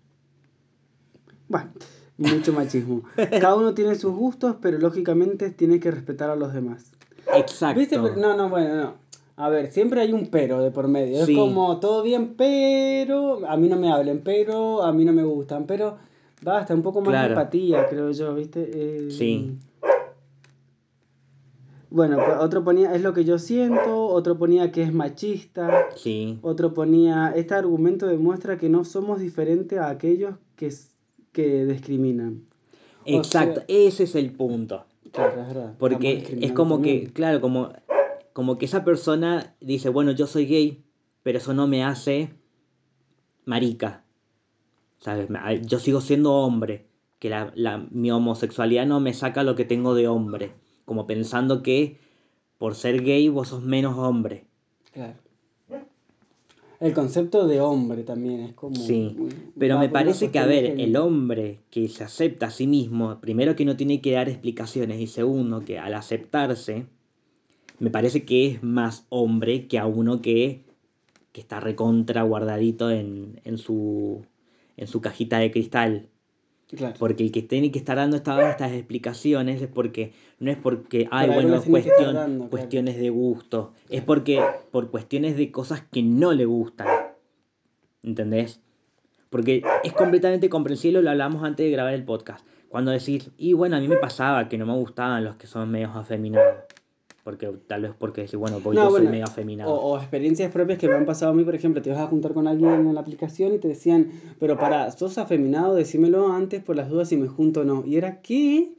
Bueno, 1.48 1.70
mucho 2.16 2.54
machismo. 2.54 3.02
Cada 3.16 3.54
uno 3.54 3.74
tiene 3.74 3.94
sus 3.94 4.14
gustos, 4.14 4.56
pero 4.62 4.78
lógicamente 4.78 5.50
tiene 5.50 5.80
que 5.80 5.90
respetar 5.90 6.30
a 6.30 6.36
los 6.36 6.54
demás. 6.54 6.92
Exacto. 7.36 7.78
¿Viste? 7.78 7.98
No, 7.98 8.34
no, 8.34 8.48
bueno, 8.48 8.74
no. 8.74 8.94
A 9.36 9.50
ver, 9.50 9.70
siempre 9.70 10.00
hay 10.00 10.14
un 10.14 10.28
pero 10.28 10.62
de 10.62 10.70
por 10.70 10.88
medio. 10.88 11.22
Es 11.22 11.36
como 11.36 11.78
todo 11.78 12.02
bien, 12.02 12.36
pero 12.38 13.46
a 13.46 13.58
mí 13.58 13.68
no 13.68 13.76
me 13.76 13.92
hablen, 13.92 14.22
pero 14.24 14.82
a 14.82 14.94
mí 14.94 15.04
no 15.04 15.12
me 15.12 15.24
gustan, 15.24 15.66
pero 15.66 15.98
basta, 16.40 16.72
un 16.72 16.80
poco 16.80 17.02
más 17.02 17.22
de 17.22 17.28
empatía, 17.28 17.86
creo 17.90 18.10
yo, 18.12 18.34
¿viste? 18.34 18.70
Eh, 18.72 19.10
sí. 19.10 19.58
Bueno, 21.94 22.16
pues, 22.16 22.38
otro 22.40 22.64
ponía, 22.64 22.92
es 22.92 23.02
lo 23.02 23.14
que 23.14 23.24
yo 23.24 23.38
siento, 23.38 24.08
otro 24.08 24.36
ponía 24.36 24.72
que 24.72 24.82
es 24.82 24.92
machista, 24.92 25.90
sí. 25.94 26.40
otro 26.42 26.74
ponía, 26.74 27.32
este 27.36 27.54
argumento 27.54 28.08
demuestra 28.08 28.58
que 28.58 28.68
no 28.68 28.84
somos 28.84 29.20
diferentes 29.20 29.78
a 29.78 29.90
aquellos 29.90 30.34
que, 30.56 30.74
que 31.30 31.64
discriminan. 31.64 32.46
Exacto, 33.04 33.62
ese 33.68 34.02
es 34.02 34.16
el 34.16 34.32
punto. 34.32 34.86
Claro, 35.12 35.40
es 35.40 35.46
verdad. 35.46 35.74
Porque 35.78 36.36
es 36.40 36.50
como 36.50 36.82
que, 36.82 37.12
claro, 37.12 37.40
como, 37.40 37.72
como 38.32 38.58
que 38.58 38.64
esa 38.64 38.84
persona 38.84 39.54
dice, 39.60 39.88
bueno, 39.88 40.10
yo 40.10 40.26
soy 40.26 40.46
gay, 40.46 40.82
pero 41.22 41.38
eso 41.38 41.54
no 41.54 41.68
me 41.68 41.84
hace 41.84 42.34
marica. 43.44 44.02
¿Sabes? 44.98 45.28
Yo 45.62 45.78
sigo 45.78 46.00
siendo 46.00 46.32
hombre, 46.32 46.88
que 47.20 47.30
la, 47.30 47.52
la, 47.54 47.86
mi 47.92 48.10
homosexualidad 48.10 48.84
no 48.84 48.98
me 48.98 49.14
saca 49.14 49.44
lo 49.44 49.54
que 49.54 49.64
tengo 49.64 49.94
de 49.94 50.08
hombre 50.08 50.63
como 50.84 51.06
pensando 51.06 51.62
que 51.62 51.98
por 52.58 52.74
ser 52.74 53.02
gay 53.02 53.28
vos 53.28 53.48
sos 53.48 53.62
menos 53.62 53.98
hombre. 53.98 54.44
Claro. 54.92 55.24
El 56.80 56.92
concepto 56.92 57.46
de 57.46 57.60
hombre 57.60 58.02
también 58.02 58.40
es 58.40 58.52
como... 58.52 58.76
Sí, 58.76 59.16
pero 59.58 59.78
me 59.78 59.88
parece 59.88 60.30
que, 60.30 60.38
a 60.38 60.44
ver, 60.44 60.78
el 60.78 60.96
hombre 60.96 61.60
que 61.70 61.88
se 61.88 62.04
acepta 62.04 62.46
a 62.46 62.50
sí 62.50 62.66
mismo, 62.66 63.20
primero 63.20 63.56
que 63.56 63.64
no 63.64 63.76
tiene 63.76 64.00
que 64.00 64.12
dar 64.12 64.28
explicaciones 64.28 65.00
y 65.00 65.06
segundo 65.06 65.64
que 65.64 65.78
al 65.78 65.94
aceptarse, 65.94 66.86
me 67.78 67.90
parece 67.90 68.24
que 68.24 68.46
es 68.48 68.62
más 68.62 69.06
hombre 69.08 69.66
que 69.66 69.78
a 69.78 69.86
uno 69.86 70.20
que, 70.20 70.64
que 71.32 71.40
está 71.40 71.60
recontra 71.60 72.22
guardadito 72.22 72.90
en, 72.90 73.40
en, 73.44 73.56
su, 73.56 74.26
en 74.76 74.86
su 74.86 75.00
cajita 75.00 75.38
de 75.38 75.50
cristal. 75.50 76.08
Porque 76.98 77.24
el 77.24 77.32
que 77.32 77.42
tiene 77.42 77.70
que 77.70 77.78
estar 77.78 77.96
dando 77.96 78.16
estas, 78.16 78.50
estas 78.50 78.72
explicaciones 78.72 79.62
es 79.62 79.68
porque 79.68 80.12
no 80.40 80.50
es 80.50 80.56
porque 80.56 81.08
hay 81.10 81.30
bueno, 81.30 81.62
cuestión, 81.62 82.48
cuestiones 82.48 82.98
de 82.98 83.10
gusto, 83.10 83.72
es 83.90 84.02
porque 84.02 84.42
por 84.70 84.90
cuestiones 84.90 85.36
de 85.36 85.50
cosas 85.52 85.82
que 85.82 86.02
no 86.02 86.32
le 86.32 86.46
gustan. 86.46 86.88
¿Entendés? 88.02 88.60
Porque 89.30 89.62
es 89.82 89.92
completamente 89.92 90.48
comprensible, 90.48 91.02
lo 91.02 91.10
hablamos 91.10 91.42
antes 91.44 91.64
de 91.64 91.70
grabar 91.70 91.94
el 91.94 92.04
podcast. 92.04 92.46
Cuando 92.68 92.90
decís, 92.90 93.30
y 93.36 93.52
bueno, 93.52 93.76
a 93.76 93.80
mí 93.80 93.88
me 93.88 93.96
pasaba 93.96 94.48
que 94.48 94.58
no 94.58 94.66
me 94.66 94.74
gustaban 94.74 95.24
los 95.24 95.36
que 95.36 95.46
son 95.46 95.70
medios 95.70 95.94
afeminados. 95.94 96.64
Porque 97.24 97.50
tal 97.66 97.82
vez 97.82 97.92
porque 97.98 98.28
bueno, 98.36 98.60
porque 98.62 98.76
yo 98.76 98.90
soy 98.90 99.08
medio 99.08 99.24
afeminado. 99.24 99.72
O, 99.72 99.96
experiencias 99.98 100.52
propias 100.52 100.78
que 100.78 100.88
me 100.88 100.94
han 100.94 101.06
pasado 101.06 101.32
a 101.32 101.34
mí, 101.34 101.42
por 101.42 101.54
ejemplo, 101.54 101.80
te 101.80 101.88
vas 101.88 101.98
a 101.98 102.06
juntar 102.06 102.34
con 102.34 102.46
alguien 102.46 102.70
en 102.70 102.94
la 102.94 103.00
aplicación 103.00 103.54
y 103.54 103.58
te 103.58 103.66
decían, 103.66 104.10
pero 104.38 104.58
para, 104.58 104.90
sos 104.90 105.16
afeminado, 105.16 105.74
decímelo 105.74 106.30
antes 106.30 106.62
por 106.62 106.76
las 106.76 106.90
dudas 106.90 107.08
si 107.08 107.16
me 107.16 107.26
junto 107.26 107.62
o 107.62 107.64
no. 107.64 107.82
Y 107.86 107.96
era, 107.96 108.20
¿qué? 108.20 108.74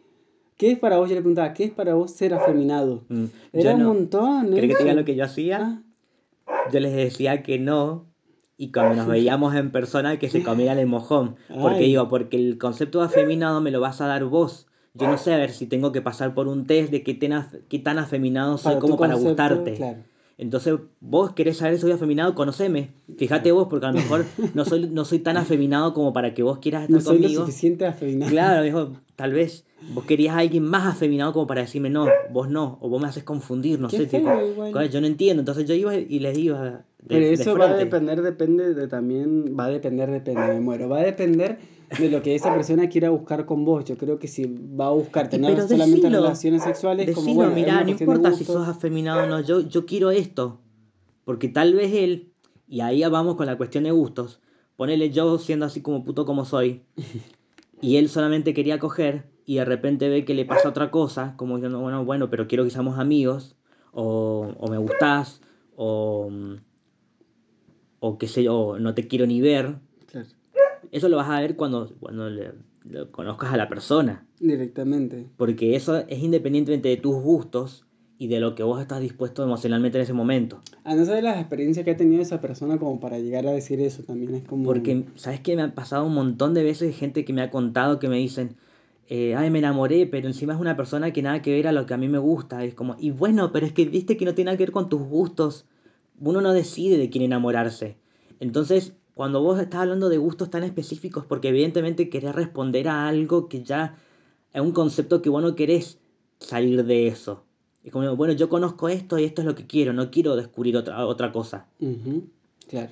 ¿Qué 0.57 0.71
es 0.71 0.79
para 0.79 0.97
vos? 0.97 1.09
Yo 1.09 1.15
le 1.15 1.21
preguntaba, 1.21 1.53
¿qué 1.53 1.63
es 1.63 1.71
para 1.71 1.95
vos 1.95 2.11
ser 2.11 2.35
afeminado? 2.35 3.03
Mm, 3.09 3.25
era 3.51 3.75
un 3.75 3.83
montón. 3.83 4.51
¿Crees 4.51 4.69
que 4.69 4.75
te 4.75 4.83
diga 4.83 4.95
lo 4.95 5.05
que 5.05 5.15
yo 5.15 5.25
hacía? 5.25 5.81
Ah. 6.45 6.69
Yo 6.71 6.79
les 6.79 6.95
decía 6.95 7.41
que 7.41 7.57
no, 7.57 8.05
y 8.57 8.71
cuando 8.71 8.95
nos 8.95 9.07
veíamos 9.07 9.55
en 9.55 9.71
persona 9.71 10.17
que 10.19 10.29
se 10.29 10.43
comieran 10.43 10.77
el 10.77 10.85
mojón. 10.85 11.35
Porque 11.49 11.83
digo, 11.83 12.07
porque 12.09 12.37
el 12.37 12.59
concepto 12.59 12.99
de 12.99 13.05
afeminado 13.05 13.59
me 13.59 13.71
lo 13.71 13.81
vas 13.81 14.01
a 14.01 14.07
dar 14.07 14.23
vos 14.25 14.67
yo 14.95 15.07
no 15.07 15.17
sé 15.17 15.33
a 15.33 15.37
ver 15.37 15.51
si 15.51 15.65
tengo 15.67 15.91
que 15.91 16.01
pasar 16.01 16.33
por 16.33 16.47
un 16.47 16.65
test 16.65 16.91
de 16.91 17.03
qué, 17.03 17.13
tan 17.79 17.97
afeminado 17.99 18.57
soy 18.57 18.79
como 18.79 18.97
para 18.97 19.15
gustarte. 19.15 20.05
Entonces, 20.37 20.75
vos 20.99 21.31
querés 21.31 21.57
saber 21.57 21.75
si 21.75 21.81
soy 21.81 21.91
afeminado, 21.91 22.35
conoceme. 22.35 22.89
Fíjate 23.17 23.53
vos, 23.53 23.67
porque 23.69 23.85
a 23.85 23.91
lo 23.91 23.99
mejor 23.99 24.25
no 24.53 24.65
soy, 24.65 24.89
no 24.89 25.05
soy 25.05 25.19
tan 25.19 25.37
afeminado 25.37 25.93
como 25.93 26.11
para 26.11 26.33
que 26.33 26.43
vos 26.43 26.59
quieras 26.59 26.83
estar 26.83 26.95
no 26.95 27.01
soy 27.01 27.17
conmigo. 27.17 27.41
Lo 27.41 27.45
suficiente 27.45 27.85
afeminado. 27.85 28.31
Claro, 28.31 28.63
dijo, 28.63 28.91
tal 29.15 29.31
vez 29.31 29.63
vos 29.93 30.03
querías 30.03 30.35
a 30.35 30.39
alguien 30.39 30.63
más 30.63 30.87
afeminado 30.87 31.31
como 31.31 31.47
para 31.47 31.61
decirme 31.61 31.89
no, 31.89 32.07
vos 32.31 32.49
no, 32.49 32.77
o 32.81 32.89
vos 32.89 33.01
me 33.01 33.07
haces 33.07 33.23
confundir, 33.23 33.79
no 33.79 33.89
sé. 33.89 34.07
Tipo, 34.07 34.29
yo 34.91 35.01
no 35.01 35.07
entiendo. 35.07 35.41
Entonces 35.41 35.65
yo 35.67 35.73
iba 35.73 35.95
y 35.95 36.19
les 36.19 36.37
iba. 36.37 36.83
Pero 37.07 37.25
eso 37.25 37.57
va 37.57 37.69
a 37.71 37.75
depender, 37.75 38.21
depende 38.21 38.73
de 38.73 38.87
también, 38.87 39.55
va 39.57 39.65
a 39.65 39.69
depender, 39.69 40.09
depende, 40.09 40.41
me 40.47 40.59
muero. 40.59 40.89
Va 40.89 40.99
a 40.99 41.03
depender 41.03 41.59
de 41.99 42.09
lo 42.09 42.21
que 42.21 42.35
esa 42.35 42.53
persona 42.53 42.89
quiera 42.89 43.09
buscar 43.09 43.45
con 43.45 43.63
vos. 43.63 43.85
Yo 43.85 43.97
creo 43.97 44.17
que 44.17 44.27
si 44.27 44.45
va 44.45 44.87
a 44.87 44.91
buscar 44.91 45.29
tener 45.29 45.59
solamente 45.67 46.09
relaciones 46.09 46.63
sexuales, 46.63 47.13
como 47.13 47.33
bueno, 47.33 47.53
mira, 47.53 47.83
no 47.83 47.89
importa 47.89 48.33
si 48.33 48.43
sos 48.43 48.67
afeminado 48.67 49.23
o 49.23 49.27
no, 49.27 49.41
yo, 49.41 49.61
yo 49.61 49.85
quiero 49.85 50.11
esto. 50.11 50.61
Porque 51.25 51.47
tal 51.47 51.73
vez 51.73 51.93
él, 51.93 52.33
y 52.67 52.81
ahí 52.81 53.01
vamos 53.03 53.35
con 53.35 53.45
la 53.47 53.57
cuestión 53.57 53.83
de 53.83 53.91
gustos, 53.91 54.41
ponele 54.75 55.09
yo 55.09 55.37
siendo 55.37 55.65
así 55.65 55.81
como 55.81 56.03
puto 56.03 56.25
como 56.25 56.45
soy, 56.45 56.83
y 57.81 57.97
él 57.97 58.09
solamente 58.09 58.53
quería 58.53 58.79
coger, 58.79 59.25
y 59.45 59.55
de 59.55 59.65
repente 59.65 60.09
ve 60.09 60.25
que 60.25 60.33
le 60.33 60.45
pasa 60.45 60.69
otra 60.69 60.91
cosa, 60.91 61.33
como 61.37 61.55
diciendo, 61.55 61.79
bueno, 61.79 62.05
bueno, 62.05 62.29
pero 62.29 62.47
quiero 62.47 62.63
que 62.63 62.69
seamos 62.69 62.99
amigos, 62.99 63.55
o, 63.91 64.53
o 64.59 64.67
me 64.69 64.77
gustás, 64.77 65.41
o, 65.75 66.29
o 68.07 68.19
qué 68.19 68.27
sé 68.27 68.43
yo, 68.43 68.77
no 68.79 68.93
te 68.93 69.07
quiero 69.07 69.25
ni 69.25 69.41
ver. 69.41 69.77
Eso 70.91 71.09
lo 71.09 71.17
vas 71.17 71.29
a 71.29 71.41
ver 71.41 71.55
cuando, 71.55 71.91
cuando 71.99 72.29
le, 72.29 72.51
conozcas 73.11 73.51
a 73.51 73.57
la 73.57 73.67
persona. 73.67 74.27
Directamente. 74.39 75.25
Porque 75.37 75.75
eso 75.75 75.97
es 76.07 76.19
independientemente 76.21 76.87
de 76.87 76.97
tus 76.97 77.15
gustos 77.15 77.85
y 78.19 78.27
de 78.27 78.39
lo 78.39 78.53
que 78.53 78.61
vos 78.61 78.79
estás 78.79 79.01
dispuesto 79.01 79.43
emocionalmente 79.43 79.97
en 79.97 80.03
ese 80.03 80.13
momento. 80.13 80.61
A 80.83 80.93
no 80.93 81.03
ser 81.03 81.23
las 81.23 81.39
experiencias 81.39 81.83
que 81.83 81.91
ha 81.91 81.97
tenido 81.97 82.21
esa 82.21 82.39
persona 82.41 82.77
como 82.77 82.99
para 82.99 83.17
llegar 83.17 83.47
a 83.47 83.51
decir 83.51 83.81
eso 83.81 84.03
también 84.03 84.35
es 84.35 84.43
como... 84.43 84.63
Porque, 84.65 85.05
¿sabes 85.15 85.39
qué? 85.39 85.55
Me 85.55 85.63
han 85.63 85.73
pasado 85.73 86.05
un 86.05 86.13
montón 86.13 86.53
de 86.53 86.63
veces 86.63 86.95
gente 86.95 87.25
que 87.25 87.33
me 87.33 87.41
ha 87.41 87.49
contado 87.49 87.97
que 87.97 88.07
me 88.07 88.17
dicen, 88.17 88.55
eh, 89.07 89.33
ay, 89.35 89.49
me 89.49 89.59
enamoré, 89.59 90.05
pero 90.05 90.27
encima 90.27 90.53
es 90.53 90.59
una 90.59 90.77
persona 90.77 91.11
que 91.11 91.23
nada 91.23 91.41
que 91.41 91.51
ver 91.51 91.67
a 91.67 91.71
lo 91.71 91.87
que 91.87 91.95
a 91.95 91.97
mí 91.97 92.07
me 92.07 92.19
gusta. 92.19 92.63
Es 92.63 92.75
como, 92.75 92.95
y 92.99 93.09
bueno, 93.09 93.51
pero 93.51 93.65
es 93.65 93.73
que 93.73 93.85
viste 93.85 94.15
que 94.15 94.25
no 94.25 94.35
tiene 94.35 94.49
nada 94.49 94.57
que 94.57 94.63
ver 94.63 94.71
con 94.71 94.89
tus 94.89 95.01
gustos. 95.01 95.65
Uno 96.19 96.41
no 96.41 96.53
decide 96.53 96.97
de 96.97 97.09
quién 97.09 97.23
enamorarse. 97.23 97.97
Entonces, 98.39 98.93
cuando 99.13 99.41
vos 99.41 99.59
estás 99.59 99.81
hablando 99.81 100.09
de 100.09 100.17
gustos 100.17 100.49
tan 100.49 100.63
específicos, 100.63 101.25
porque 101.25 101.49
evidentemente 101.49 102.09
querés 102.09 102.35
responder 102.35 102.87
a 102.87 103.07
algo 103.07 103.47
que 103.47 103.63
ya 103.63 103.97
es 104.53 104.61
un 104.61 104.71
concepto 104.71 105.21
que 105.21 105.29
vos 105.29 105.41
no 105.41 105.55
querés 105.55 105.99
salir 106.39 106.85
de 106.85 107.07
eso. 107.07 107.43
Es 107.83 107.91
como, 107.91 108.15
bueno, 108.15 108.33
yo 108.33 108.49
conozco 108.49 108.89
esto 108.89 109.19
y 109.19 109.23
esto 109.23 109.41
es 109.41 109.45
lo 109.45 109.55
que 109.55 109.67
quiero, 109.67 109.93
no 109.93 110.11
quiero 110.11 110.35
descubrir 110.35 110.75
otra, 110.75 111.05
otra 111.05 111.31
cosa. 111.31 111.67
Claro. 112.67 112.91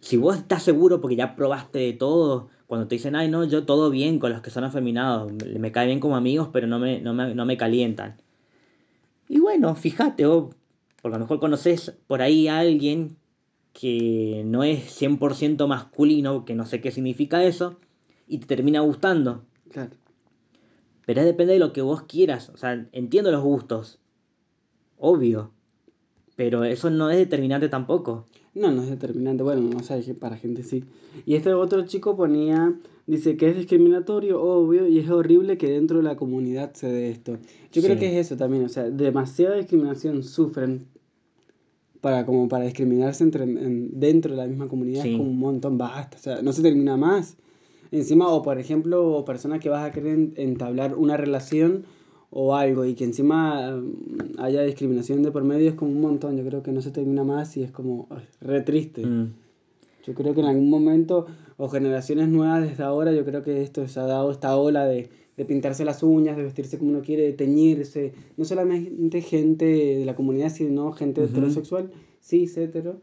Si 0.00 0.16
vos 0.16 0.36
estás 0.36 0.62
seguro 0.62 1.00
porque 1.00 1.16
ya 1.16 1.34
probaste 1.34 1.80
de 1.80 1.92
todo, 1.92 2.48
cuando 2.66 2.86
te 2.86 2.94
dicen, 2.94 3.16
ay, 3.16 3.28
no, 3.28 3.44
yo 3.44 3.64
todo 3.64 3.90
bien 3.90 4.18
con 4.18 4.30
los 4.30 4.40
que 4.40 4.50
son 4.50 4.64
afeminados, 4.64 5.32
me, 5.32 5.58
me 5.58 5.72
cae 5.72 5.86
bien 5.86 5.98
como 5.98 6.16
amigos, 6.16 6.50
pero 6.52 6.66
no 6.66 6.78
me, 6.78 7.00
no 7.00 7.14
me, 7.14 7.34
no 7.34 7.44
me 7.44 7.56
calientan. 7.56 8.16
Y 9.28 9.40
bueno, 9.40 9.74
fíjate, 9.74 10.24
vos, 10.24 10.54
porque 11.00 11.16
a 11.16 11.18
lo 11.18 11.24
mejor 11.24 11.40
conoces 11.40 11.96
por 12.06 12.22
ahí 12.22 12.48
a 12.48 12.58
alguien 12.58 13.16
que 13.72 14.42
no 14.44 14.64
es 14.64 15.00
100% 15.00 15.66
masculino, 15.68 16.44
que 16.44 16.54
no 16.54 16.66
sé 16.66 16.80
qué 16.80 16.90
significa 16.90 17.44
eso, 17.44 17.78
y 18.26 18.38
te 18.38 18.46
termina 18.46 18.80
gustando. 18.80 19.44
Claro. 19.70 19.92
Pero 21.06 21.24
depende 21.24 21.54
de 21.54 21.58
lo 21.58 21.72
que 21.72 21.80
vos 21.80 22.02
quieras. 22.02 22.50
O 22.50 22.56
sea, 22.56 22.86
entiendo 22.92 23.30
los 23.30 23.42
gustos. 23.42 23.98
Obvio. 24.98 25.52
Pero 26.36 26.64
eso 26.64 26.90
no 26.90 27.10
es 27.10 27.16
determinante 27.16 27.68
tampoco. 27.68 28.26
No, 28.54 28.72
no 28.72 28.82
es 28.82 28.90
determinante. 28.90 29.42
Bueno, 29.42 29.62
no 29.62 29.82
sé, 29.82 30.14
para 30.14 30.36
gente 30.36 30.62
sí. 30.62 30.84
Y 31.26 31.34
este 31.34 31.54
otro 31.54 31.86
chico 31.86 32.16
ponía, 32.16 32.74
dice 33.06 33.36
que 33.36 33.48
es 33.48 33.56
discriminatorio, 33.56 34.42
obvio, 34.42 34.86
y 34.86 34.98
es 34.98 35.08
horrible 35.10 35.58
que 35.58 35.70
dentro 35.70 35.98
de 35.98 36.04
la 36.04 36.16
comunidad 36.16 36.72
se 36.74 36.88
dé 36.88 37.10
esto. 37.10 37.38
Yo 37.72 37.82
creo 37.82 37.98
que 37.98 38.08
es 38.08 38.26
eso 38.26 38.36
también, 38.36 38.64
o 38.64 38.68
sea, 38.68 38.90
demasiada 38.90 39.56
discriminación 39.56 40.22
sufren 40.22 40.86
para 42.00 42.24
como 42.24 42.48
para 42.48 42.64
discriminarse 42.64 43.24
entre, 43.24 43.44
dentro 43.46 44.32
de 44.32 44.36
la 44.36 44.46
misma 44.46 44.68
comunidad 44.68 45.04
es 45.04 45.16
como 45.16 45.30
un 45.30 45.38
montón, 45.38 45.78
basta, 45.78 46.16
o 46.16 46.20
sea, 46.20 46.42
no 46.42 46.52
se 46.52 46.62
termina 46.62 46.96
más. 46.96 47.36
Encima, 47.90 48.28
o 48.28 48.42
por 48.42 48.58
ejemplo, 48.58 49.24
personas 49.24 49.60
que 49.60 49.68
vas 49.68 49.84
a 49.88 49.92
querer 49.92 50.30
entablar 50.36 50.94
una 50.94 51.16
relación 51.16 51.84
o 52.30 52.54
algo 52.54 52.84
y 52.84 52.94
que 52.94 53.04
encima 53.04 53.72
mm, 53.72 54.38
haya 54.38 54.62
discriminación 54.62 55.22
de 55.22 55.30
por 55.30 55.44
medio 55.44 55.68
es 55.68 55.74
como 55.74 55.92
un 55.92 56.00
montón. 56.00 56.36
Yo 56.36 56.44
creo 56.44 56.62
que 56.62 56.72
no 56.72 56.82
se 56.82 56.90
termina 56.90 57.24
más 57.24 57.56
y 57.56 57.62
es 57.62 57.70
como 57.70 58.06
ay, 58.10 58.24
re 58.40 58.60
triste. 58.62 59.06
Mm. 59.06 59.32
Yo 60.06 60.14
creo 60.14 60.34
que 60.34 60.40
en 60.40 60.46
algún 60.46 60.70
momento, 60.70 61.26
o 61.58 61.68
generaciones 61.68 62.28
nuevas 62.28 62.62
desde 62.62 62.82
ahora, 62.82 63.12
yo 63.12 63.24
creo 63.24 63.42
que 63.42 63.62
esto 63.62 63.86
se 63.88 64.00
ha 64.00 64.04
dado 64.04 64.30
esta 64.30 64.56
ola 64.56 64.86
de, 64.86 65.08
de 65.36 65.44
pintarse 65.44 65.84
las 65.84 66.02
uñas, 66.02 66.36
de 66.36 66.44
vestirse 66.44 66.78
como 66.78 66.92
uno 66.92 67.02
quiere, 67.02 67.24
de 67.24 67.34
teñirse. 67.34 68.14
No 68.38 68.46
solamente 68.46 69.20
gente 69.20 69.66
de 69.66 70.04
la 70.06 70.14
comunidad, 70.14 70.48
sino 70.50 70.92
gente 70.92 71.20
Ujú. 71.20 71.30
heterosexual, 71.30 71.90
sí, 72.20 72.50
hetero. 72.56 73.00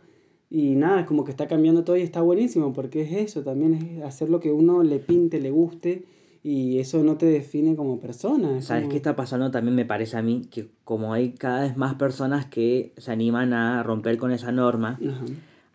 Y 0.49 0.75
nada, 0.75 1.01
es 1.01 1.05
como 1.05 1.25
que 1.25 1.31
está 1.31 1.47
cambiando 1.47 1.83
todo 1.83 1.97
y 1.97 2.01
está 2.01 2.21
buenísimo, 2.21 2.73
porque 2.73 3.01
es 3.01 3.11
eso, 3.11 3.43
también 3.43 3.73
es 3.73 4.03
hacer 4.03 4.29
lo 4.29 4.39
que 4.39 4.51
uno 4.51 4.83
le 4.83 4.99
pinte, 4.99 5.39
le 5.39 5.51
guste, 5.51 6.05
y 6.47 6.77
eso 6.77 7.01
no 7.03 7.17
te 7.17 7.25
define 7.25 7.75
como 7.75 7.99
persona. 7.99 8.59
es 8.59 8.65
¿Sabes 8.65 8.83
como- 8.83 8.91
qué 8.91 8.97
está 8.97 9.15
pasando? 9.15 9.49
También 9.49 9.73
me 9.75 9.83
parece 9.85 10.15
a 10.17 10.21
mí 10.21 10.43
que 10.51 10.69
como 10.83 11.11
hay 11.13 11.31
cada 11.31 11.61
vez 11.63 11.75
más 11.75 11.95
personas 11.95 12.45
que 12.45 12.93
se 12.97 13.11
animan 13.11 13.51
a 13.53 13.81
romper 13.81 14.17
con 14.17 14.31
esa 14.31 14.51
norma, 14.51 14.99
Ajá. 15.01 15.25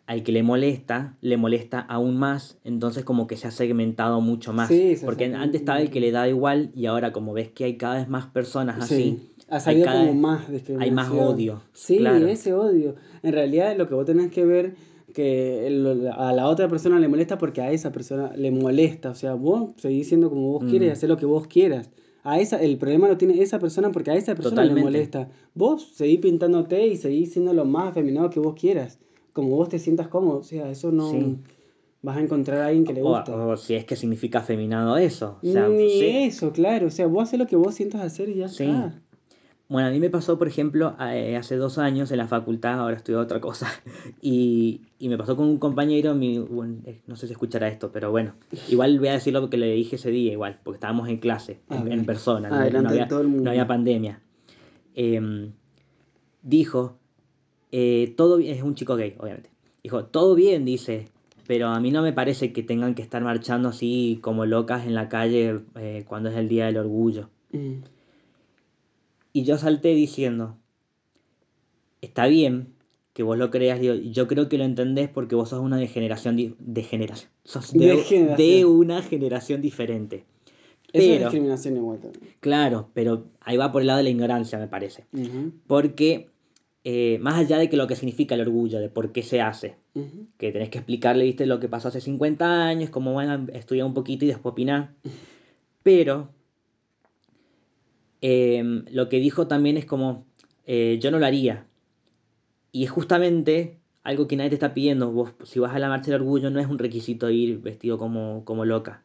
al 0.07 0.23
que 0.23 0.31
le 0.31 0.45
molesta, 0.45 1.17
le 1.23 1.37
molesta 1.37 1.81
aún 1.81 2.17
más, 2.17 2.57
entonces 2.63 3.03
como 3.05 3.27
que 3.27 3.37
se 3.37 3.49
ha 3.49 3.51
segmentado 3.51 4.21
mucho 4.21 4.53
más. 4.53 4.69
Sí, 4.69 4.97
Porque 5.05 5.25
segmentado. 5.25 5.45
antes 5.45 5.61
estaba 5.63 5.81
el 5.81 5.91
que 5.91 5.99
le 6.01 6.13
da 6.13 6.29
igual 6.29 6.71
y 6.77 6.87
ahora 6.87 7.13
como 7.13 7.33
ves 7.33 7.49
que 7.49 7.65
hay 7.65 7.77
cada 7.77 7.97
vez 7.97 8.09
más 8.09 8.27
personas 8.27 8.79
así, 8.81 8.95
Sí, 8.95 9.45
ha 9.51 9.57
hay 9.69 9.83
cada 9.83 10.01
como 10.07 10.15
más 10.21 10.47
hay 10.49 10.53
discriminación. 10.55 10.95
más 10.95 11.11
odio. 11.11 11.63
Sí, 11.73 11.99
claro. 11.99 12.29
ese 12.29 12.55
odio. 12.55 12.95
En 13.25 13.33
realidad 13.33 13.77
lo 13.77 13.89
que 13.89 13.95
vos 13.97 14.07
tenés 14.07 14.31
que 14.31 14.45
ver 14.45 14.75
que 15.13 15.67
a 16.17 16.33
la 16.33 16.49
otra 16.49 16.69
persona 16.69 16.99
le 16.99 17.09
molesta 17.09 17.39
porque 17.39 17.61
a 17.61 17.71
esa 17.73 17.93
persona 17.93 18.33
le 18.37 18.51
molesta. 18.51 19.11
O 19.11 19.15
sea, 19.15 19.35
vos 19.35 19.71
seguís 19.77 20.09
siendo 20.09 20.29
como 20.31 20.53
vos 20.53 20.65
quieres 20.65 20.89
y 20.89 20.91
Mm. 20.91 20.93
hacer 20.93 21.09
lo 21.09 21.17
que 21.17 21.27
vos 21.27 21.47
quieras. 21.47 21.91
A 22.23 22.39
esa, 22.39 22.61
el 22.63 22.77
problema 22.77 23.09
lo 23.09 23.17
tiene 23.17 23.41
esa 23.41 23.59
persona 23.59 23.91
porque 23.93 24.11
a 24.11 24.15
esa 24.15 24.35
persona 24.35 24.63
le 24.63 24.69
Totalmente. 24.71 24.83
molesta. 24.85 25.29
Vos 25.55 25.93
seguís 25.95 26.19
pintándote 26.21 26.87
y 26.87 26.97
seguís 26.97 27.33
siendo 27.33 27.53
lo 27.55 27.65
más 27.65 27.89
afeminado 27.91 28.29
que 28.31 28.41
vos 28.41 28.55
quieras. 28.55 28.99
Como 29.33 29.51
vos 29.57 29.69
te 29.69 29.79
sientas 29.79 30.09
cómodo. 30.09 30.39
O 30.39 30.43
sea, 30.43 30.71
eso 30.71 30.91
no... 30.93 31.11
Sí. 31.11 31.37
Vas 32.03 32.17
a 32.17 32.21
encontrar 32.21 32.61
a 32.63 32.67
alguien 32.69 32.85
que 32.85 32.95
le 32.95 33.03
O, 33.03 33.09
gusta. 33.09 33.37
o 33.37 33.57
si 33.59 33.75
es 33.75 33.85
que 33.85 33.95
significa 33.95 34.39
afeminado 34.39 34.97
eso. 34.97 35.37
O 35.43 35.47
sea, 35.47 35.69
Ni 35.69 35.91
sí. 35.91 36.07
eso, 36.07 36.51
claro. 36.53 36.87
O 36.87 36.91
sea, 36.91 37.07
vos 37.07 37.25
haces 37.25 37.39
lo 37.39 37.47
que 37.47 37.57
vos 37.57 37.75
sientas 37.75 38.01
hacer 38.01 38.31
y 38.31 38.37
ya 38.37 38.49
Sí. 38.49 38.65
está. 38.65 38.99
Bueno, 39.71 39.87
a 39.87 39.93
mí 39.93 40.01
me 40.01 40.11
pasó, 40.11 40.37
por 40.37 40.49
ejemplo, 40.49 40.97
eh, 41.01 41.37
hace 41.37 41.55
dos 41.55 41.79
años 41.79 42.11
en 42.11 42.19
la 42.19 42.27
facultad, 42.27 42.81
ahora 42.81 42.97
estudio 42.97 43.21
otra 43.21 43.41
cosa, 43.41 43.71
y, 44.21 44.81
y 44.99 45.09
me 45.09 45.17
pasó 45.17 45.37
con 45.37 45.47
un 45.47 45.59
compañero, 45.59 46.13
mi, 46.17 46.41
bueno, 46.41 46.79
eh, 46.87 47.03
no 47.07 47.15
sé 47.15 47.29
si 47.29 47.35
escuchará 47.35 47.69
esto, 47.69 47.93
pero 47.93 48.11
bueno, 48.11 48.35
igual 48.69 48.99
voy 48.99 49.07
a 49.07 49.13
decir 49.13 49.33
lo 49.33 49.49
que 49.49 49.59
le 49.59 49.73
dije 49.73 49.95
ese 49.95 50.11
día, 50.11 50.33
igual, 50.33 50.59
porque 50.65 50.79
estábamos 50.79 51.09
en 51.09 51.19
clase, 51.19 51.61
en, 51.71 51.85
ver. 51.85 51.93
en 51.93 52.05
persona, 52.05 52.49
no, 52.49 52.83
no 52.83 52.89
había, 52.89 53.07
no 53.07 53.49
había 53.49 53.69
pandemia. 53.69 54.21
Em, 54.97 55.53
dijo, 56.43 56.97
eh, 57.71 58.13
todo 58.17 58.39
bien, 58.39 58.57
es 58.57 58.65
un 58.65 58.75
chico 58.75 58.97
gay, 58.97 59.15
obviamente, 59.21 59.51
dijo, 59.85 60.05
todo 60.05 60.35
bien, 60.35 60.65
dice, 60.65 61.07
pero 61.47 61.69
a 61.69 61.79
mí 61.79 61.93
no 61.93 62.03
me 62.03 62.13
parece 62.13 62.53
que 62.53 62.65
tengan 62.65 62.97
que 62.97 63.03
estar 63.03 63.23
marchando 63.23 63.69
así 63.69 64.19
como 64.21 64.47
locas 64.47 64.85
en 64.85 64.97
la 64.97 65.09
calle 65.09 65.61
eh, 65.77 66.05
cuando 66.09 66.29
es 66.29 66.37
el 66.37 66.49
Día 66.49 66.67
del 66.67 66.79
Orgullo. 66.79 67.31
Mm. 67.53 68.00
Y 69.33 69.45
yo 69.45 69.59
salté 69.59 69.95
diciendo, 69.95 70.57
está 72.01 72.27
bien 72.27 72.75
que 73.13 73.23
vos 73.23 73.37
lo 73.37 73.51
creas, 73.51 73.81
digo, 73.81 73.95
yo 73.95 74.27
creo 74.29 74.49
que 74.49 74.57
lo 74.59 74.65
entendés 74.65 75.09
porque 75.09 75.35
vos 75.35 75.49
sos 75.51 75.61
una 75.61 75.77
de 75.77 75.89
generación, 75.89 76.37
de 76.59 76.83
generación, 76.83 77.31
sos 77.45 77.73
de, 77.73 77.87
De 77.87 77.97
generación. 77.99 78.37
de 78.37 78.65
una 78.65 79.03
generación 79.03 79.61
diferente. 79.61 80.25
Eso 80.93 81.13
es 81.13 81.21
discriminación 81.21 81.77
igual 81.77 82.01
también. 82.01 82.35
claro, 82.41 82.89
pero 82.95 83.27
ahí 83.41 83.57
va 83.57 83.71
por 83.71 83.83
el 83.83 83.87
lado 83.89 83.99
de 83.99 84.05
la 84.05 84.11
ignorancia, 84.11 84.59
me 84.59 84.67
parece. 84.67 85.05
Porque 85.67 86.29
eh, 86.83 87.19
más 87.21 87.35
allá 87.35 87.59
de 87.59 87.69
que 87.69 87.77
lo 87.77 87.87
que 87.87 87.95
significa 87.95 88.35
el 88.35 88.41
orgullo, 88.41 88.81
de 88.81 88.89
por 88.89 89.13
qué 89.13 89.23
se 89.23 89.41
hace, 89.41 89.77
que 90.39 90.51
tenés 90.51 90.71
que 90.71 90.79
explicarle, 90.79 91.25
viste, 91.25 91.47
lo 91.47 91.61
que 91.61 91.69
pasó 91.69 91.89
hace 91.89 92.01
50 92.01 92.65
años, 92.67 92.91
cómo 92.91 93.15
van 93.15 93.51
a 93.53 93.59
estudiar 93.59 93.87
un 93.87 93.95
poquito 93.95 94.25
y 94.25 94.29
después 94.29 94.53
opinar. 94.53 94.95
Pero 95.83 96.31
em, 98.21 98.85
lo 98.91 99.09
que 99.09 99.19
dijo 99.19 99.47
también 99.47 99.77
es 99.77 99.85
como, 99.87 100.25
eh, 100.67 100.99
yo 101.01 101.11
no 101.11 101.19
lo 101.19 101.27
haría. 101.27 101.67
Y 102.73 102.85
es 102.85 102.91
justamente 102.91 103.79
algo 104.03 104.27
que 104.27 104.37
nadie 104.37 104.51
te 104.51 104.55
está 104.57 104.75
pidiendo. 104.75 105.11
Vos, 105.13 105.31
si 105.45 105.59
vas 105.59 105.75
a 105.75 105.79
la 105.79 105.89
marcha 105.89 106.11
del 106.11 106.21
orgullo, 106.21 106.51
no 106.51 106.61
es 106.61 106.67
un 106.69 106.79
requisito 106.79 107.31
ir 107.31 107.59
vestido 107.61 107.99
como, 107.99 108.45
como 108.45 108.65
loca. 108.65 109.03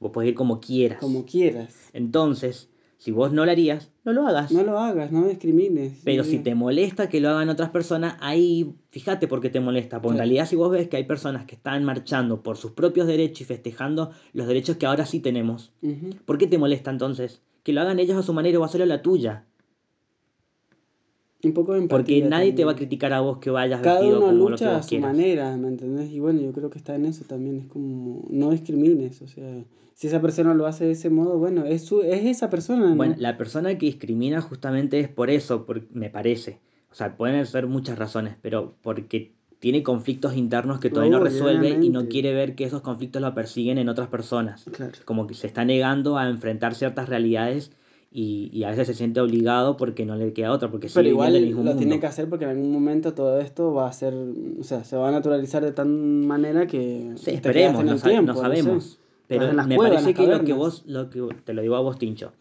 Vos 0.00 0.10
podés 0.12 0.30
ir 0.30 0.34
como 0.34 0.60
quieras. 0.60 0.98
Como 1.00 1.24
quieras. 1.24 1.90
Entonces, 1.92 2.68
si 2.98 3.10
vos 3.12 3.32
no 3.32 3.44
lo 3.44 3.50
harías, 3.52 3.92
no 4.04 4.12
lo 4.12 4.26
hagas. 4.26 4.50
No 4.50 4.62
lo 4.64 4.78
hagas, 4.78 5.12
no 5.12 5.26
discrimines. 5.28 6.00
Pero 6.04 6.24
Sí. 6.24 6.32
si 6.32 6.38
te 6.40 6.54
molesta 6.54 7.08
que 7.08 7.20
lo 7.20 7.28
hagan 7.30 7.48
otras 7.48 7.70
personas, 7.70 8.16
ahí 8.20 8.74
fíjate 8.90 9.28
por 9.28 9.40
qué 9.40 9.50
te 9.50 9.60
molesta. 9.60 10.02
Porque 10.02 10.14
en 10.14 10.16
Claro. 10.16 10.28
realidad 10.28 10.46
si 10.46 10.56
vos 10.56 10.70
ves 10.70 10.88
que 10.88 10.96
hay 10.96 11.04
personas 11.04 11.44
que 11.46 11.54
están 11.54 11.84
marchando 11.84 12.42
por 12.42 12.56
sus 12.56 12.72
propios 12.72 13.06
derechos 13.06 13.42
y 13.42 13.44
festejando 13.44 14.10
los 14.32 14.46
derechos 14.46 14.76
que 14.76 14.86
ahora 14.86 15.06
sí 15.06 15.20
tenemos. 15.20 15.72
¿por 16.24 16.38
qué 16.38 16.46
te 16.46 16.58
molesta 16.58 16.90
entonces? 16.90 17.40
Que 17.64 17.72
lo 17.72 17.80
hagan 17.80 17.98
ellos 17.98 18.16
a 18.16 18.22
su 18.22 18.32
manera 18.32 18.58
o 18.58 18.60
vos 18.60 18.68
hacerlo 18.70 18.84
a 18.84 18.86
la 18.96 19.02
tuya. 19.02 19.44
Un 21.42 21.52
poco 21.52 21.74
de 21.74 21.86
Porque 21.88 22.22
nadie 22.22 22.52
te 22.52 22.64
va 22.64 22.70
a 22.70 22.74
también. 22.74 22.88
criticar 22.88 23.12
a 23.12 23.20
vos 23.20 23.36
que 23.38 23.50
vayas 23.50 23.80
Cada 23.82 23.96
vestido 24.00 24.18
uno 24.18 24.26
como 24.28 24.38
lo 24.38 24.44
que 24.46 24.50
lucha 24.52 24.70
a 24.70 24.76
vos 24.76 24.84
su 24.86 24.88
quieras. 24.90 25.12
manera, 25.14 25.56
¿me 25.58 25.68
entendés? 25.68 26.10
Y 26.10 26.18
bueno, 26.20 26.40
yo 26.40 26.52
creo 26.52 26.70
que 26.70 26.78
está 26.78 26.94
en 26.94 27.04
eso 27.04 27.24
también. 27.26 27.58
Es 27.58 27.66
como, 27.66 28.24
no 28.30 28.50
discrimines. 28.50 29.20
O 29.20 29.28
sea, 29.28 29.62
si 29.94 30.06
esa 30.06 30.22
persona 30.22 30.54
lo 30.54 30.66
hace 30.66 30.86
de 30.86 30.92
ese 30.92 31.10
modo, 31.10 31.38
bueno, 31.38 31.66
es, 31.66 31.82
su, 31.84 32.00
es 32.00 32.24
esa 32.24 32.48
persona, 32.48 32.88
¿no? 32.90 32.96
Bueno, 32.96 33.14
la 33.18 33.36
persona 33.36 33.76
que 33.76 33.86
discrimina 33.86 34.40
justamente 34.40 35.00
es 35.00 35.08
por 35.08 35.28
eso, 35.28 35.66
por- 35.66 35.86
me 35.92 36.08
parece. 36.08 36.60
O 36.90 36.94
sea, 36.94 37.16
pueden 37.16 37.44
ser 37.44 37.66
muchas 37.66 37.98
razones, 37.98 38.36
pero 38.40 38.76
porque 38.80 39.32
tiene 39.64 39.82
conflictos 39.82 40.36
internos 40.36 40.78
que 40.78 40.90
todavía 40.90 41.16
no 41.16 41.24
resuelve 41.24 41.78
y 41.82 41.88
no 41.88 42.06
quiere 42.10 42.34
ver 42.34 42.54
que 42.54 42.64
esos 42.64 42.82
conflictos 42.82 43.22
lo 43.22 43.32
persiguen 43.32 43.78
en 43.78 43.88
otras 43.88 44.08
personas. 44.08 44.64
Claro. 44.70 44.92
como 45.06 45.26
que 45.26 45.32
se 45.32 45.46
está 45.46 45.64
negando 45.64 46.18
a 46.18 46.28
enfrentar 46.28 46.74
ciertas 46.74 47.08
realidades 47.08 47.72
y, 48.12 48.50
y 48.52 48.64
a 48.64 48.68
veces 48.68 48.88
se 48.88 48.92
siente 48.92 49.20
obligado 49.20 49.78
porque 49.78 50.04
no 50.04 50.16
le 50.16 50.34
queda 50.34 50.52
otra, 50.52 50.70
porque 50.70 50.88
sigue 50.90 51.00
Pero 51.00 51.08
igual 51.08 51.32
viviendo 51.32 51.38
en 51.38 51.44
el 51.44 51.50
lo 51.56 51.56
mismo 51.62 51.78
tiene 51.78 51.92
mundo. 51.94 52.00
que 52.02 52.06
hacer 52.08 52.28
porque 52.28 52.44
en 52.44 52.50
algún 52.50 52.72
momento 52.72 53.14
todo 53.14 53.40
esto 53.40 53.72
va 53.72 53.88
a 53.88 53.92
ser, 53.94 54.12
o 54.60 54.62
sea, 54.64 54.84
se 54.84 54.98
va 54.98 55.08
a 55.08 55.12
naturalizar 55.12 55.64
de 55.64 55.72
tal 55.72 55.88
manera 55.88 56.66
que 56.66 57.12
Sí, 57.16 57.30
esperemos, 57.30 57.80
en 57.80 57.86
no, 57.86 57.92
el 57.92 57.98
sa- 58.00 58.08
tiempo, 58.10 58.32
no 58.32 58.34
sé. 58.34 58.42
sabemos. 58.42 58.98
Pero 59.28 59.48
en 59.48 59.56
me 59.66 59.76
cuevas, 59.76 60.02
parece 60.02 60.12
que 60.12 60.26
lo 60.26 60.44
que 60.44 60.52
vos, 60.52 60.82
lo 60.86 61.08
que 61.08 61.26
te 61.42 61.54
lo 61.54 61.62
digo 61.62 61.76
a 61.76 61.80
vos, 61.80 61.96
Tincho, 61.98 62.34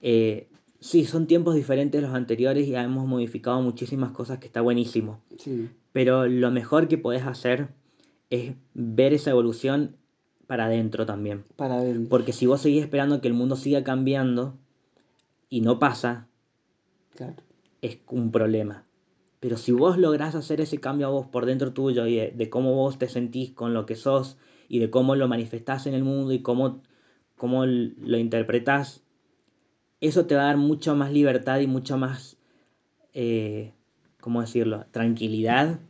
eh, 0.00 0.46
sí, 0.78 1.04
son 1.06 1.26
tiempos 1.26 1.56
diferentes 1.56 1.98
a 2.02 2.06
los 2.06 2.14
anteriores 2.14 2.68
y 2.68 2.74
hemos 2.76 3.08
modificado 3.08 3.60
muchísimas 3.60 4.12
cosas 4.12 4.38
que 4.38 4.46
está 4.46 4.60
buenísimo. 4.60 5.18
Sí, 5.38 5.68
Pero 5.92 6.26
lo 6.26 6.50
mejor 6.50 6.88
que 6.88 6.98
podés 6.98 7.24
hacer 7.24 7.68
es 8.30 8.54
ver 8.74 9.12
esa 9.12 9.30
evolución 9.30 9.96
para 10.46 10.66
adentro 10.66 11.06
también. 11.06 11.44
para 11.56 11.76
adentro. 11.76 12.08
Porque 12.08 12.32
si 12.32 12.46
vos 12.46 12.60
seguís 12.60 12.82
esperando 12.82 13.20
que 13.20 13.28
el 13.28 13.34
mundo 13.34 13.56
siga 13.56 13.84
cambiando 13.84 14.58
y 15.48 15.60
no 15.60 15.78
pasa, 15.78 16.26
Claro. 17.14 17.36
es 17.82 17.98
un 18.08 18.32
problema. 18.32 18.84
Pero 19.40 19.56
si 19.56 19.72
vos 19.72 19.98
lográs 19.98 20.34
hacer 20.34 20.60
ese 20.60 20.78
cambio 20.78 21.06
a 21.08 21.10
vos 21.10 21.26
por 21.26 21.46
dentro 21.46 21.72
tuyo 21.72 22.06
y 22.06 22.16
de, 22.16 22.30
de 22.30 22.48
cómo 22.48 22.74
vos 22.74 22.98
te 22.98 23.08
sentís 23.08 23.50
con 23.50 23.74
lo 23.74 23.86
que 23.86 23.96
sos 23.96 24.38
y 24.68 24.78
de 24.78 24.88
cómo 24.88 25.14
lo 25.16 25.28
manifestás 25.28 25.86
en 25.86 25.94
el 25.94 26.04
mundo 26.04 26.32
y 26.32 26.40
cómo, 26.40 26.80
cómo 27.36 27.66
lo 27.66 28.18
interpretás, 28.18 29.02
eso 30.00 30.26
te 30.26 30.34
va 30.36 30.42
a 30.42 30.46
dar 30.46 30.56
mucho 30.56 30.94
más 30.96 31.12
libertad 31.12 31.60
y 31.60 31.66
mucho 31.66 31.98
más, 31.98 32.36
eh, 33.14 33.72
¿cómo 34.22 34.40
decirlo?, 34.40 34.86
tranquilidad 34.90 35.80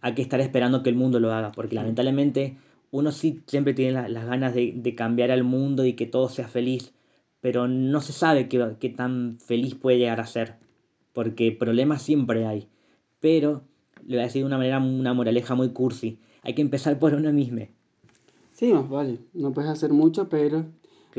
a 0.00 0.14
que 0.16 0.22
estar 0.22 0.40
esperando 0.40 0.82
que 0.82 0.90
el 0.90 0.96
mundo 0.96 1.20
lo 1.20 1.32
haga. 1.32 1.52
Porque 1.52 1.76
lamentablemente 1.76 2.56
uno 2.90 3.12
sí 3.12 3.40
siempre 3.46 3.72
tiene 3.74 3.92
la- 3.92 4.08
las 4.08 4.26
ganas 4.26 4.52
de, 4.54 4.72
de 4.74 4.94
cambiar 4.96 5.30
al 5.30 5.44
mundo 5.44 5.84
y 5.86 5.92
que 5.92 6.06
todo 6.06 6.28
sea 6.28 6.48
feliz, 6.48 6.92
pero 7.40 7.68
no 7.68 8.00
se 8.00 8.12
sabe 8.12 8.48
qué, 8.48 8.74
qué 8.80 8.88
tan 8.88 9.38
feliz 9.38 9.76
puede 9.76 9.98
llegar 9.98 10.18
a 10.20 10.26
ser 10.26 10.56
porque 11.12 11.52
problemas 11.52 12.02
siempre 12.02 12.46
hay. 12.46 12.66
Pero, 13.20 13.62
le 14.04 14.16
voy 14.16 14.22
a 14.24 14.26
decir 14.26 14.42
de 14.42 14.46
una 14.46 14.58
manera, 14.58 14.80
una 14.80 15.14
moraleja 15.14 15.54
muy 15.54 15.68
cursi, 15.70 16.18
hay 16.42 16.54
que 16.54 16.62
empezar 16.62 16.98
por 16.98 17.14
uno 17.14 17.32
mismo. 17.32 17.68
Sí, 18.52 18.72
más 18.72 18.88
vale. 18.88 19.18
No 19.34 19.52
puedes 19.52 19.70
hacer 19.70 19.92
mucho, 19.92 20.28
pero... 20.28 20.64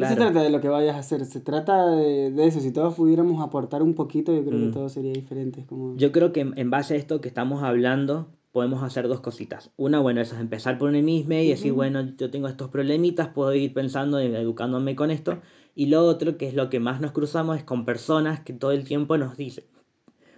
No 0.02 0.08
se 0.08 0.16
trata 0.16 0.42
de 0.44 0.50
lo 0.50 0.60
que 0.62 0.70
vayas 0.70 0.96
a 0.96 1.00
hacer, 1.00 1.26
se 1.26 1.40
trata 1.40 1.88
de, 1.88 2.32
de 2.32 2.48
eso. 2.48 2.60
Si 2.60 2.72
todos 2.72 2.96
pudiéramos 2.96 3.44
aportar 3.44 3.82
un 3.84 3.94
poquito, 3.94 4.34
yo 4.34 4.44
creo 4.44 4.60
Mm. 4.60 4.66
que 4.68 4.74
todo 4.74 4.90
sería 4.90 5.14
diferente. 5.14 5.66
Como... 5.68 5.96
Yo 5.98 6.12
creo 6.12 6.32
que 6.32 6.42
en 6.42 6.70
base 6.70 6.96
a 6.96 6.98
esto 6.98 7.22
que 7.22 7.28
estamos 7.28 7.64
hablando, 7.64 8.28
podemos 8.52 8.84
hacer 8.84 9.08
dos 9.08 9.20
cositas. 9.20 9.72
Una, 9.78 10.00
bueno, 10.00 10.22
eso 10.22 10.36
es 10.36 10.42
empezar 10.42 10.78
por 10.78 10.90
uno 10.90 11.02
mismo 11.02 11.34
y 11.34 11.50
decir, 11.50 11.74
bueno, 11.74 12.08
yo 12.18 12.30
tengo 12.30 12.48
estos 12.48 12.70
problemitas, 12.70 13.30
puedo 13.30 13.54
ir 13.56 13.74
pensando 13.74 14.20
educándome 14.20 14.96
con 14.96 15.10
esto. 15.12 15.40
Y 15.76 15.88
lo 15.88 16.06
otro, 16.06 16.38
que 16.38 16.48
es 16.48 16.54
lo 16.54 16.70
que 16.70 16.80
más 16.80 17.02
nos 17.02 17.12
cruzamos, 17.14 17.58
es 17.58 17.64
con 17.64 17.84
personas 17.84 18.42
que 18.42 18.54
todo 18.54 18.72
el 18.72 18.84
tiempo 18.84 19.18
nos 19.18 19.38
dicen, 19.38 19.64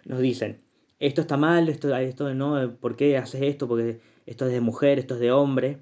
nos 0.05 0.19
dicen, 0.19 0.61
esto 0.99 1.19
está 1.19 1.35
mal, 1.35 1.67
esto, 1.67 1.93
esto 1.97 2.33
no, 2.33 2.75
¿por 2.79 2.95
qué 2.95 3.17
haces 3.17 3.41
esto? 3.41 3.67
Porque 3.67 3.99
esto 4.25 4.45
es 4.47 4.53
de 4.53 4.61
mujer, 4.61 4.97
esto 4.97 5.15
es 5.15 5.19
de 5.19 5.31
hombre. 5.33 5.79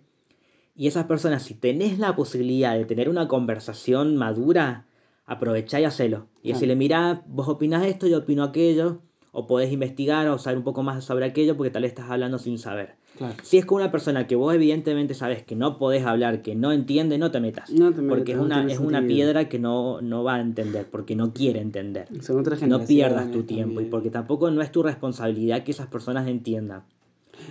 Y 0.76 0.88
esas 0.88 1.06
personas, 1.06 1.44
si 1.44 1.54
tenés 1.54 2.00
la 2.00 2.16
posibilidad 2.16 2.76
de 2.76 2.86
tener 2.86 3.10
una 3.10 3.28
conversación 3.28 4.18
madura, 4.18 4.86
aprovechá 5.26 5.80
y 5.80 5.86
hacelo. 5.86 6.28
Y 6.42 6.48
Claro. 6.48 6.56
decirle, 6.56 6.76
mirá, 6.76 7.24
vos 7.28 7.48
opinás 7.48 7.86
esto, 7.86 8.08
yo 8.08 8.20
opino 8.20 8.44
aquello, 8.44 9.02
o 9.32 9.48
podés 9.48 9.72
investigar 9.72 10.28
o 10.28 10.38
saber 10.38 10.60
un 10.60 10.64
poco 10.64 10.84
más 10.84 11.04
sobre 11.04 11.26
aquello 11.26 11.58
porque 11.58 11.72
tal 11.72 11.82
vez 11.82 11.92
estás 11.92 12.10
hablando 12.10 12.38
sin 12.38 12.60
saber. 12.60 12.96
Claro. 13.18 13.36
Si 13.44 13.58
es 13.58 13.66
con 13.66 13.82
una 13.82 13.92
persona 13.92 14.28
que 14.28 14.36
vos 14.36 14.54
evidentemente 14.54 15.16
sabes 15.16 15.44
que 15.44 15.56
no 15.56 15.78
podés 15.78 16.06
hablar, 16.06 16.42
que 16.42 16.56
no 16.56 16.72
entiende, 16.72 17.18
no 17.18 17.32
te 17.32 17.40
metas. 17.40 17.72
No 17.72 17.92
te 17.92 18.02
metas, 18.02 18.18
porque 18.18 18.32
es 18.34 18.38
una, 18.40 18.66
es 18.72 18.80
una 18.80 19.06
piedra 19.06 19.50
que 19.50 19.60
no, 19.60 20.02
no 20.02 20.24
va 20.24 20.36
a 20.36 20.42
entender, 20.42 20.86
porque 20.90 21.16
no 21.16 21.34
quiere 21.34 21.62
entender. 21.62 22.08
Son 22.22 22.40
otras 22.40 22.62
No 22.64 22.86
pierdas 22.86 23.32
tu 23.32 23.44
tiempo 23.44 23.82
y 23.82 23.86
porque 23.86 24.10
tampoco 24.10 24.50
no 24.52 24.62
es 24.62 24.72
tu 24.72 24.84
responsabilidad 24.84 25.64
que 25.64 25.72
esas 25.72 25.88
personas 25.88 26.28
entiendan. 26.28 26.84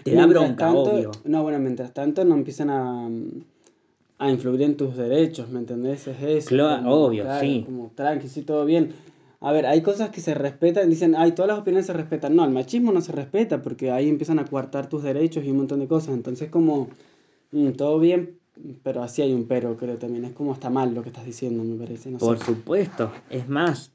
Te 0.05 0.15
da 0.15 0.27
bronca, 0.27 0.67
tanto- 0.67 0.83
obvio. 0.95 1.11
No, 1.25 1.43
bueno, 1.43 1.59
mientras 1.59 1.93
tanto 1.95 2.25
no 2.25 2.35
empiezan 2.35 2.71
a, 2.71 3.09
a 4.19 4.31
influir 4.31 4.63
en 4.63 4.77
tus 4.77 4.97
derechos, 4.97 5.49
¿me 5.51 5.59
entendés? 5.59 6.07
Es 6.07 6.23
eso. 6.23 6.49
Claro, 6.49 6.91
obvio, 6.91 7.27
sí. 7.41 7.63
Como 7.65 7.91
tranqui, 7.95 8.29
sí, 8.29 8.43
todo 8.43 8.65
bien. 8.65 8.93
A 9.41 9.51
ver, 9.51 9.67
hay 9.67 9.83
cosas 9.83 10.11
que 10.11 10.21
se 10.21 10.35
respetan, 10.35 10.89
dicen, 10.89 11.17
ay, 11.17 11.33
todas 11.33 11.49
las 11.49 11.59
opiniones 11.59 11.87
se 11.87 11.93
respetan. 11.93 12.37
No, 12.37 12.45
el 12.45 12.53
machismo 12.53 12.93
no 12.93 13.01
se 13.01 13.11
respeta 13.11 13.61
porque 13.61 13.91
ahí 13.91 14.09
empiezan 14.09 14.39
a 14.39 14.45
coartar 14.45 14.89
tus 14.89 15.03
derechos 15.03 15.45
y 15.45 15.51
un 15.51 15.57
montón 15.57 15.81
de 15.81 15.89
cosas. 15.89 16.15
Entonces, 16.15 16.49
como, 16.49 16.89
mm, 17.51 17.71
todo 17.73 17.99
bien, 17.99 18.39
pero 18.85 19.03
así 19.03 19.21
hay 19.23 19.33
un 19.35 19.47
pero, 19.49 19.77
creo 19.77 19.97
también. 19.97 20.25
Es 20.27 20.33
como 20.33 20.53
está 20.53 20.71
mal 20.71 20.95
lo 20.95 21.03
que 21.03 21.09
estás 21.09 21.25
diciendo, 21.25 21.65
me 21.65 21.75
parece. 21.77 22.13
No 22.13 22.19
Por 22.19 22.39
sé. 22.39 22.45
supuesto. 22.45 23.11
Es 23.31 23.49
más, 23.49 23.91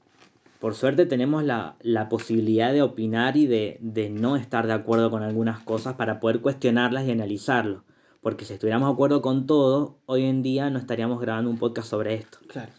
por 0.60 0.74
suerte 0.76 1.06
tenemos 1.06 1.44
la, 1.44 1.76
la 1.82 2.10
posibilidad 2.10 2.74
de 2.74 2.82
opinar 2.82 3.38
y 3.38 3.46
de, 3.48 3.78
de 3.82 4.10
no 4.10 4.36
estar 4.36 4.66
de 4.68 4.74
acuerdo 4.74 5.10
con 5.12 5.24
algunas 5.24 5.60
cosas 5.60 5.96
para 5.96 6.20
poder 6.20 6.40
cuestionarlas 6.42 7.06
y 7.08 7.12
analizarlo. 7.12 7.84
Porque 8.22 8.44
si 8.46 8.54
estuviéramos 8.54 8.90
de 8.90 8.94
acuerdo 8.94 9.22
con 9.22 9.46
todo, 9.46 9.98
hoy 10.06 10.26
en 10.26 10.42
día 10.42 10.70
no 10.70 10.80
estaríamos 10.80 11.22
grabando 11.22 11.50
un 11.50 11.58
podcast 11.58 11.88
sobre 11.90 12.16
esto. 12.16 12.40
Claro. 12.48 12.72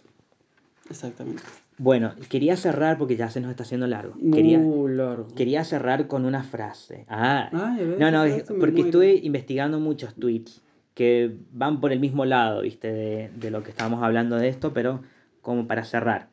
Exactamente. 0.90 1.42
Bueno, 1.78 2.12
quería 2.28 2.56
cerrar 2.56 2.98
porque 2.98 3.16
ya 3.16 3.30
se 3.30 3.40
nos 3.40 3.50
está 3.50 3.62
haciendo 3.62 3.86
largo. 3.86 4.14
Quería, 4.32 4.58
Muy 4.58 4.92
largo. 4.94 5.28
quería 5.36 5.62
cerrar 5.64 6.08
con 6.08 6.24
una 6.24 6.42
frase. 6.42 7.04
Ah, 7.08 7.48
Ay, 7.52 7.80
a 7.82 7.84
ver, 7.86 8.00
no, 8.00 8.10
no, 8.10 8.24
es- 8.24 8.42
porque 8.58 8.80
estuve 8.80 9.14
investigando 9.22 9.78
muchos 9.78 10.14
tweets 10.14 10.62
que 10.94 11.36
van 11.52 11.80
por 11.80 11.92
el 11.92 12.00
mismo 12.00 12.24
lado, 12.24 12.62
viste, 12.62 12.92
de, 12.92 13.30
de 13.36 13.50
lo 13.52 13.62
que 13.62 13.70
estábamos 13.70 14.02
hablando 14.02 14.34
de 14.36 14.48
esto, 14.48 14.72
pero 14.72 15.02
como 15.40 15.68
para 15.68 15.84
cerrar. 15.84 16.30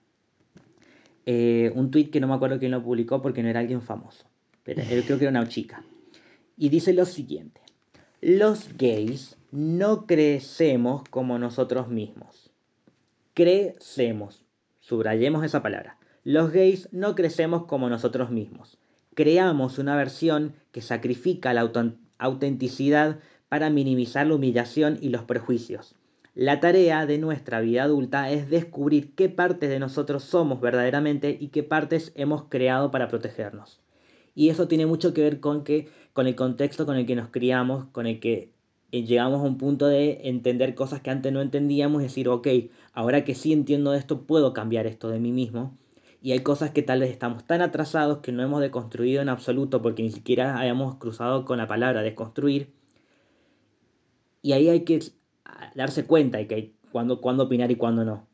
Eh, 1.26 1.72
un 1.76 1.92
tweet 1.92 2.10
que 2.10 2.20
no 2.20 2.28
me 2.28 2.36
acuerdo 2.36 2.60
quién 2.60 2.72
lo 2.72 2.84
publicó 2.84 3.22
porque 3.22 3.42
no 3.42 3.50
era 3.50 3.60
alguien 3.60 3.82
famoso, 3.82 4.26
pero 4.64 4.82
él 4.82 5.04
creo 5.04 5.18
que 5.18 5.26
era 5.26 5.32
una 5.32 5.48
chica. 5.48 5.84
Y 6.58 6.70
dice 6.70 6.94
lo 6.94 7.06
siguiente: 7.06 7.62
Los 8.22 8.78
gays 8.78 9.38
no 9.52 10.06
crecemos 10.06 11.04
como 11.10 11.40
nosotros 11.40 11.88
mismos. 11.88 12.52
Crecemos. 13.34 14.46
Subrayemos 14.80 15.44
esa 15.44 15.64
palabra. 15.64 15.98
Los 16.24 16.52
gays 16.52 16.90
no 16.92 17.16
crecemos 17.16 17.66
como 17.66 17.90
nosotros 17.90 18.32
mismos. 18.32 18.78
Creamos 19.14 19.80
una 19.80 19.96
versión 19.96 20.54
que 20.72 20.82
sacrifica 20.82 21.54
la 21.54 21.72
autenticidad 22.18 23.20
para 23.50 23.70
minimizar 23.70 24.28
la 24.28 24.36
humillación 24.36 24.98
y 25.02 25.10
los 25.10 25.24
prejuicios. 25.24 25.96
La 26.36 26.60
tarea 26.60 27.06
de 27.06 27.18
nuestra 27.18 27.62
vida 27.62 27.84
adulta 27.84 28.30
es 28.30 28.50
descubrir 28.50 29.16
qué 29.16 29.30
partes 29.30 29.70
de 29.70 29.80
nosotros 29.80 30.22
somos 30.26 30.60
verdaderamente 30.60 31.38
y 31.40 31.48
qué 31.48 31.64
partes 31.64 32.12
hemos 32.16 32.44
creado 32.50 32.92
para 32.92 33.08
protegernos. 33.08 33.80
Y 34.36 34.50
eso 34.50 34.68
tiene 34.68 34.86
mucho 34.86 35.14
que 35.14 35.22
ver 35.22 35.40
con 35.40 35.64
que 35.64 35.88
con 36.12 36.28
el 36.28 36.36
contexto 36.36 36.86
con 36.86 36.98
el 36.98 37.06
que 37.06 37.16
nos 37.16 37.30
criamos, 37.30 37.86
con 37.94 38.06
el 38.06 38.20
que 38.20 38.52
eh, 38.92 39.04
llegamos 39.06 39.40
a 39.40 39.44
un 39.44 39.58
punto 39.58 39.88
de 39.88 40.28
entender 40.28 40.76
cosas 40.76 41.00
que 41.00 41.10
antes 41.10 41.32
no 41.32 41.42
entendíamos 41.42 42.02
y 42.02 42.06
decir, 42.06 42.28
ok, 42.28 42.48
ahora 42.92 43.24
que 43.24 43.34
sí 43.34 43.54
entiendo 43.54 43.94
esto, 43.94 44.24
puedo 44.24 44.52
cambiar 44.52 44.88
esto 44.88 45.10
de 45.10 45.22
mí 45.22 45.32
mismo. 45.32 45.78
Y 46.22 46.34
hay 46.34 46.40
cosas 46.40 46.72
que 46.72 46.82
tal 46.82 47.00
vez 47.00 47.12
estamos 47.12 47.46
tan 47.46 47.62
atrasados 47.62 48.18
que 48.18 48.34
no 48.34 48.44
hemos 48.44 48.60
deconstruido 48.60 49.22
en 49.22 49.30
absoluto 49.30 49.82
porque 49.82 50.04
ni 50.04 50.12
siquiera 50.12 50.60
hayamos 50.60 50.96
cruzado 50.96 51.46
con 51.46 51.60
la 51.60 51.68
palabra 51.68 52.02
desconstruir. 52.02 52.74
Y 54.42 54.52
ahí 54.52 54.68
hay 54.68 54.82
que 54.84 55.00
darse 55.76 56.06
cuenta 56.06 56.38
de 56.38 56.48
que 56.48 56.74
cuándo, 56.92 57.22
cuándo 57.22 57.44
opinar 57.44 57.72
y 57.72 57.76
cuándo 57.76 58.06
no. 58.06 58.28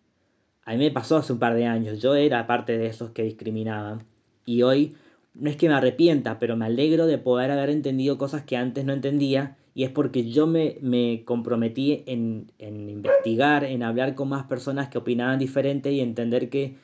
A 0.63 0.73
mí 0.73 0.77
me 0.77 0.91
pasó 0.91 1.17
hace 1.17 1.33
un 1.33 1.39
par 1.39 1.55
de 1.55 1.65
años, 1.65 2.01
yo 2.01 2.15
era 2.15 2.45
parte 2.47 2.77
de 2.77 2.87
esos 2.87 3.11
que 3.11 3.23
discriminaban. 3.23 4.03
Y 4.45 4.61
hoy 4.61 4.95
no 5.33 5.49
es 5.49 5.55
que 5.55 5.67
me 5.67 5.75
arrepienta, 5.75 6.39
pero 6.39 6.55
me 6.55 6.65
alegro 6.65 7.07
de 7.07 7.17
poder 7.17 7.51
haber 7.51 7.69
entendido 7.69 8.17
cosas 8.17 8.43
que 8.43 8.57
antes 8.57 8.85
no 8.85 8.93
entendía. 8.93 9.57
Y 9.73 9.83
es 9.83 9.89
porque 9.89 10.29
yo 10.29 10.47
me, 10.47 10.77
me 10.81 11.23
comprometí 11.25 12.03
en, 12.05 12.51
en 12.59 12.89
investigar, 12.89 13.63
en 13.63 13.83
hablar 13.83 14.15
con 14.15 14.29
más 14.29 14.43
personas 14.45 14.89
que 14.89 14.97
opinaban 14.97 15.39
diferente 15.39 15.91
y 15.91 16.01
entender 16.01 16.49
que 16.49 16.75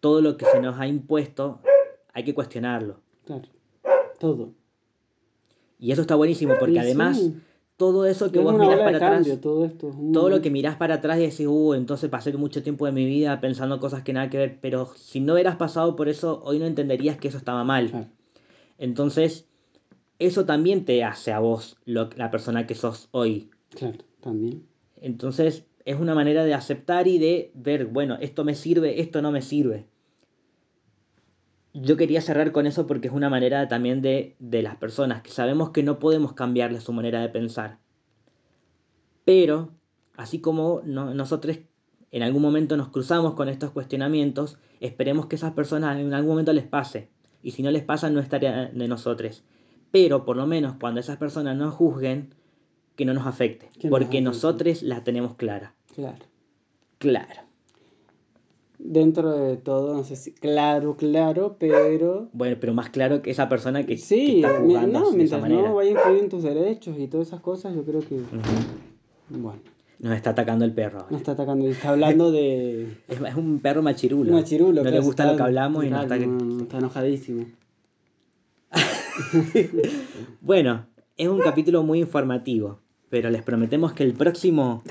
todo 0.00 0.20
lo 0.20 0.36
que 0.36 0.44
se 0.46 0.60
nos 0.60 0.78
ha 0.78 0.86
impuesto 0.86 1.60
hay 2.12 2.24
que 2.24 2.34
cuestionarlo. 2.34 3.00
Claro. 3.24 3.48
Todo. 4.18 4.52
Y 5.78 5.92
eso 5.92 6.02
está 6.02 6.14
buenísimo 6.14 6.54
porque 6.58 6.76
Y 6.76 6.78
además 6.78 7.18
sí, 7.18 7.36
todo 7.76 8.06
eso 8.06 8.32
que 8.32 8.38
es 8.38 8.44
vos 8.44 8.54
mirás 8.58 8.78
para 8.78 8.96
atrás, 8.96 9.10
cambio, 9.16 9.38
todo 9.40 9.64
esto. 9.64 9.94
lo 10.30 10.40
que 10.40 10.50
mirás 10.50 10.76
para 10.76 10.94
atrás 10.94 11.18
y 11.18 11.22
decís, 11.22 11.46
uh, 11.46 11.74
entonces 11.74 12.08
pasé 12.10 12.32
mucho 12.34 12.62
tiempo 12.62 12.86
de 12.86 12.92
mi 12.92 13.04
vida 13.06 13.40
pensando 13.40 13.78
cosas 13.80 14.02
que 14.02 14.12
nada 14.12 14.30
que 14.30 14.38
ver, 14.38 14.58
pero 14.60 14.86
si 14.96 15.20
no 15.20 15.34
hubieras 15.34 15.56
pasado 15.56 15.96
por 15.96 16.08
eso, 16.08 16.42
hoy 16.44 16.58
no 16.58 16.66
entenderías 16.66 17.18
que 17.18 17.28
eso 17.28 17.38
estaba 17.38 17.64
mal. 17.64 18.10
Entonces, 18.78 19.46
eso 20.18 20.44
también 20.44 20.84
te 20.84 21.04
hace 21.04 21.32
a 21.32 21.38
vos 21.38 21.76
lo- 21.84 22.10
la 22.16 22.30
persona 22.30 22.66
que 22.66 22.74
sos 22.74 23.08
hoy. 23.10 23.50
Claro, 23.70 23.98
también. 24.20 24.62
Entonces, 25.00 25.64
es 25.84 25.98
una 26.00 26.14
manera 26.14 26.44
de 26.44 26.54
aceptar 26.54 27.06
y 27.06 27.18
de 27.18 27.52
ver, 27.54 27.86
bueno, 27.86 28.16
esto 28.20 28.44
me 28.44 28.54
sirve, 28.54 29.00
esto 29.00 29.22
no 29.22 29.30
me 29.30 29.42
sirve. 29.42 29.86
Yo 31.82 31.96
quería 31.96 32.20
cerrar 32.20 32.52
con 32.52 32.66
eso 32.66 32.86
porque 32.86 33.08
es 33.08 33.14
una 33.14 33.28
manera 33.28 33.68
también 33.68 34.00
de, 34.02 34.34
de 34.38 34.62
las 34.62 34.76
personas, 34.76 35.22
que 35.22 35.30
sabemos 35.30 35.70
que 35.70 35.82
no 35.82 35.98
podemos 35.98 36.32
cambiarle 36.32 36.80
su 36.80 36.92
manera 36.92 37.20
de 37.20 37.28
pensar. 37.28 37.78
Pero, 39.24 39.70
así 40.16 40.40
como 40.40 40.80
no- 40.84 41.12
nosotros 41.14 41.58
en 42.12 42.22
algún 42.22 42.42
momento 42.42 42.76
nos 42.76 42.88
cruzamos 42.88 43.34
con 43.34 43.48
estos 43.48 43.70
cuestionamientos, 43.72 44.58
esperemos 44.80 45.26
que 45.26 45.36
esas 45.36 45.52
personas 45.52 45.98
en 45.98 46.14
algún 46.14 46.30
momento 46.30 46.52
les 46.52 46.64
pase. 46.66 47.08
Y 47.42 47.50
si 47.50 47.62
no 47.62 47.70
les 47.70 47.82
pasa, 47.82 48.08
no 48.10 48.20
es 48.20 48.28
tarea 48.28 48.70
de 48.72 48.88
nosotros. 48.88 49.44
Pero 49.90 50.24
por 50.24 50.36
lo 50.36 50.46
menos 50.46 50.76
cuando 50.80 51.00
esas 51.00 51.16
personas 51.18 51.56
nos 51.56 51.74
juzguen, 51.74 52.34
que 52.96 53.04
no 53.04 53.12
nos 53.12 53.26
afecte. 53.26 53.70
Porque 53.90 54.20
nosotros 54.22 54.82
la 54.82 55.04
tenemos 55.04 55.34
clara. 55.34 55.74
Claro. 55.94 56.24
Claro. 56.98 57.42
Dentro 58.78 59.32
de 59.32 59.56
todo, 59.56 59.94
no 59.94 60.04
sé 60.04 60.16
si. 60.16 60.32
Claro, 60.32 60.96
claro, 60.96 61.56
pero. 61.58 62.28
Bueno, 62.32 62.56
pero 62.60 62.74
más 62.74 62.90
claro 62.90 63.22
que 63.22 63.30
esa 63.30 63.48
persona 63.48 63.80
que, 63.80 63.94
que 63.94 63.98
Sí, 63.98 64.36
está 64.44 64.58
juzgando 64.60 65.00
no, 65.00 65.10
de 65.10 65.16
mientras 65.16 65.48
no 65.48 65.74
vaya 65.74 65.90
a 65.90 65.92
influir 65.94 66.18
en 66.24 66.28
tus 66.28 66.42
derechos 66.42 66.96
y 66.98 67.08
todas 67.08 67.28
esas 67.28 67.40
cosas, 67.40 67.74
yo 67.74 67.84
creo 67.84 68.00
que. 68.00 68.18
Bueno, 69.30 69.60
Nos 69.98 70.14
está 70.14 70.30
atacando 70.30 70.64
el 70.66 70.72
perro. 70.72 70.98
ahora. 70.98 71.10
no 71.10 71.16
está 71.16 71.32
atacando, 71.32 71.66
está 71.66 71.88
hablando 71.88 72.30
de. 72.32 72.82
Es, 73.08 73.20
es 73.20 73.34
un 73.34 73.60
perro 73.60 73.82
machirulo. 73.82 74.30
Machirulo, 74.32 74.84
No 74.84 74.90
le 74.90 75.00
gusta 75.00 75.22
está- 75.22 75.32
lo 75.32 75.36
que 75.38 75.42
hablamos 75.44 75.84
y 75.84 75.88
no 75.90 75.96
claro, 76.06 76.14
está... 76.14 76.26
no, 76.26 76.44
no, 76.44 76.62
está 76.62 76.78
enojadísimo. 76.78 77.46
Bueno, 80.40 80.86
es 81.16 81.28
un 81.28 81.40
capítulo 81.40 81.82
muy 81.82 82.00
informativo, 82.00 82.78
pero 83.08 83.30
les 83.30 83.42
prometemos 83.42 83.92
que 83.92 84.02
el 84.04 84.12
próximo 84.12 84.82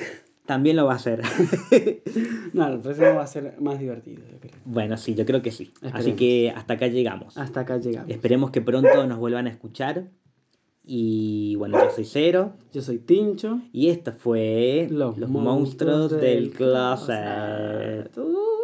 también 0.45 0.75
lo 0.75 0.85
va 0.85 0.93
a 0.93 0.95
hacer. 0.95 1.21
No, 2.53 2.67
el 2.67 2.79
próximo 2.79 3.15
va 3.15 3.23
a 3.23 3.27
ser 3.27 3.59
más 3.59 3.79
divertido, 3.79 4.23
yo 4.31 4.39
creo. 4.39 4.53
bueno, 4.63 4.95
sí, 4.95 5.13
yo 5.13 5.25
creo 5.25 5.41
que 5.41 5.51
sí. 5.51 5.73
Así 5.91 6.13
que 6.13 6.53
hasta 6.55 6.75
acá 6.75 6.87
llegamos. 6.87 7.37
Hasta 7.37 7.61
acá 7.61 7.77
llegamos. 7.77 8.09
Esperemos 8.09 8.51
que 8.51 8.61
pronto 8.61 9.05
nos 9.07 9.17
vuelvan 9.17 9.47
a 9.47 9.49
escuchar. 9.49 10.05
Y 10.85 11.55
bueno, 11.57 11.83
yo 11.83 11.89
soy 11.89 12.05
Cero. 12.05 12.53
Yo 12.71 12.81
soy 12.81 12.99
Tincho. 12.99 13.59
Y 13.73 13.89
esto 13.89 14.13
fue 14.13 14.87
Los, 14.89 15.17
Los, 15.17 15.29
monstruos, 15.29 16.11
del 16.11 16.51
closet. 16.51 18.17
Uh. 18.17 18.55